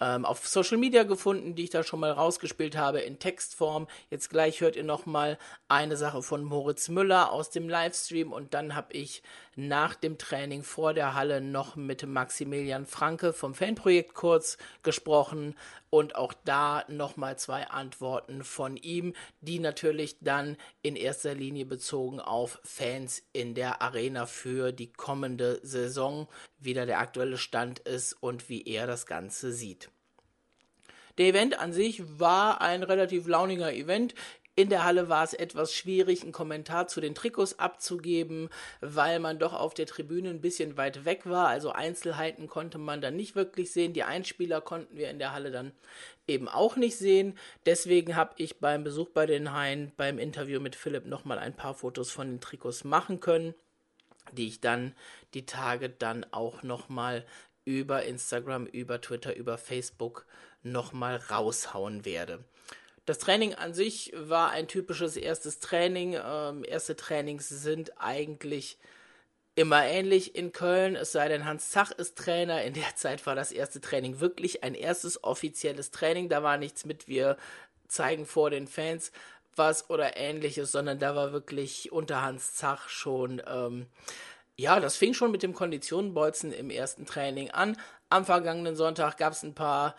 ähm, 0.00 0.24
auf 0.24 0.48
Social 0.48 0.76
Media 0.76 1.04
gefunden, 1.04 1.54
die 1.54 1.64
ich 1.64 1.70
da 1.70 1.84
schon 1.84 2.00
mal 2.00 2.10
rausgespielt 2.10 2.76
habe 2.76 2.98
in 2.98 3.20
Textform. 3.20 3.86
Jetzt 4.10 4.28
gleich 4.30 4.60
hört 4.60 4.74
ihr 4.74 4.82
nochmal 4.82 5.38
eine 5.68 5.96
Sache 5.96 6.22
von 6.22 6.42
Moritz 6.42 6.88
Müller 6.88 7.30
aus 7.30 7.50
dem 7.50 7.68
Livestream 7.68 8.32
und 8.32 8.54
dann 8.54 8.74
habe 8.74 8.92
ich 8.92 9.22
nach 9.58 9.96
dem 9.96 10.18
Training 10.18 10.62
vor 10.62 10.94
der 10.94 11.14
Halle 11.14 11.40
noch 11.40 11.74
mit 11.74 12.06
Maximilian 12.06 12.86
Franke 12.86 13.32
vom 13.32 13.54
Fanprojekt 13.54 14.14
kurz 14.14 14.56
gesprochen 14.84 15.56
und 15.90 16.14
auch 16.14 16.32
da 16.44 16.84
nochmal 16.86 17.36
zwei 17.38 17.66
Antworten 17.66 18.44
von 18.44 18.76
ihm, 18.76 19.14
die 19.40 19.58
natürlich 19.58 20.16
dann 20.20 20.56
in 20.82 20.94
erster 20.94 21.34
Linie 21.34 21.66
bezogen 21.66 22.20
auf 22.20 22.60
Fans 22.62 23.24
in 23.32 23.54
der 23.54 23.82
Arena 23.82 24.26
für 24.26 24.70
die 24.70 24.92
kommende 24.92 25.58
Saison 25.64 26.28
wieder 26.60 26.86
der 26.86 27.00
aktuelle 27.00 27.36
Stand 27.36 27.80
ist 27.80 28.12
und 28.12 28.48
wie 28.48 28.64
er 28.64 28.86
das 28.86 29.06
Ganze 29.06 29.52
sieht. 29.52 29.90
Der 31.18 31.26
Event 31.26 31.58
an 31.58 31.72
sich 31.72 32.20
war 32.20 32.60
ein 32.60 32.84
relativ 32.84 33.26
launiger 33.26 33.72
Event. 33.72 34.14
In 34.58 34.70
der 34.70 34.82
Halle 34.82 35.08
war 35.08 35.22
es 35.22 35.34
etwas 35.34 35.72
schwierig, 35.72 36.22
einen 36.22 36.32
Kommentar 36.32 36.88
zu 36.88 37.00
den 37.00 37.14
Trikots 37.14 37.60
abzugeben, 37.60 38.48
weil 38.80 39.20
man 39.20 39.38
doch 39.38 39.52
auf 39.52 39.72
der 39.72 39.86
Tribüne 39.86 40.30
ein 40.30 40.40
bisschen 40.40 40.76
weit 40.76 41.04
weg 41.04 41.26
war. 41.26 41.46
Also 41.46 41.70
Einzelheiten 41.70 42.48
konnte 42.48 42.78
man 42.78 43.00
dann 43.00 43.14
nicht 43.14 43.36
wirklich 43.36 43.70
sehen. 43.70 43.92
Die 43.92 44.02
Einspieler 44.02 44.60
konnten 44.60 44.96
wir 44.96 45.10
in 45.10 45.20
der 45.20 45.32
Halle 45.32 45.52
dann 45.52 45.70
eben 46.26 46.48
auch 46.48 46.74
nicht 46.74 46.96
sehen. 46.96 47.38
Deswegen 47.66 48.16
habe 48.16 48.34
ich 48.38 48.58
beim 48.58 48.82
Besuch 48.82 49.10
bei 49.10 49.26
den 49.26 49.52
Haien, 49.52 49.92
beim 49.96 50.18
Interview 50.18 50.58
mit 50.58 50.74
Philipp 50.74 51.06
nochmal 51.06 51.38
ein 51.38 51.54
paar 51.54 51.74
Fotos 51.74 52.10
von 52.10 52.26
den 52.26 52.40
Trikots 52.40 52.82
machen 52.82 53.20
können, 53.20 53.54
die 54.32 54.48
ich 54.48 54.60
dann 54.60 54.92
die 55.34 55.46
Tage 55.46 55.88
dann 55.88 56.26
auch 56.32 56.64
nochmal 56.64 57.24
über 57.64 58.02
Instagram, 58.02 58.66
über 58.66 59.00
Twitter, 59.00 59.36
über 59.36 59.56
Facebook 59.56 60.26
nochmal 60.64 61.14
raushauen 61.30 62.04
werde. 62.04 62.44
Das 63.08 63.16
Training 63.16 63.54
an 63.54 63.72
sich 63.72 64.12
war 64.14 64.50
ein 64.50 64.68
typisches 64.68 65.16
erstes 65.16 65.60
Training. 65.60 66.14
Ähm, 66.22 66.62
erste 66.62 66.94
Trainings 66.94 67.48
sind 67.48 67.98
eigentlich 67.98 68.76
immer 69.54 69.82
ähnlich 69.86 70.34
in 70.34 70.52
Köln, 70.52 70.94
es 70.94 71.12
sei 71.12 71.26
denn, 71.28 71.46
Hans 71.46 71.70
Zach 71.70 71.90
ist 71.90 72.18
Trainer. 72.18 72.62
In 72.64 72.74
der 72.74 72.96
Zeit 72.96 73.24
war 73.24 73.34
das 73.34 73.50
erste 73.50 73.80
Training 73.80 74.20
wirklich 74.20 74.62
ein 74.62 74.74
erstes 74.74 75.24
offizielles 75.24 75.90
Training. 75.90 76.28
Da 76.28 76.42
war 76.42 76.58
nichts 76.58 76.84
mit, 76.84 77.08
wir 77.08 77.38
zeigen 77.86 78.26
vor 78.26 78.50
den 78.50 78.66
Fans 78.66 79.10
was 79.56 79.88
oder 79.88 80.18
ähnliches, 80.18 80.70
sondern 80.70 80.98
da 80.98 81.16
war 81.16 81.32
wirklich 81.32 81.90
unter 81.90 82.20
Hans 82.20 82.56
Zach 82.56 82.90
schon, 82.90 83.40
ähm, 83.46 83.86
ja, 84.54 84.80
das 84.80 84.96
fing 84.96 85.14
schon 85.14 85.30
mit 85.30 85.42
dem 85.42 85.54
Konditionenbolzen 85.54 86.52
im 86.52 86.68
ersten 86.68 87.06
Training 87.06 87.52
an. 87.52 87.78
Am 88.10 88.26
vergangenen 88.26 88.76
Sonntag 88.76 89.16
gab 89.16 89.32
es 89.32 89.42
ein 89.42 89.54
paar 89.54 89.96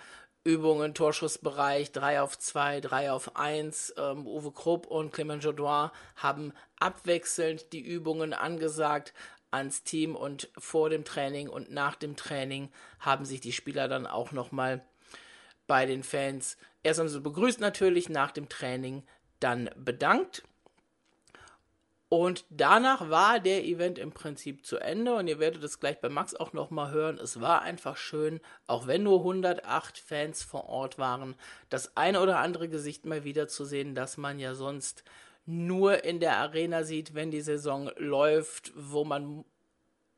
Übungen, 0.49 0.95
Torschussbereich 0.95 1.91
3 1.91 2.21
auf 2.21 2.37
2, 2.39 2.81
3 2.81 3.11
auf 3.11 3.35
1. 3.35 3.93
Ähm, 3.97 4.25
Uwe 4.25 4.51
Krupp 4.51 4.87
und 4.87 5.11
Clement 5.11 5.43
Jodoin 5.43 5.91
haben 6.15 6.53
abwechselnd 6.79 7.71
die 7.71 7.81
Übungen 7.81 8.33
angesagt 8.33 9.13
ans 9.51 9.83
Team 9.83 10.15
und 10.15 10.49
vor 10.57 10.89
dem 10.89 11.05
Training 11.05 11.49
und 11.49 11.71
nach 11.71 11.95
dem 11.95 12.15
Training 12.15 12.69
haben 12.99 13.25
sich 13.25 13.41
die 13.41 13.51
Spieler 13.51 13.87
dann 13.87 14.07
auch 14.07 14.31
nochmal 14.31 14.83
bei 15.67 15.85
den 15.85 16.03
Fans 16.03 16.57
erst 16.83 16.99
einmal 16.99 17.13
so 17.13 17.21
begrüßt 17.21 17.59
natürlich, 17.59 18.09
nach 18.09 18.31
dem 18.31 18.49
Training 18.49 19.03
dann 19.39 19.69
bedankt 19.75 20.43
und 22.09 22.45
danach 22.49 23.11
war 23.11 23.39
der 23.39 23.63
Event 23.65 23.99
im 23.99 24.11
Prinzip 24.11 24.65
zu 24.65 24.77
Ende 24.77 25.13
und 25.13 25.27
ihr 25.27 25.37
werdet 25.37 25.63
es 25.63 25.79
gleich 25.79 26.01
bei 26.01 26.09
Max 26.09 26.33
auch 26.33 26.53
nochmal 26.53 26.91
hören. 26.91 27.19
Es 27.19 27.39
war 27.39 27.61
einfach 27.61 27.97
schön, 27.97 28.39
auch 28.65 28.87
wenn 28.87 29.03
nur 29.03 29.19
108 29.19 29.99
Fans 29.99 30.41
vor 30.41 30.65
Ort 30.65 30.97
waren, 30.97 31.35
das 31.69 31.95
eine 31.95 32.19
oder 32.19 32.39
andere 32.39 32.67
Gesicht 32.67 33.05
mal 33.05 33.23
wieder 33.23 33.47
zu 33.47 33.63
sehen, 33.63 33.93
das 33.93 34.17
man 34.17 34.39
ja 34.39 34.55
sonst 34.55 35.03
nur 35.45 36.03
in 36.03 36.19
der 36.19 36.37
Arena 36.37 36.83
sieht, 36.83 37.13
wenn 37.13 37.29
die 37.29 37.41
Saison 37.41 37.91
läuft, 37.97 38.71
wo 38.75 39.05
man 39.05 39.45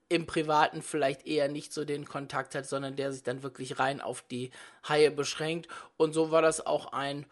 im 0.07 0.25
Privaten 0.25 0.81
vielleicht 0.81 1.27
eher 1.27 1.49
nicht 1.49 1.73
so 1.73 1.83
den 1.83 2.05
Kontakt 2.05 2.55
hat, 2.55 2.65
sondern 2.65 2.95
der 2.95 3.11
sich 3.11 3.23
dann 3.23 3.43
wirklich 3.43 3.79
rein 3.79 3.99
auf 3.99 4.21
die 4.21 4.51
Haie 4.87 5.11
beschränkt. 5.11 5.67
Und 5.97 6.13
so 6.13 6.31
war 6.31 6.41
das 6.41 6.65
auch 6.65 6.93
ein 6.93 7.25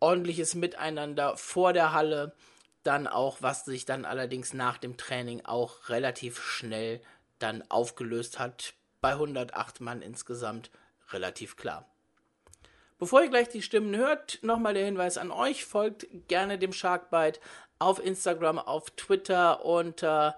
ordentliches 0.00 0.54
Miteinander 0.54 1.36
vor 1.36 1.72
der 1.72 1.92
Halle 1.92 2.34
dann 2.86 3.06
auch, 3.06 3.38
was 3.40 3.64
sich 3.64 3.84
dann 3.84 4.04
allerdings 4.04 4.54
nach 4.54 4.78
dem 4.78 4.96
Training 4.96 5.44
auch 5.44 5.88
relativ 5.88 6.40
schnell 6.40 7.00
dann 7.38 7.62
aufgelöst 7.68 8.38
hat. 8.38 8.74
Bei 9.00 9.12
108 9.12 9.80
Mann 9.80 10.02
insgesamt 10.02 10.70
relativ 11.10 11.56
klar. 11.56 11.86
Bevor 12.98 13.22
ihr 13.22 13.28
gleich 13.28 13.48
die 13.48 13.62
Stimmen 13.62 13.94
hört, 13.94 14.38
nochmal 14.42 14.72
der 14.72 14.86
Hinweis 14.86 15.18
an 15.18 15.30
euch. 15.30 15.66
Folgt 15.66 16.06
gerne 16.28 16.58
dem 16.58 16.72
Sharkbite 16.72 17.40
auf 17.78 18.02
Instagram, 18.02 18.58
auf 18.58 18.90
Twitter 18.92 19.64
unter 19.64 20.36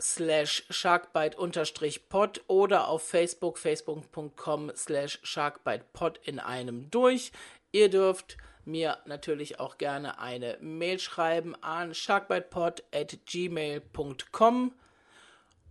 slash 0.00 0.64
sharkbite-pod 0.70 2.42
oder 2.46 2.88
auf 2.88 3.06
Facebook, 3.06 3.58
facebook.com 3.58 4.72
slash 4.74 5.18
sharkbitepod 5.22 6.18
in 6.24 6.38
einem 6.38 6.90
durch. 6.90 7.32
Ihr 7.72 7.90
dürft 7.90 8.38
mir 8.64 8.98
natürlich 9.06 9.60
auch 9.60 9.78
gerne 9.78 10.18
eine 10.18 10.58
Mail 10.60 10.98
schreiben 10.98 11.54
an 11.62 11.94
sharkbitepod.gmail.com. 11.94 14.74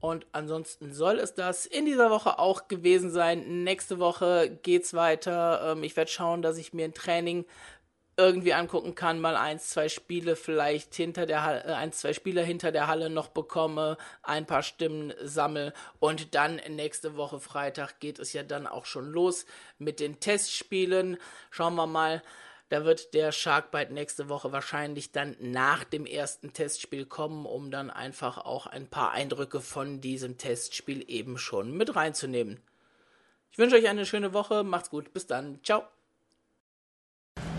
Und 0.01 0.25
ansonsten 0.31 0.93
soll 0.93 1.19
es 1.19 1.33
das 1.33 1.65
in 1.65 1.83
dieser 1.85 2.09
Woche 2.09 2.39
auch 2.39 2.69
gewesen 2.69 3.11
sein. 3.11 3.63
Nächste 3.63 3.99
Woche 3.99 4.57
geht's 4.63 4.93
weiter. 4.93 5.73
Ähm, 5.73 5.83
ich 5.83 5.97
werde 5.97 6.09
schauen, 6.09 6.41
dass 6.41 6.57
ich 6.57 6.71
mir 6.73 6.85
ein 6.85 6.93
Training 6.93 7.43
irgendwie 8.19 8.53
angucken 8.53 8.95
kann, 8.95 9.21
mal 9.21 9.37
eins, 9.37 9.69
zwei 9.69 9.87
Spiele 9.87 10.35
vielleicht 10.35 10.93
hinter 10.93 11.25
der 11.25 11.43
Halle, 11.43 11.63
äh, 11.63 11.71
eins, 11.71 11.99
zwei 11.99 12.11
Spieler 12.11 12.43
hinter 12.43 12.73
der 12.73 12.87
Halle 12.87 13.09
noch 13.09 13.29
bekomme, 13.29 13.97
ein 14.23 14.45
paar 14.45 14.61
Stimmen 14.61 15.13
sammle 15.23 15.71
und 15.99 16.35
dann 16.35 16.59
nächste 16.67 17.15
Woche 17.15 17.39
Freitag 17.39 18.01
geht 18.01 18.19
es 18.19 18.33
ja 18.33 18.43
dann 18.43 18.67
auch 18.67 18.85
schon 18.85 19.09
los 19.09 19.45
mit 19.77 20.01
den 20.01 20.19
Testspielen. 20.19 21.17
Schauen 21.49 21.75
wir 21.75 21.87
mal, 21.87 22.21
da 22.69 22.85
wird 22.85 23.13
der 23.15 23.31
Sharkbite 23.31 23.93
nächste 23.93 24.29
Woche 24.29 24.51
wahrscheinlich 24.51 25.11
dann 25.11 25.35
nach 25.39 25.83
dem 25.83 26.05
ersten 26.05 26.53
Testspiel 26.53 27.05
kommen, 27.05 27.45
um 27.45 27.71
dann 27.71 27.89
einfach 27.89 28.37
auch 28.37 28.67
ein 28.67 28.87
paar 28.87 29.11
Eindrücke 29.11 29.59
von 29.59 30.01
diesem 30.01 30.37
Testspiel 30.37 31.03
eben 31.07 31.39
schon 31.39 31.75
mit 31.75 31.95
reinzunehmen. 31.95 32.59
Ich 33.51 33.57
wünsche 33.57 33.75
euch 33.75 33.89
eine 33.89 34.05
schöne 34.05 34.33
Woche, 34.33 34.63
macht's 34.63 34.91
gut, 34.91 35.13
bis 35.13 35.25
dann, 35.25 35.59
ciao. 35.63 35.83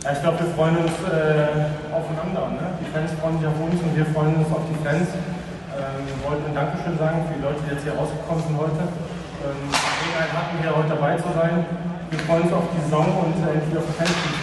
Ja, 0.04 0.12
ich 0.12 0.22
glaube, 0.22 0.38
wir 0.38 0.54
freuen 0.54 0.76
uns 0.78 0.92
äh, 0.92 1.92
aufeinander. 1.92 2.48
Ne? 2.48 2.78
Die 2.80 2.90
Fans 2.92 3.12
freuen 3.20 3.38
sich 3.38 3.48
auf 3.48 3.60
uns 3.60 3.82
und 3.82 3.96
wir 3.96 4.06
freuen 4.06 4.36
uns 4.36 4.50
auf 4.54 4.62
die 4.70 4.84
Fans. 4.84 5.08
Ähm, 5.10 6.06
wir 6.06 6.30
wollten 6.30 6.46
ein 6.46 6.54
Dankeschön 6.54 6.96
sagen 6.96 7.26
für 7.26 7.34
die 7.34 7.42
Leute, 7.42 7.60
die 7.66 7.74
jetzt 7.74 7.82
hier 7.82 7.92
rausgekommen 7.92 8.42
sind 8.44 8.56
heute. 8.56 8.80
Ähm, 8.80 9.72
hatten, 10.32 10.58
hier 10.60 10.74
heute 10.74 10.88
dabei 10.88 11.16
zu 11.16 11.28
sein. 11.34 11.66
Wir 12.10 12.18
freuen 12.20 12.42
uns 12.44 12.52
auf 12.52 12.64
die 12.74 12.80
Saison 12.82 13.06
und 13.24 13.46
äh, 13.46 13.52
endlich 13.58 13.76
auf 13.76 13.86
die 13.86 13.92
Fans. 13.92 14.39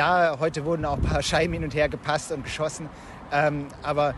Klar, 0.00 0.40
heute 0.40 0.64
wurden 0.64 0.86
auch 0.86 0.96
ein 0.96 1.02
paar 1.02 1.20
Scheiben 1.30 1.52
hin 1.52 1.62
und 1.62 1.74
her 1.74 1.90
gepasst 1.90 2.32
und 2.32 2.42
geschossen. 2.42 2.88
Ähm, 3.30 3.66
aber 3.82 4.14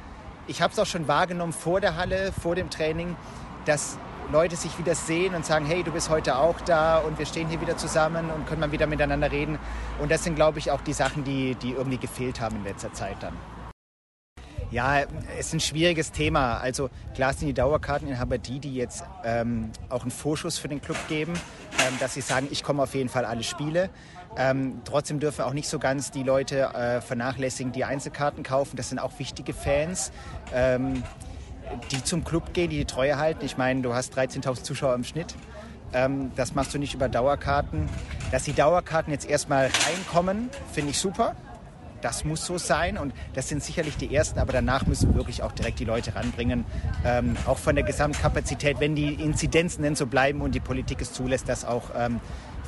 ich 0.46 0.62
habe 0.62 0.72
es 0.72 0.78
auch 0.78 0.86
schon 0.86 1.08
wahrgenommen 1.08 1.52
vor 1.52 1.80
der 1.80 1.96
Halle, 1.96 2.30
vor 2.30 2.54
dem 2.54 2.70
Training, 2.70 3.16
dass 3.64 3.98
Leute 4.30 4.54
sich 4.54 4.78
wieder 4.78 4.94
sehen 4.94 5.34
und 5.34 5.44
sagen, 5.44 5.66
hey, 5.66 5.82
du 5.82 5.90
bist 5.90 6.08
heute 6.08 6.36
auch 6.36 6.60
da 6.60 6.98
und 6.98 7.18
wir 7.18 7.26
stehen 7.26 7.48
hier 7.48 7.60
wieder 7.60 7.76
zusammen 7.76 8.30
und 8.30 8.46
können 8.46 8.60
mal 8.60 8.70
wieder 8.70 8.86
miteinander 8.86 9.32
reden. 9.32 9.58
Und 10.00 10.12
das 10.12 10.22
sind, 10.22 10.36
glaube 10.36 10.60
ich, 10.60 10.70
auch 10.70 10.82
die 10.82 10.92
Sachen, 10.92 11.24
die, 11.24 11.56
die 11.56 11.72
irgendwie 11.72 11.98
gefehlt 11.98 12.40
haben 12.40 12.58
in 12.58 12.62
letzter 12.62 12.92
Zeit 12.92 13.16
dann. 13.18 13.36
Ja, 14.70 15.00
es 15.36 15.48
ist 15.48 15.52
ein 15.54 15.60
schwieriges 15.60 16.12
Thema. 16.12 16.58
Also 16.58 16.90
klar 17.14 17.34
sind 17.34 17.48
die 17.48 17.54
Dauerkarteninhaber 17.54 18.38
die, 18.38 18.58
die 18.58 18.74
jetzt 18.74 19.04
ähm, 19.24 19.70
auch 19.90 20.02
einen 20.02 20.12
Vorschuss 20.12 20.58
für 20.58 20.68
den 20.68 20.80
Club 20.80 20.96
geben, 21.08 21.34
ähm, 21.34 21.94
dass 21.98 22.14
sie 22.14 22.22
sagen, 22.22 22.46
ich 22.50 22.62
komme 22.62 22.84
auf 22.84 22.94
jeden 22.94 23.10
Fall 23.10 23.24
alle 23.24 23.42
Spiele. 23.42 23.90
Ähm, 24.36 24.80
trotzdem 24.84 25.20
dürfen 25.20 25.42
auch 25.42 25.52
nicht 25.52 25.68
so 25.68 25.78
ganz 25.78 26.10
die 26.10 26.22
Leute 26.22 26.74
äh, 26.74 27.00
vernachlässigen, 27.00 27.72
die 27.72 27.84
Einzelkarten 27.84 28.42
kaufen. 28.42 28.76
Das 28.76 28.88
sind 28.88 28.98
auch 28.98 29.18
wichtige 29.18 29.52
Fans. 29.52 30.12
Ähm, 30.54 31.02
die 31.90 32.02
zum 32.04 32.24
Club 32.24 32.52
gehen, 32.54 32.70
die 32.70 32.78
die 32.78 32.84
Treue 32.84 33.18
halten. 33.18 33.44
Ich 33.44 33.56
meine, 33.56 33.82
du 33.82 33.94
hast 33.94 34.16
13.000 34.16 34.62
Zuschauer 34.62 34.94
im 34.94 35.04
Schnitt. 35.04 35.34
Ähm, 35.92 36.32
das 36.36 36.54
machst 36.54 36.74
du 36.74 36.78
nicht 36.78 36.94
über 36.94 37.08
Dauerkarten. 37.08 37.88
Dass 38.30 38.44
die 38.44 38.52
Dauerkarten 38.52 39.12
jetzt 39.12 39.28
erstmal 39.28 39.70
reinkommen, 39.86 40.48
finde 40.72 40.90
ich 40.90 40.98
super. 40.98 41.34
Das 42.00 42.24
muss 42.24 42.44
so 42.44 42.58
sein 42.58 42.98
und 42.98 43.14
das 43.34 43.48
sind 43.48 43.62
sicherlich 43.62 43.96
die 43.96 44.12
ersten, 44.12 44.40
aber 44.40 44.52
danach 44.52 44.86
müssen 44.86 45.10
wir 45.10 45.14
wirklich 45.14 45.44
auch 45.44 45.52
direkt 45.52 45.78
die 45.78 45.84
Leute 45.84 46.16
ranbringen. 46.16 46.64
Ähm, 47.04 47.36
auch 47.46 47.58
von 47.58 47.76
der 47.76 47.84
Gesamtkapazität, 47.84 48.80
wenn 48.80 48.96
die 48.96 49.14
Inzidenzen 49.14 49.82
denn 49.84 49.94
so 49.94 50.06
bleiben 50.06 50.40
und 50.40 50.52
die 50.52 50.60
Politik 50.60 51.00
es 51.00 51.12
zulässt, 51.12 51.48
dass 51.48 51.64
auch 51.64 51.90
ähm, 51.96 52.20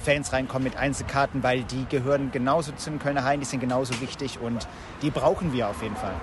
Fans 0.04 0.32
reinkommen 0.32 0.64
mit 0.64 0.76
Einzelkarten, 0.76 1.42
weil 1.42 1.64
die 1.64 1.86
gehören 1.88 2.30
genauso 2.30 2.72
zum 2.72 2.98
Kölner 2.98 3.24
Hain, 3.24 3.40
die 3.40 3.46
sind 3.46 3.60
genauso 3.60 4.00
wichtig 4.00 4.38
und 4.38 4.68
die 5.02 5.10
brauchen 5.10 5.52
wir 5.52 5.68
auf 5.68 5.82
jeden 5.82 5.96
Fall. 5.96 6.14